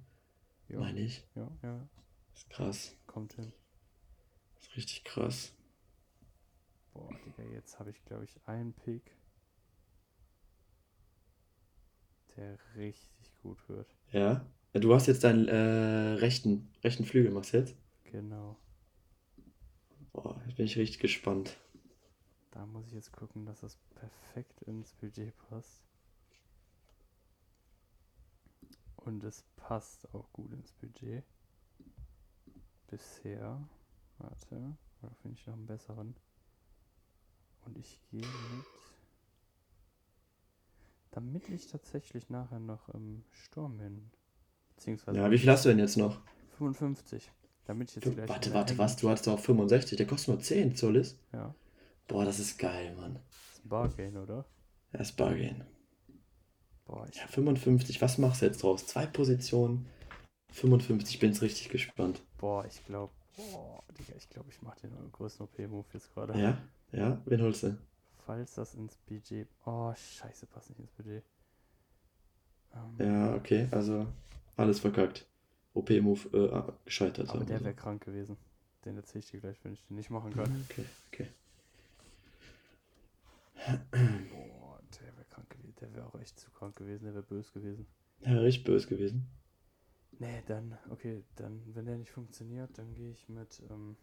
Ja, 0.72 0.80
Meine 0.80 1.00
ich. 1.02 1.24
ja, 1.36 1.52
ja, 1.64 1.88
ist 2.34 2.50
krass. 2.50 2.96
kommt 3.08 3.34
hin. 3.34 3.52
Ist 4.60 4.76
richtig 4.76 5.04
krass. 5.04 5.54
Boah, 6.94 7.10
Digga, 7.26 7.44
jetzt 7.52 7.80
habe 7.80 7.90
ich, 7.92 8.04
glaube 8.06 8.26
ich, 8.26 8.40
einen 8.46 8.74
Pick, 8.74 9.16
der 12.36 12.58
richtig 12.76 13.34
gut 13.42 13.58
wird. 13.70 13.88
Ja? 14.12 14.46
Du 14.74 14.94
hast 14.94 15.08
jetzt 15.08 15.24
deinen 15.24 15.48
äh, 15.48 16.14
rechten, 16.20 16.72
rechten 16.84 17.04
Flügel, 17.06 17.32
machst 17.32 17.54
du 17.54 17.58
jetzt? 17.58 17.76
Genau. 18.06 18.58
Boah, 20.14 20.42
jetzt 20.46 20.56
bin 20.58 20.66
ich 20.66 20.78
richtig 20.78 21.00
gespannt. 21.00 21.58
Da 22.52 22.66
muss 22.66 22.88
ich 22.88 22.94
jetzt 22.94 23.12
gucken, 23.14 23.46
dass 23.46 23.62
das 23.62 23.78
perfekt 23.96 24.62
ins 24.64 24.94
Budget 24.94 25.34
passt. 25.50 25.82
Und 29.02 29.24
es 29.24 29.44
passt 29.58 30.14
auch 30.14 30.32
gut 30.32 30.52
ins 30.54 30.72
Budget. 30.74 31.24
Bisher. 32.88 33.60
Warte. 34.18 34.78
Da 35.02 35.10
finde 35.22 35.38
ich 35.40 35.48
noch 35.48 35.56
einen 35.56 35.66
besseren. 35.66 36.16
Und 37.66 37.78
ich 37.78 38.00
gehe 38.10 38.22
mit. 38.22 38.66
Damit 41.12 41.50
ich 41.50 41.68
tatsächlich 41.68 42.30
nachher 42.30 42.60
noch 42.60 42.90
im 42.90 43.24
Sturm 43.32 43.78
bin. 43.78 44.12
Beziehungsweise 44.76 45.18
Ja, 45.18 45.30
wie 45.32 45.38
viel 45.38 45.50
hast 45.50 45.66
du 45.66 45.70
denn 45.70 45.80
jetzt 45.80 45.98
noch? 45.98 46.22
55. 46.58 47.32
Damit 47.66 47.90
ich 47.90 47.96
jetzt 48.04 48.16
gleich 48.16 48.30
Warte, 48.30 48.54
warte, 48.54 48.78
was? 48.78 48.96
Du 48.98 49.10
hattest 49.10 49.28
doch 49.28 49.40
65. 49.40 49.98
Der 49.98 50.08
kostet 50.08 50.30
nur 50.30 50.40
10, 50.40 50.76
Solis. 50.76 51.18
Ja, 51.34 51.54
Boah, 52.08 52.26
das 52.26 52.40
ist 52.40 52.58
geil, 52.58 52.96
Mann. 52.96 53.16
das 53.16 53.58
ist 53.58 53.66
ein 53.66 53.70
Bargain, 53.70 54.18
oder? 54.18 54.46
Das 54.92 55.10
ist 55.10 55.16
Bargain. 55.16 55.64
Boah, 56.92 57.08
ich 57.10 57.16
Ja, 57.16 57.28
55. 57.28 58.02
Was 58.02 58.18
machst 58.18 58.42
du 58.42 58.46
jetzt 58.48 58.62
draus? 58.62 58.86
Zwei 58.86 59.06
Positionen. 59.06 59.86
55. 60.52 61.16
Ich 61.16 61.20
bin 61.22 61.32
jetzt 61.32 61.42
richtig 61.42 61.70
gespannt. 61.70 62.22
Boah, 62.38 62.66
ich 62.66 62.84
glaube, 62.86 63.14
ich 64.18 64.30
glaube, 64.30 64.50
ich 64.50 64.62
mache 64.62 64.82
den 64.82 65.12
größten 65.14 65.46
OP-Move 65.46 65.86
jetzt 65.94 66.14
gerade. 66.14 66.38
Ja? 66.38 66.62
Ja? 66.92 67.22
Wen 67.26 67.42
holst 67.42 67.64
du? 67.64 67.78
Falls 68.26 68.56
das 68.56 68.76
ins 68.76 68.98
Budget. 69.08 69.48
Oh, 69.66 69.94
scheiße, 69.96 70.46
passt 70.48 70.70
nicht 70.70 70.80
ins 70.80 70.92
Budget. 70.92 71.24
Ähm, 72.74 73.06
Ja, 73.08 73.36
okay. 73.36 73.70
Also, 73.72 74.06
alles 74.58 74.82
verkackt. 74.82 75.26
OP-Move 75.74 76.20
äh, 76.38 76.54
ah, 76.54 76.74
gescheitert. 76.84 77.30
aber 77.30 77.46
der 77.46 77.60
so. 77.60 77.64
wäre 77.66 77.74
krank 77.74 78.04
gewesen. 78.04 78.36
Den 78.84 78.98
erzähle 78.98 79.20
ich 79.20 79.32
dir 79.32 79.40
gleich, 79.40 79.58
wenn 79.64 79.72
ich 79.72 79.86
den 79.86 79.96
nicht 79.96 80.10
machen 80.10 80.34
kann. 80.34 80.66
Okay, 80.70 80.86
okay. 81.14 81.28
Boah, 83.92 84.80
der 85.00 85.16
wäre 85.16 85.26
krank 85.30 85.50
gewesen. 85.50 85.71
Der 85.82 85.94
wäre 85.94 86.06
auch 86.06 86.20
echt 86.20 86.40
zu 86.40 86.50
krank 86.52 86.76
gewesen. 86.76 87.06
Der 87.06 87.14
wäre 87.14 87.24
böse 87.24 87.52
gewesen. 87.52 87.88
Ja, 88.22 88.40
richtig 88.40 88.64
böse 88.64 88.88
gewesen. 88.88 89.28
Nee, 90.20 90.44
dann, 90.46 90.78
okay, 90.90 91.24
dann, 91.36 91.62
wenn 91.74 91.86
der 91.86 91.98
nicht 91.98 92.12
funktioniert, 92.12 92.78
dann 92.78 92.94
gehe 92.94 93.12
ich 93.12 93.28
mit, 93.28 93.62
ähm, 93.70 93.98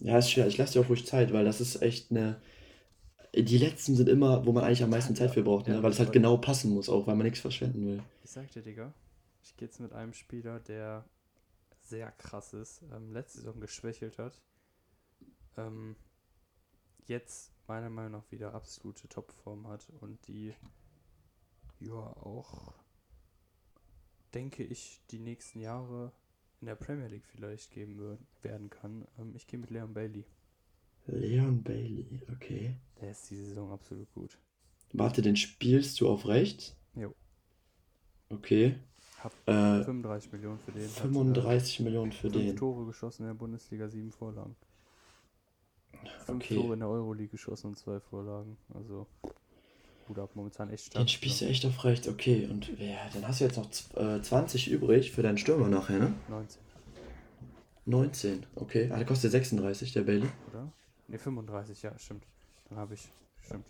Ja, 0.00 0.18
ist 0.18 0.30
schwer. 0.30 0.46
Ich 0.46 0.58
lasse 0.58 0.74
dir 0.74 0.80
auch 0.84 0.88
ruhig 0.88 1.06
Zeit, 1.06 1.32
weil 1.32 1.44
das 1.44 1.60
ist 1.60 1.82
echt 1.82 2.10
eine. 2.10 2.40
Die 3.34 3.58
letzten 3.58 3.94
sind 3.94 4.08
immer, 4.08 4.46
wo 4.46 4.52
man 4.52 4.64
eigentlich 4.64 4.82
am 4.82 4.90
meisten 4.90 5.14
Zeit 5.14 5.32
für 5.32 5.42
braucht, 5.42 5.68
ne? 5.68 5.82
weil 5.82 5.90
es 5.90 5.98
halt 5.98 6.12
genau 6.12 6.38
passen 6.38 6.72
muss, 6.72 6.88
auch 6.88 7.06
weil 7.06 7.14
man 7.14 7.26
nichts 7.26 7.40
verschwenden 7.40 7.86
will. 7.86 8.02
ich 8.24 8.30
sag 8.30 8.50
dir, 8.52 8.62
Digga, 8.62 8.94
ich 9.42 9.56
gehe 9.56 9.68
jetzt 9.68 9.80
mit 9.80 9.92
einem 9.92 10.14
Spieler, 10.14 10.60
der 10.60 11.04
sehr 11.82 12.10
krass 12.12 12.54
ist, 12.54 12.82
ähm, 12.94 13.12
letzte 13.12 13.38
Saison 13.38 13.60
geschwächelt 13.60 14.18
hat, 14.18 14.40
ähm, 15.58 15.94
jetzt 17.06 17.52
meiner 17.68 17.90
Meinung 17.90 18.12
nach 18.12 18.30
wieder 18.32 18.54
absolute 18.54 19.08
Topform 19.08 19.68
hat 19.68 19.86
und 20.00 20.26
die, 20.26 20.54
ja, 21.80 21.92
auch, 21.92 22.74
denke 24.34 24.64
ich, 24.64 25.00
die 25.10 25.18
nächsten 25.18 25.60
Jahre 25.60 26.12
in 26.60 26.66
der 26.66 26.74
Premier 26.74 27.06
League 27.06 27.26
vielleicht 27.26 27.70
geben 27.70 28.18
werden 28.42 28.70
kann. 28.70 29.06
Ähm, 29.18 29.34
ich 29.36 29.46
gehe 29.46 29.58
mit 29.60 29.70
Leon 29.70 29.94
Bailey. 29.94 30.24
Leon 31.06 31.62
Bailey, 31.62 32.20
okay. 32.32 32.76
Der 33.00 33.12
ist 33.12 33.30
diese 33.30 33.44
Saison 33.46 33.72
absolut 33.72 34.12
gut. 34.12 34.38
Warte, 34.92 35.22
den 35.22 35.36
spielst 35.36 36.00
du 36.00 36.08
auf 36.08 36.26
rechts? 36.26 36.76
Jo. 36.94 37.14
Okay. 38.30 38.76
Hab 39.22 39.32
Äh, 39.46 39.84
35 39.84 40.32
Millionen 40.32 40.58
für 40.58 40.72
den. 40.72 40.94
hat, 40.96 40.96
äh, 40.96 41.00
35 41.00 41.80
Millionen 41.80 42.12
für 42.12 42.30
fünf 42.30 42.34
den. 42.44 42.56
Tore 42.56 42.86
geschossen 42.86 43.22
in 43.22 43.28
der 43.28 43.34
Bundesliga, 43.34 43.88
sieben 43.88 44.12
Vorlagen. 44.12 44.56
Fünf 46.26 46.44
Okay. 46.44 46.56
Tore 46.56 46.74
in 46.74 46.80
der 46.80 46.88
Euroleague 46.88 47.28
geschossen 47.30 47.68
und 47.68 47.78
zwei 47.78 48.00
Vorlagen. 48.00 48.56
Also, 48.74 49.06
gut 50.06 50.18
ab, 50.18 50.30
momentan 50.34 50.70
echt 50.70 50.86
stark. 50.86 51.04
Den 51.04 51.08
spielst 51.08 51.40
du 51.40 51.46
echt 51.46 51.64
auf 51.66 51.84
rechts, 51.84 52.08
okay. 52.08 52.46
Und 52.50 52.70
wer, 52.78 52.98
dann 53.14 53.26
hast 53.26 53.40
du 53.40 53.44
jetzt 53.44 53.56
noch 53.56 53.70
z- 53.70 53.96
äh, 53.96 54.20
20 54.22 54.70
übrig 54.70 55.12
für 55.12 55.22
deinen 55.22 55.38
Stürmer 55.38 55.68
nachher, 55.68 55.98
ne? 55.98 56.14
19, 56.28 56.60
19, 57.86 58.46
okay. 58.56 58.90
Ah, 58.92 58.96
der 58.96 59.06
kostet 59.06 59.30
36, 59.32 59.92
der 59.92 60.02
Bailey. 60.02 60.28
oder? 60.50 60.70
Ne, 61.08 61.18
35, 61.18 61.82
ja, 61.82 61.98
stimmt. 61.98 62.24
Dann 62.68 62.78
habe 62.78 62.94
ich, 62.94 63.08
stimmt. 63.44 63.64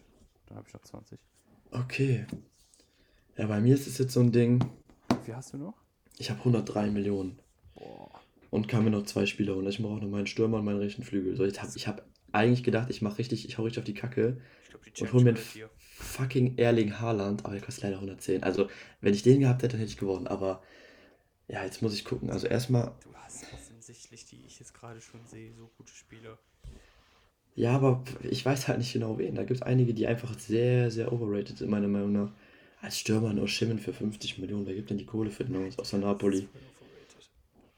Dann 0.47 0.57
habe 0.59 0.67
ich 0.67 0.75
noch 0.75 0.83
20. 0.83 1.19
Okay. 1.71 2.27
Ja, 3.37 3.47
bei 3.47 3.61
mir 3.61 3.75
ist 3.75 3.87
es 3.87 3.99
jetzt 3.99 4.13
so 4.13 4.21
ein 4.21 4.33
Ding, 4.33 4.65
Wie 5.11 5.25
viel 5.25 5.37
hast 5.37 5.53
du 5.53 5.59
noch? 5.59 5.75
ich 6.19 6.31
habe 6.31 6.41
103 6.41 6.91
Millionen. 6.91 7.39
Boah. 7.77 8.11
und 8.51 8.67
kann 8.67 8.83
mir 8.83 8.91
noch 8.91 9.05
zwei 9.05 9.27
Spieler 9.27 9.55
holen. 9.55 9.67
Ich 9.69 9.81
brauche 9.81 10.01
noch 10.01 10.09
meinen 10.09 10.27
Stürmer 10.27 10.59
und 10.59 10.65
meinen 10.65 10.79
rechten 10.81 11.05
Flügel. 11.05 11.37
So, 11.37 11.45
ich 11.45 11.61
habe 11.63 11.71
ich 11.77 11.87
hab 11.87 12.03
eigentlich 12.33 12.63
gedacht, 12.63 12.91
ich 12.91 13.03
mache 13.03 13.19
richtig, 13.19 13.47
ich 13.49 13.59
hau 13.59 13.63
richtig 13.65 13.81
auf 13.81 13.85
die 13.85 13.95
Kacke 13.95 14.41
Ich 14.63 14.71
glaube, 14.71 14.85
die 14.91 15.03
und 15.03 15.13
hol 15.13 15.23
mir 15.23 15.31
einen 15.31 15.39
fucking 15.97 16.57
Erling 16.59 16.99
Haaland, 17.01 17.45
aber 17.45 17.55
der 17.55 17.63
kostet 17.63 17.85
leider 17.85 17.97
110. 17.97 18.43
Also, 18.43 18.69
wenn 19.01 19.15
ich 19.15 19.23
den 19.23 19.41
gehabt 19.41 19.63
hätte, 19.63 19.73
dann 19.73 19.81
hätte 19.81 19.93
ich 19.93 19.99
gewonnen. 19.99 20.27
Aber 20.27 20.63
ja, 21.49 21.65
jetzt 21.65 21.83
muss 21.83 21.95
ich 21.95 22.05
gucken. 22.05 22.31
Also 22.31 22.47
erstmal, 22.47 22.93
Du 23.03 23.15
hast 23.15 23.45
offensichtlich, 23.53 24.27
die 24.27 24.45
ich 24.47 24.59
jetzt 24.59 24.75
gerade 24.75 25.01
schon 25.01 25.27
sehe, 25.27 25.53
so 25.55 25.71
gute 25.77 25.93
Spieler. 25.93 26.39
ja, 27.55 27.73
aber 27.75 28.05
ich 28.23 28.45
weiß 28.45 28.69
halt 28.69 28.79
nicht 28.79 28.93
genau 28.93 29.19
wen. 29.19 29.35
Da 29.35 29.43
gibt 29.45 29.61
es 29.61 29.63
einige, 29.63 29.95
die 29.95 30.07
einfach 30.07 30.39
sehr, 30.39 30.91
sehr 30.91 31.13
overrated 31.13 31.59
sind, 31.59 31.71
meiner 31.71 31.89
Meinung 31.89 32.13
nach. 32.13 32.33
Als 32.81 32.99
Stürmer 32.99 33.33
nur 33.33 33.49
Schimmen 33.49 33.79
für 33.81 33.93
50 33.93 34.39
Millionen. 34.39 34.67
Wer 34.67 34.75
gibt 34.75 34.91
denn 34.91 34.99
die 34.99 35.07
Kohle 35.07 35.31
für 35.31 35.45
den 35.45 35.57
aus, 35.67 35.79
außer 35.79 35.99
Napoli? 35.99 36.49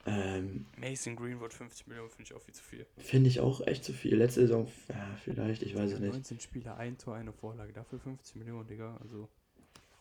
Overrated. 0.05 0.65
Mason 0.77 1.15
Greenwood 1.15 1.53
50 1.53 1.87
Millionen 1.87 2.09
finde 2.09 2.23
ich 2.23 2.33
auch 2.33 2.41
viel 2.41 2.53
zu 2.53 2.63
viel. 2.63 2.85
Finde 2.97 3.29
ich 3.29 3.39
auch 3.39 3.65
echt 3.67 3.83
zu 3.83 3.93
viel. 3.93 4.15
Letzte 4.15 4.41
Saison, 4.41 4.67
ja, 4.89 5.17
vielleicht, 5.23 5.63
ich 5.63 5.75
weiß 5.75 5.91
es 5.91 5.99
nicht. 5.99 6.13
19 6.13 6.39
Spieler, 6.39 6.77
ein 6.77 6.97
Tor, 6.97 7.15
eine 7.15 7.33
Vorlage, 7.33 7.73
dafür 7.73 7.99
50 7.99 8.35
Millionen, 8.37 8.67
Digga. 8.67 8.97
Also 9.01 9.29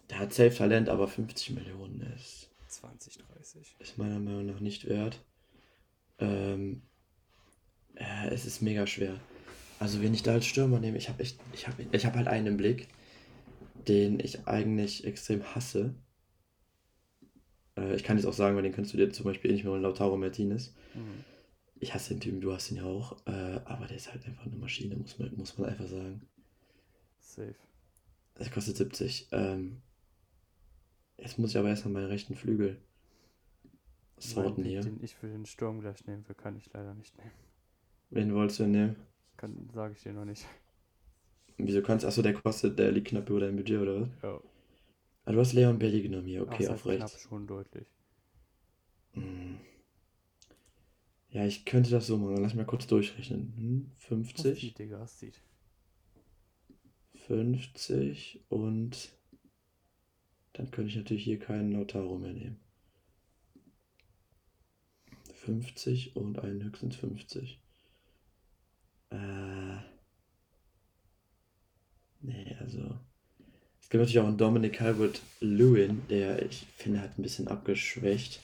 Der 0.09 0.18
hat 0.18 0.32
safe 0.32 0.55
Talent, 0.55 0.88
aber 0.88 1.07
50 1.09 1.51
Millionen 1.51 2.01
ist, 2.16 2.51
20, 2.68 3.18
30. 3.18 3.76
ist 3.78 3.98
meiner 3.98 4.18
Meinung 4.18 4.46
nach 4.46 4.61
nicht 4.61 4.88
wert. 4.88 5.22
Ähm, 6.18 6.82
ja, 7.98 8.26
es 8.28 8.46
ist 8.46 8.62
mega 8.62 8.86
schwer. 8.86 9.20
Also, 9.78 10.03
wen 10.03 10.12
ich 10.12 10.22
da 10.22 10.32
als 10.32 10.46
Stürmer 10.46 10.78
nehme, 10.78 10.98
ich 10.98 11.09
habe 11.09 11.22
echt, 11.22 11.38
ich 11.55 11.66
habe 11.66 11.86
ich 11.90 12.05
hab 12.05 12.14
halt 12.14 12.28
einen 12.28 12.46
im 12.48 12.57
Blick, 12.59 12.88
den 13.88 14.20
ich 14.20 14.46
eigentlich 14.46 15.05
extrem 15.05 15.42
hasse. 15.55 15.94
Äh, 17.81 17.95
ich 17.95 18.05
kann 18.05 18.16
jetzt 18.16 18.26
auch 18.26 18.33
sagen, 18.33 18.57
weil 18.57 18.62
den 18.62 18.72
kannst 18.72 18.93
du 18.93 18.97
dir 18.97 19.11
zum 19.11 19.24
Beispiel 19.24 19.53
nicht 19.53 19.64
mehr 19.64 19.72
holen, 19.72 19.83
Lautaro 19.83 20.16
Martinez. 20.16 20.74
Mhm. 20.95 21.24
Ich 21.81 21.95
hasse 21.95 22.14
den 22.14 22.20
Typen, 22.20 22.41
du 22.41 22.53
hast 22.53 22.70
ihn 22.70 22.76
ja 22.76 22.85
auch. 22.85 23.16
Äh, 23.26 23.61
aber 23.64 23.87
der 23.87 23.97
ist 23.97 24.12
halt 24.12 24.26
einfach 24.26 24.45
eine 24.45 24.57
Maschine, 24.57 24.97
muss 24.97 25.18
man, 25.18 25.35
muss 25.37 25.57
man 25.57 25.70
einfach 25.70 25.87
sagen. 25.87 26.22
Safe. 27.18 27.55
Der 28.39 28.51
kostet 28.51 28.76
70. 28.76 29.28
Ähm, 29.33 29.81
jetzt 31.16 31.39
muss 31.39 31.51
ich 31.51 31.59
aber 31.59 31.68
erstmal 31.68 31.95
meinen 31.95 32.07
rechten 32.09 32.35
Flügel 32.35 32.78
sorten 34.18 34.64
hier. 34.64 34.83
den 34.83 35.03
ich 35.03 35.14
für 35.14 35.28
den 35.28 35.47
Sturm 35.47 35.81
gleich 35.81 36.07
nehmen 36.07 36.26
will, 36.28 36.35
kann 36.35 36.57
ich 36.57 36.70
leider 36.72 36.95
nicht 36.95 37.16
nehmen. 37.16 37.31
Wen 38.11 38.35
wolltest 38.35 38.59
du 38.59 38.64
denn 38.64 38.72
nehmen? 38.72 38.97
Kann, 39.37 39.70
sage 39.72 39.95
ich 39.95 40.03
dir 40.03 40.12
noch 40.12 40.24
nicht. 40.24 40.45
Wieso 41.57 41.83
kannst 41.83 42.05
Achso, 42.05 42.22
der 42.22 42.35
kostet, 42.35 42.78
der 42.78 42.93
liegt 42.93 43.09
knapp 43.09 43.28
über 43.31 43.41
deinem 43.41 43.57
Budget, 43.57 43.81
oder 43.81 44.03
was? 44.03 44.09
Ja. 44.22 44.41
Ah, 45.25 45.33
du 45.33 45.39
hast 45.41 45.53
Leon 45.53 45.79
Belly 45.79 46.03
genommen 46.03 46.27
hier, 46.27 46.43
okay, 46.43 46.64
Außer 46.64 46.75
auf 46.75 46.83
knapp 46.83 47.12
rechts. 47.12 47.21
schon 47.23 47.47
deutlich. 47.47 47.87
Hm. 49.12 49.59
Ja, 51.31 51.47
ich 51.47 51.64
könnte 51.64 51.91
das 51.91 52.07
so 52.07 52.16
machen. 52.18 52.39
Lass 52.39 52.55
mal 52.55 52.64
kurz 52.66 52.87
durchrechnen. 52.87 53.53
Hm, 53.57 53.91
Hast 53.97 54.05
50, 54.07 54.61
die, 54.61 54.75
Digga, 54.75 54.99
hast 55.01 55.23
die. 55.23 55.33
50 57.14 58.45
und 58.49 59.12
dann 60.55 60.71
könnte 60.71 60.91
ich 60.91 60.97
natürlich 60.97 61.25
hier 61.25 61.39
keinen 61.39 61.73
Lautaro 61.73 62.18
mehr 62.18 62.33
nehmen. 62.33 62.59
50 65.35 66.16
und 66.16 66.39
einen 66.41 66.62
höchstens 66.64 66.97
50. 66.97 67.61
Äh. 69.11 69.77
Nee, 72.21 72.57
also. 72.61 72.99
Gibt 73.91 74.03
natürlich 74.03 74.20
auch 74.20 74.28
einen 74.28 74.38
Dominic 74.38 74.74
Calvert 74.74 75.20
Lewin, 75.41 76.03
der 76.09 76.47
ich 76.47 76.64
finde 76.76 77.01
hat 77.01 77.18
ein 77.18 77.22
bisschen 77.22 77.49
abgeschwächt. 77.49 78.41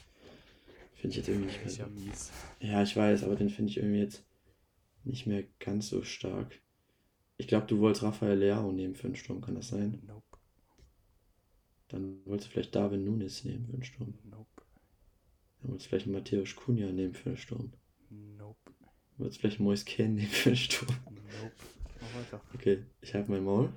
Finde 0.95 1.11
ich 1.11 1.15
jetzt 1.15 1.29
irgendwie 1.29 1.47
nicht 1.47 1.59
mehr 1.59 1.67
Ist 1.67 1.77
ja 1.77 1.87
mies. 1.87 2.31
Ja, 2.59 2.83
ich 2.83 2.93
weiß, 2.93 3.23
aber 3.23 3.37
den 3.37 3.49
finde 3.49 3.71
ich 3.71 3.77
irgendwie 3.77 4.01
jetzt 4.01 4.25
nicht 5.05 5.25
mehr 5.25 5.45
ganz 5.59 5.87
so 5.87 6.03
stark. 6.03 6.59
Ich 7.37 7.47
glaube, 7.47 7.65
du 7.65 7.79
wolltest 7.79 8.03
Rafael 8.03 8.37
Leao 8.37 8.73
nehmen 8.73 8.95
für 8.95 9.07
den 9.07 9.15
Sturm, 9.15 9.39
kann 9.39 9.55
das 9.55 9.69
sein? 9.69 10.01
Nope. 10.05 10.37
Dann 11.87 12.19
wolltest 12.25 12.49
du 12.49 12.51
vielleicht 12.51 12.75
Darwin 12.75 13.05
Nunes 13.05 13.45
nehmen 13.45 13.67
für 13.67 13.71
den 13.71 13.85
Sturm. 13.85 14.15
Nope. 14.29 14.63
Dann 15.61 15.71
wolltest 15.71 15.85
du 15.85 15.89
vielleicht 15.91 16.07
Matthäus 16.07 16.55
Cunha 16.57 16.91
nehmen 16.91 17.13
für 17.13 17.29
den 17.29 17.37
Sturm. 17.37 17.71
Nope. 18.09 18.59
Dann 18.65 19.19
wolltest 19.19 19.37
du 19.37 19.41
vielleicht 19.41 19.59
Mois 19.61 19.85
Ken 19.85 20.15
nehmen 20.15 20.27
für 20.27 20.49
den 20.49 20.57
Sturm. 20.57 20.93
Nope. 21.05 21.53
Mach 22.01 22.19
weiter. 22.19 22.41
Okay, 22.53 22.83
ich 22.99 23.13
habe 23.13 23.31
mein 23.31 23.45
Maul. 23.45 23.69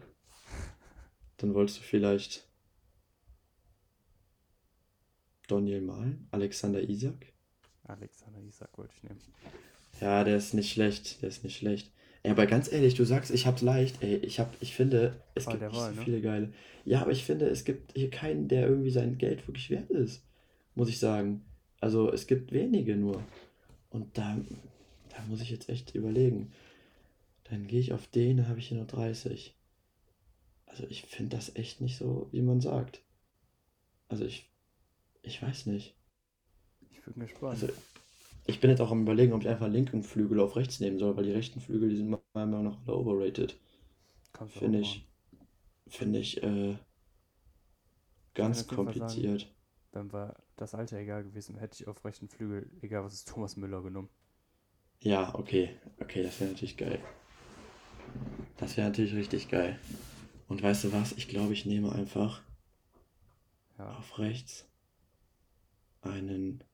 Dann 1.41 1.55
wolltest 1.55 1.79
du 1.79 1.83
vielleicht 1.83 2.47
Daniel 5.49 5.81
Mahlen, 5.81 6.29
Alexander 6.31 6.87
Isak. 6.87 7.33
Alexander 7.85 8.41
Isak 8.43 8.77
wollte 8.77 8.93
ich 8.97 9.03
nehmen. 9.03 9.21
Ja, 10.01 10.23
der 10.23 10.37
ist 10.37 10.53
nicht 10.53 10.71
schlecht, 10.71 11.23
der 11.23 11.31
ist 11.31 11.43
nicht 11.43 11.57
schlecht. 11.57 11.93
Ey, 12.23 12.31
aber 12.31 12.47
ganz 12.47 12.71
ehrlich, 12.71 12.95
du 12.95 13.05
sagst, 13.05 13.31
ich 13.31 13.47
hab's 13.47 13.63
leicht. 13.63 14.03
Ey, 14.03 14.17
ich 14.17 14.39
hab, 14.39 14.55
ich 14.61 14.75
finde, 14.75 15.23
es 15.35 15.47
Wahl 15.47 15.59
gibt 15.59 15.73
nicht 15.73 15.81
Wahl, 15.81 15.95
so 15.95 15.99
ne? 15.99 16.05
viele 16.05 16.21
geile. 16.21 16.53
Ja, 16.85 17.01
aber 17.01 17.13
ich 17.13 17.25
finde, 17.25 17.49
es 17.49 17.65
gibt 17.65 17.97
hier 17.97 18.11
keinen, 18.11 18.49
der 18.49 18.69
irgendwie 18.69 18.91
sein 18.91 19.17
Geld 19.17 19.49
wirklich 19.49 19.71
wert 19.71 19.91
ist. 19.91 20.23
Muss 20.75 20.91
ich 20.91 20.99
sagen. 20.99 21.43
Also, 21.81 22.13
es 22.13 22.27
gibt 22.27 22.53
wenige 22.53 22.97
nur. 22.97 23.25
Und 23.89 24.19
da, 24.19 24.39
da 25.09 25.23
muss 25.29 25.41
ich 25.41 25.51
jetzt 25.51 25.71
echt 25.71 25.95
überlegen. 25.95 26.53
Dann 27.45 27.67
gehe 27.67 27.81
ich 27.81 27.95
auf 27.95 28.07
den, 28.09 28.37
dann 28.37 28.49
habe 28.49 28.59
ich 28.59 28.69
hier 28.69 28.79
noch 28.79 28.87
30. 28.87 29.57
Also, 30.71 30.85
ich 30.89 31.03
finde 31.03 31.37
das 31.37 31.55
echt 31.57 31.81
nicht 31.81 31.99
so, 31.99 32.29
wie 32.33 32.43
man 32.43 32.61
sagt. 32.61 33.03
Also, 34.09 34.25
ich, 34.25 34.49
ich 35.23 35.43
weiß 35.43 35.67
nicht. 35.67 35.95
Ich 36.91 37.03
bin 37.03 37.21
gespannt. 37.21 37.63
Also, 37.63 37.69
ich 38.47 38.61
bin 38.61 38.71
jetzt 38.71 38.81
auch 38.81 38.91
am 38.91 39.03
überlegen, 39.03 39.33
ob 39.33 39.43
ich 39.43 39.49
einfach 39.49 39.69
linken 39.69 40.03
Flügel 40.03 40.41
auf 40.41 40.57
rechts 40.57 40.81
nehmen 40.81 40.99
soll, 40.99 41.17
weil 41.17 41.25
die 41.25 41.33
rechten 41.33 41.61
Flügel, 41.61 41.89
die 41.89 41.97
sind 41.97 42.11
meiner 42.11 42.47
Meinung 42.47 42.65
nach 42.65 42.89
overrated. 42.89 43.57
Finde 44.49 44.81
ich, 44.81 45.05
finde 45.89 46.19
ich, 46.19 46.43
äh, 46.43 46.77
ganz 48.35 48.63
Fall 48.63 48.77
sagen, 48.77 48.77
kompliziert. 48.77 49.47
Wenn 49.93 50.13
war 50.13 50.37
das 50.57 50.75
Alter 50.75 50.99
egal 50.99 51.25
gewesen, 51.25 51.57
hätte 51.57 51.83
ich 51.83 51.89
auf 51.89 52.05
rechten 52.05 52.29
Flügel, 52.29 52.71
egal 52.81 53.05
was 53.05 53.15
ist, 53.15 53.29
Thomas 53.29 53.57
Müller 53.57 53.83
genommen. 53.83 54.09
Ja, 55.03 55.35
okay, 55.35 55.71
okay, 56.01 56.23
das 56.23 56.41
wäre 56.41 56.51
natürlich 56.51 56.77
geil. 56.77 56.99
Das 58.59 58.77
wäre 58.77 58.89
natürlich 58.89 59.15
richtig 59.15 59.49
geil. 59.49 59.79
Und 60.51 60.63
weißt 60.65 60.83
du 60.85 60.93
was? 60.93 61.13
Ich 61.13 61.29
glaube, 61.29 61.53
ich 61.53 61.65
nehme 61.65 61.93
einfach 61.93 62.43
Ja. 63.79 63.97
auf 63.97 64.19
rechts 64.19 64.69
einen 66.03 66.65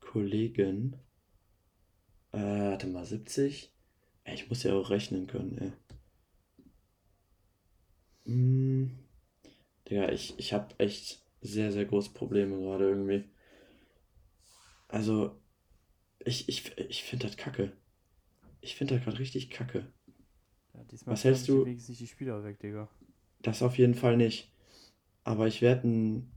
Kollegen. 0.00 0.94
Äh, 2.32 2.38
warte 2.38 2.86
mal, 2.86 3.06
70? 3.06 3.72
Ey, 4.24 4.34
ich 4.34 4.50
muss 4.50 4.62
ja 4.62 4.74
auch 4.74 4.90
rechnen 4.90 5.26
können, 5.26 5.56
ey. 5.58 5.72
Hm, 8.26 8.90
Digga, 9.88 10.10
ich, 10.10 10.38
ich 10.38 10.52
habe 10.52 10.74
echt 10.78 11.22
sehr, 11.40 11.72
sehr 11.72 11.86
große 11.86 12.10
Probleme 12.12 12.58
gerade 12.58 12.90
irgendwie. 12.90 13.24
Also, 14.88 15.40
ich, 16.24 16.48
ich, 16.48 16.76
ich 16.78 17.04
finde 17.04 17.26
das 17.26 17.36
kacke. 17.38 17.72
Ich 18.60 18.76
finde 18.76 18.96
das 18.96 19.04
gerade 19.04 19.18
richtig 19.18 19.50
kacke. 19.50 19.92
ja 20.74 20.80
Was 21.06 21.24
hältst 21.24 21.48
du- 21.48 21.64
sich 21.64 21.98
die 21.98 22.06
Spieler 22.06 22.42
weg, 22.44 22.58
Digga. 22.60 22.88
Das 23.42 23.62
auf 23.62 23.78
jeden 23.78 23.94
Fall 23.94 24.16
nicht. 24.16 24.52
Aber 25.24 25.46
ich 25.46 25.62
werde 25.62 25.84
einen. 25.84 26.32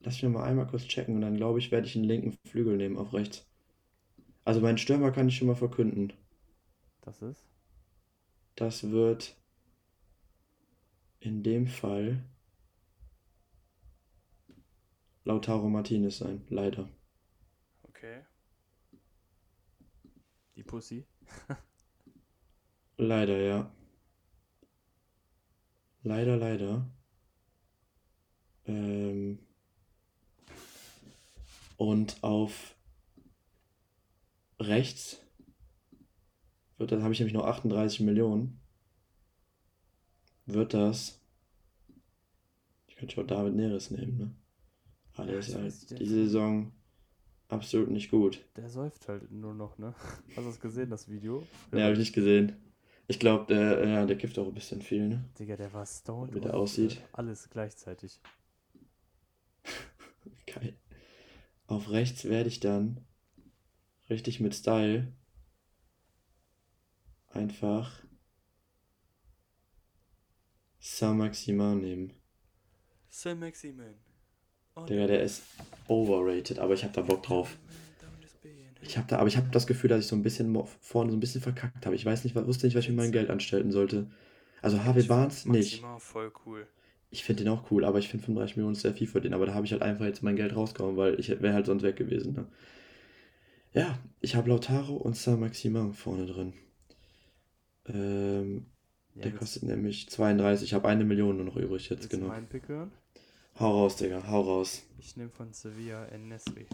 Lass 0.00 0.22
mich 0.22 0.32
mal 0.32 0.44
einmal 0.44 0.66
kurz 0.66 0.84
checken 0.86 1.16
und 1.16 1.22
dann 1.22 1.36
glaube 1.36 1.58
ich, 1.58 1.70
werde 1.72 1.86
ich 1.86 1.96
einen 1.96 2.04
linken 2.04 2.32
Flügel 2.46 2.76
nehmen 2.76 2.98
auf 2.98 3.12
rechts. 3.14 3.46
Also 4.44 4.60
meinen 4.60 4.78
Stürmer 4.78 5.12
kann 5.12 5.28
ich 5.28 5.36
schon 5.36 5.48
mal 5.48 5.56
verkünden. 5.56 6.12
Das 7.02 7.22
ist? 7.22 7.46
Das 8.54 8.90
wird 8.90 9.36
in 11.20 11.42
dem 11.42 11.66
Fall 11.66 12.22
Lautaro 15.24 15.68
Martinez 15.68 16.18
sein, 16.18 16.42
leider. 16.50 16.88
Okay. 17.88 18.22
Die 20.56 20.62
Pussy. 20.62 21.06
Leider, 22.98 23.38
ja. 23.40 23.70
Leider, 26.02 26.36
leider. 26.36 26.86
Ähm, 28.66 29.38
und 31.76 32.22
auf 32.22 32.74
rechts 34.58 35.20
wird 36.78 36.92
das, 36.92 37.02
habe 37.02 37.12
ich 37.12 37.20
nämlich 37.20 37.34
noch 37.34 37.44
38 37.46 38.00
Millionen. 38.00 38.60
Wird 40.46 40.74
das. 40.74 41.20
Ich 42.88 42.96
könnte 42.96 43.20
auch 43.20 43.26
David 43.26 43.54
Neres 43.54 43.90
nehmen, 43.90 44.16
ne? 44.18 44.34
Aber 45.14 45.26
der 45.26 45.34
Ja, 45.34 45.40
ist 45.40 45.54
halt 45.54 45.64
weiß 45.66 45.78
nicht, 45.80 45.90
der 45.90 45.98
die 45.98 46.04
ist- 46.04 46.10
Saison 46.10 46.72
absolut 47.48 47.90
nicht 47.90 48.10
gut. 48.10 48.44
Der 48.56 48.68
säuft 48.68 49.08
halt 49.08 49.30
nur 49.30 49.54
noch, 49.54 49.78
ne? 49.78 49.94
Hast 50.28 50.38
du 50.38 50.42
das 50.44 50.60
gesehen, 50.60 50.90
das 50.90 51.08
Video? 51.08 51.46
Ne, 51.72 51.82
habe 51.82 51.92
ich 51.92 51.98
nicht 51.98 52.12
gesehen. 52.14 52.56
Ich 53.10 53.18
glaube, 53.18 53.52
der, 53.52 53.88
ja, 53.88 54.06
der 54.06 54.16
kifft 54.16 54.38
auch 54.38 54.46
ein 54.46 54.54
bisschen 54.54 54.82
viel, 54.82 55.08
ne? 55.08 55.24
Digga, 55.36 55.56
der 55.56 55.72
war 55.72 55.84
stoned. 55.84 56.32
Wie 56.32 56.40
der 56.40 56.54
und, 56.54 56.60
aussieht. 56.60 56.92
äh, 56.92 57.02
Alles 57.10 57.50
gleichzeitig. 57.50 58.20
Geil. 60.46 60.76
Auf 61.66 61.90
rechts 61.90 62.24
werde 62.26 62.48
ich 62.48 62.60
dann 62.60 63.04
richtig 64.08 64.38
mit 64.38 64.54
Style 64.54 65.12
einfach 67.30 68.04
Saint-Maximin 70.78 71.80
nehmen. 71.80 72.12
Saint-Maximin. 73.08 73.96
Oh, 74.76 74.84
Digga, 74.84 75.08
der 75.08 75.24
ist 75.24 75.42
overrated, 75.88 76.60
aber 76.60 76.74
ich 76.74 76.84
habe 76.84 76.92
da 76.94 77.00
Bock 77.02 77.24
drauf. 77.24 77.58
Ich 78.82 78.96
habe 78.96 79.06
da, 79.08 79.18
aber 79.18 79.28
ich 79.28 79.36
habe 79.36 79.48
das 79.50 79.66
Gefühl, 79.66 79.88
dass 79.88 80.00
ich 80.00 80.06
so 80.06 80.16
ein 80.16 80.22
bisschen 80.22 80.56
vorne 80.80 81.10
so 81.10 81.16
ein 81.16 81.20
bisschen 81.20 81.40
verkackt 81.42 81.84
habe. 81.84 81.94
Ich 81.94 82.04
weiß 82.04 82.24
nicht, 82.24 82.34
wusste 82.34 82.66
nicht, 82.66 82.76
was 82.76 82.84
ich 82.84 82.90
mit 82.90 82.96
meinem 82.98 83.12
Geld 83.12 83.30
anstellen 83.30 83.72
sollte. 83.72 84.10
Also 84.62 84.84
Harvey 84.84 85.02
Barnes 85.02 85.46
nicht. 85.46 85.84
Voll 85.98 86.32
cool. 86.46 86.66
Ich 87.10 87.24
finde 87.24 87.44
den 87.44 87.52
auch 87.52 87.70
cool, 87.70 87.84
aber 87.84 87.98
ich 87.98 88.08
finde 88.08 88.24
35 88.24 88.56
Millionen 88.56 88.74
ist 88.74 88.82
sehr 88.82 88.94
viel 88.94 89.06
für 89.06 89.20
den. 89.20 89.34
Aber 89.34 89.46
da 89.46 89.54
habe 89.54 89.66
ich 89.66 89.72
halt 89.72 89.82
einfach 89.82 90.04
jetzt 90.04 90.22
mein 90.22 90.36
Geld 90.36 90.54
rausgehauen, 90.54 90.96
weil 90.96 91.18
ich 91.18 91.28
wäre 91.28 91.52
halt 91.54 91.66
sonst 91.66 91.82
weg 91.82 91.96
gewesen. 91.96 92.34
Ne? 92.34 92.46
Ja, 93.72 93.98
ich 94.20 94.36
habe 94.36 94.48
Lautaro 94.48 94.96
und 94.96 95.16
Saint-Maximin 95.16 95.92
vorne 95.92 96.26
drin. 96.26 96.52
Ähm, 97.86 98.66
Ja, 99.14 99.22
der 99.22 99.32
kostet 99.32 99.64
nämlich 99.64 100.08
32. 100.08 100.68
Ich 100.68 100.74
habe 100.74 100.88
eine 100.88 101.04
Million 101.04 101.36
nur 101.36 101.46
noch 101.46 101.56
übrig 101.56 101.88
jetzt, 101.88 102.10
genau. 102.10 102.32
Hau 103.58 103.70
raus, 103.72 103.96
Digga, 103.96 104.26
hau 104.28 104.40
raus. 104.42 104.82
Ich 104.98 105.16
nehme 105.16 105.30
von 105.30 105.52
Sevilla 105.52 106.06
Nesri. 106.16 106.66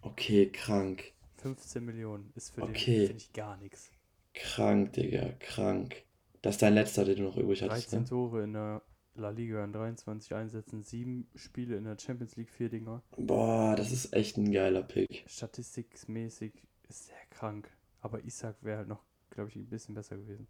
Okay, 0.00 0.50
krank. 0.50 1.12
15 1.36 1.84
Millionen 1.84 2.32
ist 2.34 2.50
für 2.54 2.62
Okay. 2.62 2.96
den, 2.98 3.06
finde 3.06 3.22
ich, 3.22 3.32
gar 3.32 3.56
nichts. 3.56 3.92
Krank, 4.34 4.92
Digga, 4.94 5.32
krank. 5.38 6.04
Das 6.42 6.54
ist 6.56 6.62
dein 6.62 6.74
letzter, 6.74 7.04
den 7.04 7.16
du 7.18 7.22
noch 7.24 7.36
übrig 7.36 7.62
hattest, 7.62 7.92
13 7.92 8.02
ne? 8.02 8.04
Tore 8.04 8.42
in 8.44 8.52
der 8.54 8.82
La 9.14 9.30
Liga 9.30 9.64
in 9.64 9.72
23 9.72 10.34
Einsätzen, 10.34 10.82
7 10.84 11.28
Spiele 11.34 11.76
in 11.76 11.84
der 11.84 11.98
Champions 11.98 12.36
League, 12.36 12.50
4 12.50 12.68
Dinger. 12.70 13.02
Boah, 13.16 13.74
das 13.76 13.92
ist 13.92 14.12
echt 14.14 14.36
ein 14.38 14.50
geiler 14.52 14.82
Pick. 14.82 15.26
Statistikmäßig 15.26 16.66
ist 16.88 17.06
sehr 17.06 17.26
krank. 17.30 17.70
Aber 18.00 18.24
Isaac 18.24 18.56
wäre 18.62 18.78
halt 18.78 18.88
noch, 18.88 19.04
glaube 19.30 19.50
ich, 19.50 19.56
ein 19.56 19.68
bisschen 19.68 19.94
besser 19.94 20.16
gewesen. 20.16 20.48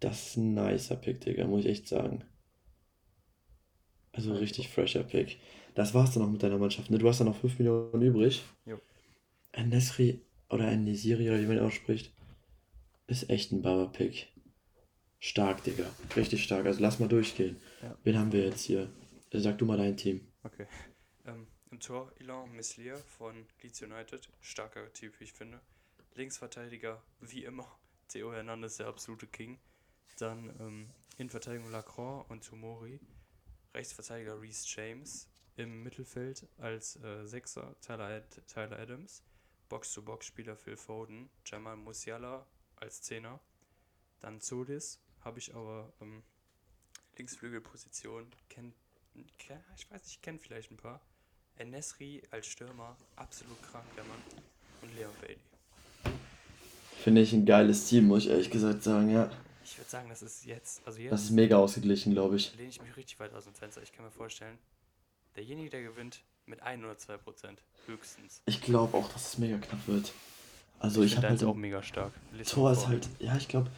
Das 0.00 0.26
ist 0.26 0.36
ein 0.36 0.52
nicer 0.54 0.96
Pick, 0.96 1.20
Digga, 1.22 1.46
muss 1.46 1.64
ich 1.64 1.70
echt 1.70 1.88
sagen. 1.88 2.24
Also 4.12 4.30
Also. 4.30 4.40
richtig 4.40 4.68
fresher 4.68 5.04
Pick. 5.04 5.38
Das 5.74 5.94
war's 5.94 6.12
dann 6.12 6.22
auch 6.22 6.30
mit 6.30 6.42
deiner 6.42 6.58
Mannschaft, 6.58 6.90
ne? 6.90 6.98
Du 6.98 7.08
hast 7.08 7.18
dann 7.18 7.28
noch 7.28 7.36
5 7.36 7.58
Millionen 7.58 8.02
übrig. 8.02 8.42
Jo. 8.66 8.78
Ein 9.52 9.70
Nesri 9.70 10.20
oder 10.48 10.66
ein 10.66 10.84
Nesiri 10.84 11.28
oder 11.28 11.40
wie 11.40 11.46
man 11.46 11.56
ihn 11.56 11.62
ausspricht, 11.62 12.12
ist 13.06 13.30
echt 13.30 13.52
ein 13.52 13.62
Baba-Pick. 13.62 14.28
Stark, 15.18 15.62
Digga. 15.62 15.86
Richtig 16.16 16.42
stark. 16.42 16.66
Also 16.66 16.80
lass 16.80 16.98
mal 16.98 17.08
durchgehen. 17.08 17.60
Ja. 17.82 17.96
Wen 18.02 18.18
haben 18.18 18.32
wir 18.32 18.44
jetzt 18.44 18.64
hier? 18.64 18.90
Sag 19.32 19.56
du 19.58 19.64
mal 19.64 19.78
dein 19.78 19.96
Team. 19.96 20.20
Okay. 20.42 20.66
Ähm, 21.24 21.46
Im 21.70 21.78
Tor 21.78 22.10
Ilan 22.18 22.50
Meslier 22.50 22.96
von 22.96 23.46
Leeds 23.62 23.80
United. 23.80 24.28
Starker 24.40 24.92
Typ, 24.92 25.20
wie 25.20 25.24
ich 25.24 25.32
finde. 25.32 25.60
Linksverteidiger, 26.16 27.00
wie 27.20 27.44
immer. 27.44 27.78
Theo 28.08 28.32
Hernandez, 28.32 28.78
der 28.78 28.88
absolute 28.88 29.28
King. 29.28 29.60
Dann 30.18 30.52
ähm, 30.58 30.90
Innenverteidigung 31.18 31.70
Lacroix 31.70 32.28
und 32.28 32.44
Tomori. 32.44 32.98
Rechtsverteidiger 33.72 34.40
Reece 34.40 34.66
James. 34.74 35.31
Im 35.56 35.82
Mittelfeld 35.82 36.46
als 36.58 36.96
äh, 37.02 37.26
Sechser 37.26 37.74
Tyler, 37.80 38.06
Ad 38.06 38.26
Tyler 38.46 38.78
Adams. 38.78 39.22
Box-to-Box-Spieler 39.68 40.56
Phil 40.56 40.76
Foden. 40.76 41.28
Jamal 41.44 41.76
Musiala 41.76 42.46
als 42.76 43.02
Zehner. 43.02 43.38
Dann 44.20 44.40
Solis 44.40 44.98
habe 45.20 45.38
ich 45.38 45.54
aber 45.54 45.92
ähm, 46.00 46.22
Linksflügelposition. 47.16 48.26
Kennt, 48.48 48.74
ke- 49.38 49.62
ich 49.76 49.90
weiß 49.90 50.02
nicht, 50.04 50.22
kennt 50.22 50.40
vielleicht 50.40 50.70
ein 50.70 50.76
paar. 50.76 51.00
Enesri 51.56 52.22
als 52.30 52.46
Stürmer, 52.46 52.96
absolut 53.16 53.62
krank, 53.62 53.84
der 53.94 54.04
Mann. 54.04 54.22
Und 54.80 54.94
Leon 54.96 55.12
Bailey. 55.20 55.36
Finde 57.02 57.20
ich 57.20 57.32
ein 57.32 57.44
geiles 57.44 57.88
Team, 57.88 58.06
muss 58.06 58.24
ich 58.24 58.30
ehrlich 58.30 58.50
gesagt 58.50 58.82
sagen, 58.82 59.10
ja. 59.10 59.30
Ich 59.64 59.76
würde 59.78 59.90
sagen, 59.90 60.08
das 60.08 60.22
ist 60.22 60.44
jetzt, 60.44 60.78
also 60.86 60.98
Das 60.98 61.10
jetzt 61.10 61.24
ist 61.24 61.30
mega 61.30 61.56
ausgeglichen, 61.58 62.12
glaube 62.12 62.36
ich. 62.36 62.54
lehne 62.56 62.68
ich 62.70 62.80
mich 62.80 62.96
richtig 62.96 63.20
weit 63.20 63.32
aus 63.34 63.44
dem 63.44 63.54
Fenster. 63.54 63.82
Ich 63.82 63.92
kann 63.92 64.04
mir 64.04 64.10
vorstellen, 64.10 64.58
derjenige, 65.36 65.70
der 65.70 65.82
gewinnt, 65.82 66.22
mit 66.46 66.62
1 66.62 66.82
oder 66.84 66.96
2 66.96 67.16
Prozent 67.18 67.62
höchstens. 67.86 68.42
Ich 68.46 68.60
glaube 68.60 68.96
auch, 68.96 69.08
dass 69.12 69.32
es 69.32 69.38
mega 69.38 69.58
knapp 69.58 69.86
wird. 69.86 70.12
Also 70.78 71.02
ich 71.02 71.12
find 71.12 71.24
habe 71.24 71.34
halt 71.34 71.44
auch 71.44 71.54
im 71.54 71.60
mega 71.60 71.82
stark. 71.82 72.12
Lies 72.32 72.48
Tor 72.48 72.72
ist 72.72 72.88
halt, 72.88 73.08
ja, 73.20 73.36
ich 73.36 73.46
glaube, 73.46 73.70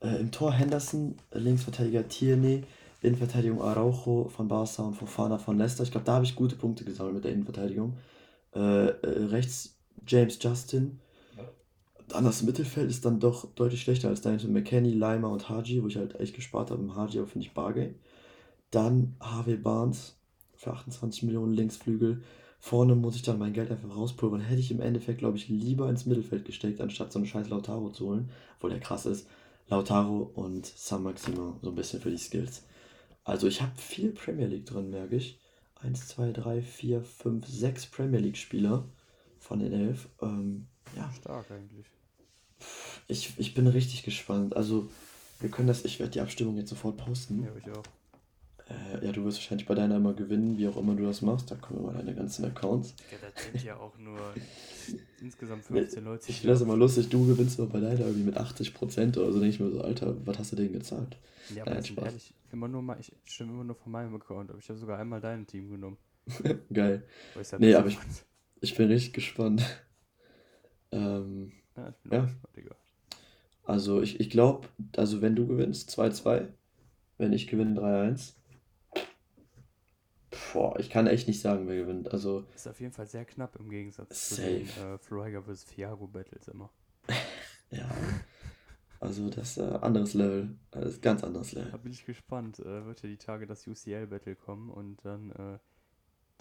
äh, 0.00 0.16
im 0.16 0.32
Tor 0.32 0.52
Henderson, 0.52 1.16
Linksverteidiger 1.32 2.08
Tierney, 2.08 2.64
Innenverteidigung 3.02 3.60
Araujo 3.60 4.28
von 4.28 4.48
Barca 4.48 4.82
und 4.82 4.94
Fofana 4.94 5.38
von 5.38 5.58
Leicester. 5.58 5.84
Ich 5.84 5.90
glaube, 5.90 6.06
da 6.06 6.14
habe 6.14 6.24
ich 6.24 6.34
gute 6.34 6.56
Punkte 6.56 6.84
gesammelt 6.84 7.14
mit 7.14 7.24
der 7.24 7.32
Innenverteidigung. 7.32 7.98
Äh, 8.54 8.58
äh, 8.58 9.24
rechts 9.26 9.76
James 10.06 10.38
Justin. 10.40 11.00
Dann 12.08 12.24
das 12.24 12.42
Mittelfeld 12.42 12.90
ist 12.90 13.04
dann 13.04 13.20
doch 13.20 13.46
deutlich 13.54 13.80
schlechter 13.80 14.08
als 14.08 14.20
dein 14.20 14.40
McKenny, 14.52 14.92
Leimer 14.92 15.30
und 15.30 15.48
Haji, 15.48 15.82
wo 15.82 15.86
ich 15.86 15.96
halt 15.96 16.18
echt 16.20 16.34
gespart 16.34 16.70
habe 16.70 16.82
im 16.82 16.94
Haji, 16.94 17.18
aber 17.18 17.28
finde 17.28 17.46
ich 17.46 17.54
Bargain. 17.54 17.94
Dann 18.70 19.16
Harvey 19.20 19.56
Barnes 19.56 20.16
für 20.64 20.72
28 20.72 21.22
Millionen 21.22 21.54
Linksflügel. 21.54 22.22
Vorne 22.58 22.96
muss 22.96 23.16
ich 23.16 23.22
dann 23.22 23.38
mein 23.38 23.52
Geld 23.52 23.70
einfach 23.70 23.94
rauspulvern. 23.94 24.40
Hätte 24.40 24.60
ich 24.60 24.70
im 24.70 24.80
Endeffekt, 24.80 25.18
glaube 25.18 25.36
ich, 25.36 25.48
lieber 25.48 25.88
ins 25.88 26.06
Mittelfeld 26.06 26.44
gesteckt, 26.44 26.80
anstatt 26.80 27.12
so 27.12 27.18
einen 27.18 27.26
scheiß 27.26 27.50
Lautaro 27.50 27.90
zu 27.90 28.06
holen. 28.06 28.30
Obwohl 28.56 28.70
der 28.70 28.80
krass 28.80 29.06
ist. 29.06 29.28
Lautaro 29.68 30.30
und 30.34 30.66
San 30.66 31.02
Maximo, 31.02 31.58
so 31.62 31.70
ein 31.70 31.74
bisschen 31.74 32.00
für 32.00 32.10
die 32.10 32.18
Skills. 32.18 32.64
Also 33.24 33.46
ich 33.46 33.62
habe 33.62 33.72
viel 33.76 34.10
Premier 34.10 34.46
League 34.46 34.66
drin, 34.66 34.90
merke 34.90 35.16
ich. 35.16 35.38
1, 35.82 36.08
2, 36.08 36.32
3, 36.32 36.62
4, 36.62 37.02
5, 37.02 37.46
6 37.46 37.86
Premier 37.86 38.20
League 38.20 38.36
Spieler 38.36 38.84
von 39.38 39.60
den 39.60 39.72
elf. 39.72 40.08
Ähm, 40.22 40.66
ja, 40.96 41.10
Stark 41.12 41.50
eigentlich. 41.50 41.86
ich, 43.08 43.34
ich 43.38 43.54
bin 43.54 43.66
richtig 43.66 44.02
gespannt. 44.02 44.56
Also 44.56 44.88
wir 45.40 45.50
können 45.50 45.68
das, 45.68 45.84
ich 45.84 45.98
werde 45.98 46.12
die 46.12 46.20
Abstimmung 46.20 46.56
jetzt 46.56 46.70
sofort 46.70 46.96
posten. 46.96 47.42
Ja, 47.42 47.50
ich 47.56 47.70
auch. 47.70 47.82
Äh, 48.74 49.06
ja, 49.06 49.12
du 49.12 49.24
wirst 49.24 49.38
wahrscheinlich 49.38 49.66
bei 49.66 49.74
deiner 49.74 49.96
immer 49.96 50.14
gewinnen, 50.14 50.58
wie 50.58 50.68
auch 50.68 50.76
immer 50.76 50.94
du 50.94 51.04
das 51.04 51.22
machst. 51.22 51.50
Da 51.50 51.56
kommen 51.56 51.80
immer 51.80 51.92
deine 51.92 52.14
ganzen 52.14 52.44
Accounts. 52.44 52.94
Digga, 52.98 53.18
das 53.18 53.42
sind 53.42 53.62
ja 53.62 53.76
auch 53.76 53.96
nur 53.98 54.34
insgesamt 55.20 55.64
Nee, 55.68 55.86
15 55.86 56.04
Leute. 56.04 56.26
Ich 56.28 56.36
finde 56.40 56.52
das 56.54 56.62
immer 56.62 56.76
lustig, 56.76 57.08
du 57.08 57.26
gewinnst 57.26 57.58
immer 57.58 57.68
bei 57.68 57.80
deiner 57.80 58.00
irgendwie 58.00 58.24
mit 58.24 58.36
80% 58.36 59.18
oder 59.18 59.32
so. 59.32 59.40
denke 59.40 59.54
ich 59.54 59.60
mir 59.60 59.70
so, 59.70 59.80
Alter, 59.82 60.14
was 60.26 60.38
hast 60.38 60.52
du 60.52 60.56
denen 60.56 60.72
gezahlt? 60.72 61.16
Ja, 61.48 61.62
aber 61.64 61.74
Nein, 61.74 61.84
Spaß. 61.84 62.04
ehrlich, 62.06 62.34
immer 62.52 62.68
nur 62.68 62.82
mal, 62.82 62.98
ich 63.00 63.12
stimme 63.24 63.52
immer 63.52 63.64
nur 63.64 63.76
von 63.76 63.92
meinem 63.92 64.14
Account, 64.14 64.50
aber 64.50 64.58
ich 64.58 64.68
habe 64.68 64.78
sogar 64.78 64.98
einmal 64.98 65.20
dein 65.20 65.46
Team 65.46 65.70
genommen. 65.70 65.98
Geil. 66.72 67.02
Halt 67.34 67.48
Nee, 67.58 67.74
aber 67.74 67.88
ich-. 67.88 67.98
Ich 68.60 68.76
bin 68.76 68.88
richtig 68.88 69.12
gespannt. 69.12 69.62
Ähm, 70.92 71.52
Ja, 71.76 71.88
ich 71.88 71.96
bin 71.98 72.12
Ja. 72.12 72.18
auch 72.18 72.22
gespannt, 72.22 72.56
Digga. 72.56 72.76
also 73.64 74.02
ich, 74.02 74.20
ich 74.20 74.30
glaube, 74.30 74.68
also 74.96 75.20
wenn 75.22 75.36
du 75.36 75.46
gewinnst, 75.46 75.90
2-2. 75.90 76.48
Wenn 77.18 77.32
ich 77.32 77.46
gewinne, 77.46 77.74
3-1. 77.80 78.36
Boah, 80.54 80.78
ich 80.78 80.88
kann 80.88 81.06
echt 81.08 81.26
nicht 81.28 81.40
sagen, 81.40 81.66
wer 81.68 81.76
gewinnt. 81.76 82.10
Also, 82.12 82.44
Ist 82.54 82.66
auf 82.68 82.80
jeden 82.80 82.92
Fall 82.92 83.06
sehr 83.06 83.24
knapp 83.24 83.56
im 83.56 83.68
Gegensatz 83.68 84.28
zu 84.28 84.34
Safe. 84.36 84.48
den 84.50 84.68
äh, 84.68 84.98
Floriga 84.98 85.42
vs. 85.42 85.64
Fiago 85.64 86.06
Battles 86.06 86.48
immer. 86.48 86.70
ja. 87.70 87.90
Also 89.00 89.28
das 89.28 89.50
ist 89.50 89.58
äh, 89.58 89.74
anderes 89.82 90.14
Level. 90.14 90.56
Das 90.70 90.84
ist 90.86 91.02
ganz 91.02 91.22
anderes 91.22 91.50
Da 91.50 91.60
Level. 91.60 91.78
bin 91.80 91.92
ich 91.92 92.06
gespannt. 92.06 92.60
Äh, 92.60 92.86
wird 92.86 93.02
ja 93.02 93.08
die 93.10 93.18
Tage 93.18 93.46
das 93.46 93.66
UCL-Battle 93.66 94.36
kommen 94.36 94.70
und 94.70 95.04
dann 95.04 95.30
äh, 95.32 95.58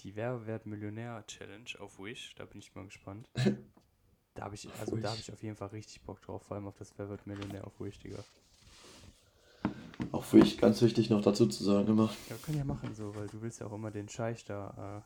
die 0.02 0.16
Wer 0.16 0.46
wird 0.46 0.66
Millionär-Challenge 0.68 1.72
auf 1.80 2.00
Wish. 2.00 2.36
Da 2.36 2.46
bin 2.46 2.60
ich 2.60 2.74
mal 2.76 2.86
gespannt. 2.86 3.28
Da 4.36 4.46
habe 4.46 4.56
ich, 4.56 4.66
Auf 4.68 4.80
also 4.80 4.96
da 4.96 5.10
habe 5.12 5.20
ich 5.20 5.32
auf 5.32 5.44
jeden 5.44 5.56
Fall 5.56 5.68
richtig 5.68 6.02
Bock 6.02 6.20
drauf, 6.22 6.42
vor 6.42 6.56
allem 6.58 6.66
auf 6.66 6.76
das 6.76 6.92
Wer 6.98 7.08
wird 7.08 7.28
Millionär 7.28 7.68
auf 7.68 7.80
Wish, 7.80 8.00
Digga. 8.00 8.18
Auch 10.12 10.24
für 10.24 10.40
ich 10.40 10.58
ganz 10.58 10.82
wichtig 10.82 11.10
noch 11.10 11.22
dazu 11.22 11.48
zu 11.48 11.64
sagen 11.64 11.88
immer. 11.88 12.10
Ja, 12.30 12.36
wir 12.36 12.38
können 12.38 12.58
ja 12.58 12.64
machen 12.66 12.94
so, 12.96 13.16
weil 13.16 13.28
du 13.28 13.42
willst 13.42 13.60
ja 13.60 13.68
auch 13.68 13.74
immer 13.74 13.92
den 13.92 14.10
Scheich 14.10 14.46
da 14.46 15.04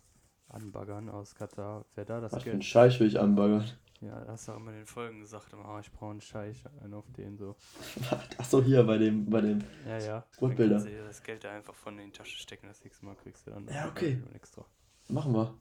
äh, 0.52 0.54
anbaggern 0.56 1.10
aus 1.10 1.36
Katar. 1.36 1.86
Wer 1.96 2.06
da 2.06 2.22
das 2.22 2.34
für 2.34 2.44
Geld 2.44 2.56
ein 2.56 2.62
Scheich 2.62 3.00
will 3.00 3.08
ich 3.08 3.20
anbaggern. 3.20 3.66
Ja, 4.02 4.20
da 4.24 4.34
hast 4.34 4.48
du 4.48 4.52
auch 4.52 4.58
immer 4.58 4.72
in 4.72 4.78
den 4.78 4.86
Folgen 4.86 5.22
gesagt, 5.22 5.52
immer, 5.54 5.66
ah, 5.66 5.80
ich 5.80 5.92
brauche 5.92 6.12
einen 6.12 6.22
Scheich, 6.22 6.64
einen 6.84 6.94
auf 6.94 7.06
den 7.18 7.38
so. 7.38 7.56
Achso, 8.38 8.62
hier 8.62 8.84
bei 8.84 8.98
dem, 9.00 9.28
bei 9.28 9.42
dem. 9.42 9.64
Ja, 9.88 9.98
ja. 9.98 10.26
Squad-Bilder. 10.34 10.78
Dann 10.78 11.06
das 11.08 11.24
Geld 11.24 11.44
da 11.44 11.52
einfach 11.52 11.74
von 11.74 11.98
in 11.98 12.06
die 12.06 12.12
Tasche 12.12 12.38
stecken, 12.38 12.68
das 12.68 12.84
nächste 12.84 13.06
Mal 13.06 13.16
kriegst 13.16 13.48
du 13.48 13.52
dann 13.52 13.68
Ja, 13.68 13.88
okay. 13.88 14.22
extra. 14.36 14.66
Machen 15.10 15.34
wir. 15.34 15.56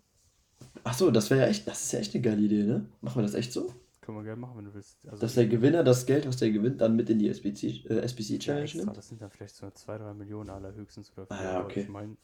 Achso, 0.84 1.10
das 1.10 1.30
wäre 1.30 1.42
ja 1.42 1.46
echt, 1.46 1.66
das 1.66 1.82
ist 1.82 1.92
ja 1.92 1.98
echt 2.00 2.14
eine 2.14 2.22
geile 2.22 2.42
Idee, 2.42 2.64
ne? 2.64 2.86
Machen 3.00 3.16
wir 3.18 3.22
das 3.22 3.34
echt 3.34 3.52
so? 3.52 3.72
Können 4.06 4.18
wir 4.18 4.24
gerne 4.24 4.40
machen, 4.40 4.56
wenn 4.58 4.64
du 4.66 4.74
willst. 4.74 4.98
Also 5.06 5.20
Dass 5.20 5.34
der 5.34 5.46
Gewinner 5.48 5.82
das 5.84 6.06
Geld, 6.06 6.26
was 6.28 6.36
der 6.36 6.50
gewinnt, 6.52 6.80
dann 6.80 6.94
mit 6.96 7.10
in 7.10 7.18
die 7.18 7.28
SBC, 7.28 7.86
äh, 7.90 7.98
SBC 8.00 8.38
ja, 8.38 8.38
Challenge 8.38 8.62
extra, 8.62 8.78
nimmt? 8.84 8.96
das 8.96 9.08
sind 9.08 9.20
dann 9.20 9.30
vielleicht 9.30 9.56
so 9.56 9.70
2, 9.70 9.98
3 9.98 10.14
Millionen 10.14 10.50
aller 10.50 10.72
höchstens 10.74 11.12
oder 11.16 11.26
Ah, 11.28 11.36
vier, 11.36 11.44
ja, 11.44 11.58
aber 11.58 11.66
okay. 11.66 11.80
ich 11.82 11.88
meine, 11.88 12.16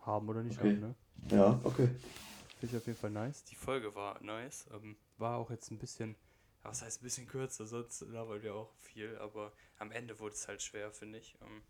haben 0.00 0.28
oder 0.28 0.42
nicht 0.42 0.58
Okay. 0.58 0.76
haben, 0.76 0.80
ne? 0.80 0.94
Ja, 1.30 1.60
okay. 1.64 1.88
Finde 2.58 2.74
ich 2.74 2.76
auf 2.76 2.86
jeden 2.86 2.98
Fall 2.98 3.10
nice. 3.10 3.44
Die 3.44 3.54
Folge 3.54 3.94
war 3.94 4.22
nice. 4.22 4.66
Ähm, 4.72 4.96
war 5.18 5.38
auch 5.38 5.50
jetzt 5.50 5.70
ein 5.70 5.78
bisschen, 5.78 6.16
ja, 6.64 6.70
was 6.70 6.82
heißt 6.82 7.00
ein 7.02 7.04
bisschen 7.04 7.26
kürzer, 7.26 7.66
sonst 7.66 8.02
labern 8.02 8.42
wir 8.42 8.54
auch 8.54 8.72
viel, 8.76 9.16
aber 9.18 9.52
am 9.78 9.90
Ende 9.92 10.18
wurde 10.20 10.34
es 10.34 10.46
halt 10.48 10.62
schwer, 10.62 10.92
finde 10.92 11.18
ich. 11.18 11.36
Ähm, 11.42 11.62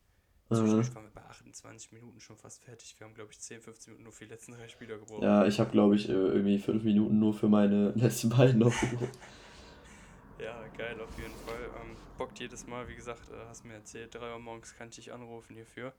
Äh, 0.50 0.54
Zwischendurch 0.56 0.94
waren 0.94 1.04
wir 1.04 1.12
bei 1.12 1.22
28 1.24 1.92
Minuten 1.92 2.20
schon 2.20 2.36
fast 2.36 2.62
fertig. 2.64 2.96
Wir 2.98 3.06
haben, 3.06 3.14
glaube 3.14 3.30
ich, 3.32 3.40
10, 3.40 3.60
15 3.62 3.92
Minuten 3.92 4.04
nur 4.04 4.12
für 4.12 4.24
die 4.24 4.30
letzten 4.32 4.52
drei 4.52 4.68
Spieler 4.68 4.98
gebraucht. 4.98 5.22
ja, 5.22 5.46
ich 5.46 5.60
habe, 5.60 5.70
glaube 5.70 5.94
ich, 5.96 6.08
äh, 6.08 6.12
irgendwie 6.12 6.58
fünf 6.58 6.82
Minuten 6.84 7.18
nur 7.20 7.34
für 7.34 7.48
meine 7.48 7.90
letzten 7.96 8.30
beiden 8.30 8.58
noch 8.58 8.78
gebraucht. 8.80 9.16
Ja, 10.38 10.66
geil, 10.76 11.00
auf 11.00 11.16
jeden 11.18 11.34
Fall. 11.36 11.70
Ähm, 11.80 11.96
bockt 12.20 12.38
jedes 12.38 12.66
Mal, 12.66 12.86
wie 12.86 12.94
gesagt, 12.94 13.30
äh, 13.30 13.46
hast 13.48 13.64
mir 13.64 13.72
erzählt, 13.72 14.14
3 14.14 14.34
Uhr 14.34 14.38
morgens 14.38 14.74
kann 14.74 14.90
ich 14.90 14.96
dich 14.96 15.10
anrufen 15.10 15.54
hierfür. 15.56 15.94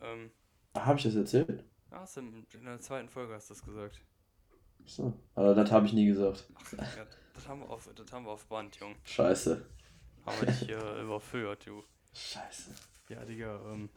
Ähm, 0.00 0.32
Habe 0.76 0.98
ich 0.98 1.04
das 1.04 1.14
erzählt? 1.14 1.62
du 1.90 2.58
in 2.58 2.64
der 2.64 2.80
zweiten 2.80 3.08
Folge 3.08 3.34
hast 3.34 3.50
du 3.50 3.54
das 3.54 3.62
gesagt. 3.62 4.00
So. 4.84 5.12
Aber 5.36 5.54
das 5.54 5.70
habe 5.70 5.86
ich 5.86 5.92
nie 5.92 6.06
gesagt. 6.06 6.48
Ach, 6.56 6.72
ja, 6.72 7.06
das, 7.34 7.46
haben 7.46 7.60
wir 7.60 7.70
auf, 7.70 7.88
das 7.94 8.10
haben 8.10 8.26
wir 8.26 8.32
auf 8.32 8.44
Band, 8.46 8.74
Jung. 8.80 8.96
Scheiße. 9.04 9.64
Haben 10.26 10.40
wir 10.40 10.46
dich 10.48 10.58
hier 10.58 10.96
überführt, 11.00 11.64
du. 11.66 11.84
Scheiße. 12.12 12.72
Ja, 13.10 13.24
Digga, 13.24 13.60
ähm, 13.72 13.90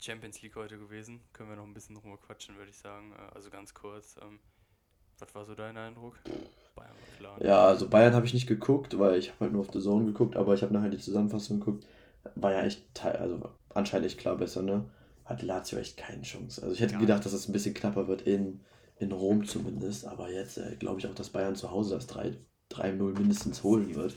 Champions 0.00 0.42
League 0.42 0.56
heute 0.56 0.76
gewesen. 0.76 1.20
Können 1.32 1.50
wir 1.50 1.56
noch 1.56 1.66
ein 1.66 1.72
bisschen 1.72 1.94
drüber 1.94 2.18
quatschen, 2.18 2.56
würde 2.56 2.70
ich 2.70 2.78
sagen. 2.78 3.12
Äh, 3.12 3.32
also 3.32 3.48
ganz 3.48 3.72
kurz. 3.72 4.16
Ähm, 4.20 4.40
Was 5.20 5.32
war 5.36 5.44
so 5.44 5.54
dein 5.54 5.76
Eindruck? 5.76 6.18
Bayern 6.74 6.90
war 6.90 7.18
klar. 7.18 7.38
Ne? 7.38 7.46
Ja, 7.46 7.66
also 7.66 7.88
Bayern 7.88 8.14
habe 8.14 8.26
ich 8.26 8.34
nicht 8.34 8.46
geguckt, 8.46 8.98
weil 8.98 9.18
ich 9.18 9.28
habe 9.28 9.40
halt 9.40 9.52
nur 9.52 9.62
auf 9.62 9.72
The 9.72 9.80
Zone 9.80 10.06
geguckt, 10.06 10.36
aber 10.36 10.54
ich 10.54 10.62
habe 10.62 10.72
nachher 10.72 10.90
die 10.90 10.98
Zusammenfassung 10.98 11.60
geguckt. 11.60 11.86
War 12.36 12.52
ja 12.52 12.62
echt, 12.62 12.84
also 13.04 13.40
anscheinend 13.74 14.16
klar 14.16 14.36
besser, 14.36 14.62
ne? 14.62 14.84
Hat 15.24 15.42
Lazio 15.42 15.78
echt 15.78 15.96
keine 15.96 16.22
Chance. 16.22 16.62
Also 16.62 16.74
ich 16.74 16.80
hätte 16.80 16.94
ja. 16.94 17.00
gedacht, 17.00 17.24
dass 17.24 17.32
es 17.32 17.48
ein 17.48 17.52
bisschen 17.52 17.74
knapper 17.74 18.08
wird 18.08 18.22
in, 18.22 18.60
in 18.98 19.12
Rom 19.12 19.44
zumindest, 19.44 20.06
aber 20.06 20.30
jetzt 20.30 20.58
äh, 20.58 20.76
glaube 20.78 21.00
ich 21.00 21.06
auch, 21.06 21.14
dass 21.14 21.30
Bayern 21.30 21.56
zu 21.56 21.70
Hause 21.70 21.94
das 21.94 22.08
3-0 22.08 23.18
mindestens 23.18 23.62
holen 23.62 23.94
wird. 23.94 24.16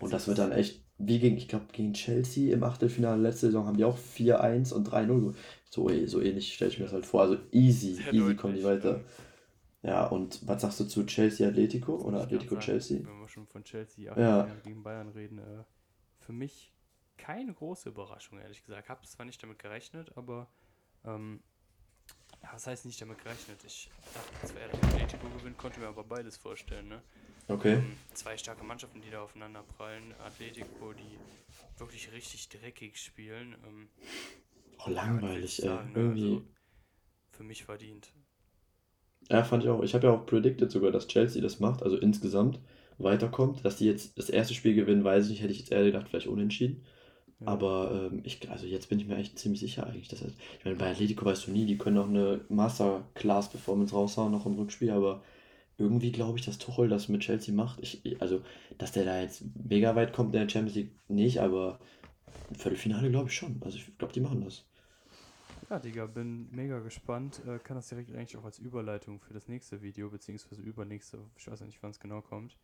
Und 0.00 0.12
das 0.12 0.28
wird 0.28 0.38
dann 0.38 0.52
echt, 0.52 0.82
wie 0.98 1.18
gegen, 1.18 1.36
ich 1.36 1.48
glaube, 1.48 1.66
gegen 1.72 1.92
Chelsea 1.92 2.52
im 2.54 2.62
Achtelfinale 2.62 3.20
letzte 3.20 3.46
Saison 3.46 3.66
haben 3.66 3.76
die 3.76 3.84
auch 3.84 3.98
4-1 3.98 4.72
und 4.72 4.88
3-0. 4.88 5.34
So, 5.70 5.90
so 6.06 6.20
ähnlich 6.20 6.54
stelle 6.54 6.70
ich 6.70 6.78
mir 6.78 6.84
das 6.84 6.94
halt 6.94 7.06
vor. 7.06 7.22
Also 7.22 7.36
easy, 7.52 7.94
Sehr 7.94 8.12
easy 8.12 8.34
kommen 8.34 8.54
die 8.54 8.64
weiter. 8.64 8.96
Ja, 8.96 9.00
und 10.08 10.46
was 10.46 10.62
sagst 10.62 10.80
du 10.80 10.84
zu 10.84 11.06
Chelsea 11.06 11.48
Atletico 11.48 11.96
oder 11.96 12.20
Atletico 12.22 12.56
sagen, 12.56 12.66
Chelsea? 12.66 12.98
Wenn 12.98 13.20
wir 13.20 13.28
schon 13.28 13.46
von 13.46 13.64
Chelsea 13.64 14.14
ja. 14.14 14.44
gegen 14.62 14.82
Bayern 14.82 15.08
reden, 15.08 15.38
äh, 15.38 15.64
für 16.18 16.32
mich 16.32 16.74
keine 17.16 17.52
große 17.52 17.88
Überraschung, 17.88 18.38
ehrlich 18.38 18.62
gesagt. 18.62 18.84
Ich 18.84 18.90
habe 18.90 19.06
zwar 19.06 19.26
nicht 19.26 19.42
damit 19.42 19.58
gerechnet, 19.58 20.16
aber 20.16 20.48
ähm, 21.04 21.42
ja, 22.42 22.50
was 22.52 22.66
heißt 22.66 22.86
nicht 22.86 23.00
damit 23.00 23.22
gerechnet? 23.22 23.62
Ich 23.64 23.90
dachte, 24.14 24.32
das 24.40 24.54
wäre 24.54 24.72
Atletico 24.72 25.28
gewinnt, 25.38 25.58
konnte 25.58 25.80
mir 25.80 25.88
aber 25.88 26.04
beides 26.04 26.36
vorstellen, 26.36 26.88
ne? 26.88 27.02
Okay. 27.48 27.74
Ähm, 27.74 27.96
zwei 28.14 28.36
starke 28.38 28.64
Mannschaften, 28.64 29.00
die 29.00 29.10
da 29.10 29.22
aufeinander 29.22 29.62
prallen. 29.62 30.14
Atletico, 30.24 30.92
die 30.92 31.18
wirklich 31.78 32.12
richtig 32.12 32.48
dreckig 32.48 32.96
spielen. 32.98 33.56
Ähm, 33.66 33.88
oh, 34.78 34.90
langweilig, 34.90 35.58
ja, 35.58 35.76
sagen, 35.76 35.92
ey. 35.94 36.02
Ne? 36.02 36.10
Also, 36.10 36.42
für 37.32 37.42
mich 37.42 37.64
verdient. 37.64 38.12
Ja, 39.30 39.44
fand 39.44 39.62
ich 39.62 39.70
auch. 39.70 39.82
Ich 39.82 39.94
habe 39.94 40.06
ja 40.08 40.12
auch 40.12 40.26
predicted 40.26 40.70
sogar, 40.70 40.90
dass 40.90 41.06
Chelsea 41.06 41.40
das 41.40 41.60
macht, 41.60 41.82
also 41.82 41.96
insgesamt 41.96 42.58
weiterkommt. 42.98 43.64
Dass 43.64 43.76
die 43.76 43.86
jetzt 43.86 44.18
das 44.18 44.28
erste 44.28 44.54
Spiel 44.54 44.74
gewinnen, 44.74 45.04
weiß 45.04 45.26
ich 45.26 45.30
nicht, 45.30 45.42
hätte 45.42 45.52
ich 45.52 45.60
jetzt 45.60 45.72
eher 45.72 45.84
gedacht, 45.84 46.08
vielleicht 46.08 46.26
unentschieden. 46.26 46.82
Ja. 47.40 47.46
Aber 47.46 48.10
ähm, 48.12 48.20
ich, 48.24 48.50
also 48.50 48.66
jetzt 48.66 48.88
bin 48.88 48.98
ich 48.98 49.06
mir 49.06 49.16
echt 49.16 49.38
ziemlich 49.38 49.60
sicher 49.60 49.86
eigentlich. 49.86 50.08
Dass 50.08 50.22
ich 50.22 50.64
meine, 50.64 50.76
bei 50.76 50.90
Atletico 50.90 51.24
weißt 51.24 51.46
du 51.46 51.52
nie, 51.52 51.64
die 51.64 51.78
können 51.78 51.98
auch 51.98 52.08
eine 52.08 52.40
Masterclass-Performance 52.48 53.94
raushauen, 53.94 54.32
noch 54.32 54.46
im 54.46 54.56
Rückspiel, 54.56 54.90
aber 54.90 55.22
irgendwie 55.78 56.12
glaube 56.12 56.38
ich, 56.38 56.44
dass 56.44 56.58
Tuchel 56.58 56.88
das 56.88 57.08
mit 57.08 57.22
Chelsea 57.22 57.54
macht. 57.54 57.78
Ich, 57.82 58.20
also, 58.20 58.42
dass 58.78 58.92
der 58.92 59.04
da 59.04 59.20
jetzt 59.20 59.44
mega 59.68 59.94
weit 59.96 60.12
kommt 60.12 60.34
in 60.34 60.40
der 60.40 60.48
Champions 60.48 60.76
League 60.76 60.92
nicht, 61.08 61.40
aber 61.40 61.78
Viertelfinale 62.52 63.10
glaube 63.10 63.28
ich 63.28 63.34
schon. 63.36 63.60
Also 63.64 63.78
ich 63.78 63.96
glaube, 63.98 64.12
die 64.12 64.20
machen 64.20 64.42
das. 64.44 64.64
Ja, 65.70 65.78
Digga, 65.78 66.06
bin 66.06 66.50
mega 66.50 66.80
gespannt. 66.80 67.40
Äh, 67.46 67.60
kann 67.60 67.76
das 67.76 67.88
direkt 67.88 68.10
eigentlich 68.10 68.36
auch 68.36 68.44
als 68.44 68.58
Überleitung 68.58 69.20
für 69.20 69.32
das 69.32 69.46
nächste 69.46 69.82
Video, 69.82 70.10
beziehungsweise 70.10 70.60
übernächste, 70.60 71.18
ich 71.36 71.48
weiß 71.48 71.60
nicht, 71.60 71.80
wann 71.80 71.92
es 71.92 72.00
genau 72.00 72.22
kommt. 72.22 72.56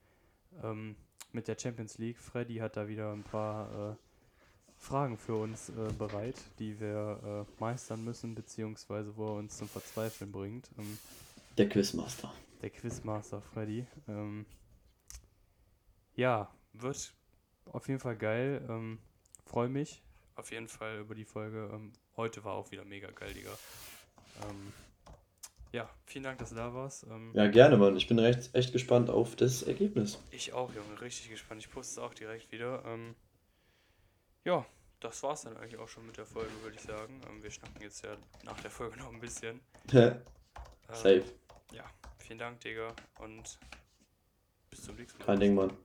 Ähm, 0.62 0.96
mit 1.30 1.46
der 1.46 1.56
Champions 1.56 1.98
League. 1.98 2.18
Freddy 2.18 2.56
hat 2.56 2.76
da 2.76 2.88
wieder 2.88 3.12
ein 3.12 3.22
paar 3.22 3.92
äh, 3.92 3.96
Fragen 4.76 5.16
für 5.16 5.36
uns 5.36 5.68
äh, 5.68 5.92
bereit, 5.96 6.34
die 6.58 6.80
wir 6.80 7.46
äh, 7.48 7.60
meistern 7.60 8.04
müssen, 8.04 8.34
beziehungsweise 8.34 9.16
wo 9.16 9.26
er 9.26 9.34
uns 9.34 9.56
zum 9.56 9.68
Verzweifeln 9.68 10.32
bringt. 10.32 10.68
Ähm, 10.76 10.98
der 11.56 11.68
Quizmaster. 11.68 12.32
Der 12.60 12.70
Quizmaster 12.70 13.40
Freddy. 13.40 13.86
Ähm, 14.08 14.46
ja, 16.16 16.52
wird 16.72 17.14
auf 17.66 17.86
jeden 17.86 18.00
Fall 18.00 18.16
geil. 18.16 18.66
Ähm, 18.68 18.98
Freue 19.44 19.68
mich 19.68 20.02
auf 20.36 20.50
jeden 20.50 20.68
Fall 20.68 20.98
über 20.98 21.14
die 21.14 21.24
Folge. 21.24 21.70
Heute 22.16 22.44
war 22.44 22.54
auch 22.54 22.70
wieder 22.70 22.84
mega 22.84 23.10
geil, 23.10 23.32
Digga. 23.34 23.50
Ähm, 24.42 24.72
ja, 25.72 25.88
vielen 26.06 26.24
Dank, 26.24 26.38
dass 26.38 26.50
du 26.50 26.54
da 26.54 26.72
warst. 26.72 27.04
Ähm, 27.04 27.32
ja, 27.34 27.48
gerne, 27.48 27.76
Mann. 27.76 27.96
Ich 27.96 28.08
bin 28.08 28.18
recht, 28.18 28.54
echt 28.54 28.72
gespannt 28.72 29.10
auf 29.10 29.36
das 29.36 29.62
Ergebnis. 29.62 30.18
Ich 30.30 30.54
auch, 30.54 30.72
Junge. 30.72 31.00
Richtig 31.00 31.28
gespannt. 31.28 31.60
Ich 31.60 31.70
poste 31.70 31.92
es 31.92 31.98
auch 31.98 32.14
direkt 32.14 32.50
wieder. 32.52 32.82
Ähm, 32.86 33.14
ja, 34.44 34.64
das 35.00 35.22
war's 35.22 35.42
dann 35.42 35.56
eigentlich 35.58 35.78
auch 35.78 35.88
schon 35.88 36.06
mit 36.06 36.16
der 36.16 36.24
Folge, 36.24 36.50
würde 36.62 36.76
ich 36.76 36.82
sagen. 36.82 37.20
Ähm, 37.28 37.42
wir 37.42 37.50
schnacken 37.50 37.82
jetzt 37.82 38.02
ja 38.02 38.16
nach 38.44 38.58
der 38.60 38.70
Folge 38.70 38.96
noch 38.98 39.12
ein 39.12 39.20
bisschen. 39.20 39.60
Ähm, 39.92 40.16
Safe. 40.92 41.24
Ja, 41.72 41.84
vielen 42.18 42.38
Dank, 42.38 42.60
Digga. 42.60 42.94
Und 43.18 43.58
bis 44.70 44.84
zum 44.84 44.96
nächsten 44.96 45.18
Mal. 45.18 45.26
Kein 45.26 45.40
Ding, 45.40 45.54
Mann. 45.54 45.76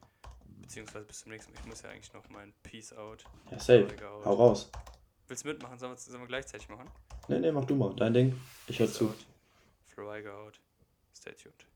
Beziehungsweise 0.62 1.06
bis 1.06 1.20
zum 1.20 1.32
nächsten 1.34 1.52
Mal. 1.52 1.60
Ich 1.60 1.66
muss 1.66 1.82
ja 1.82 1.90
eigentlich 1.90 2.14
noch 2.14 2.30
mein 2.30 2.54
Peace 2.64 2.94
Out. 2.94 3.26
Ja, 3.50 3.60
safe. 3.60 3.88
Hau 4.24 4.34
raus. 4.34 4.72
Willst 5.32 5.46
du 5.46 5.48
mitmachen? 5.48 5.80
Sollen 5.80 5.94
wir, 5.94 5.98
sollen 5.98 6.24
wir 6.24 6.28
gleichzeitig 6.28 6.68
machen? 6.68 6.90
Nee, 7.30 7.40
nee, 7.40 7.54
mach 7.54 7.64
du 7.64 7.74
mal. 7.74 7.96
Dein 7.96 8.14
Ding. 8.14 8.38
Ich 8.68 8.78
höre 8.78 8.92
zu. 8.92 9.14
Floriga 9.86 10.30
out. 10.30 10.60
Stay 11.16 11.32
tuned. 11.32 11.71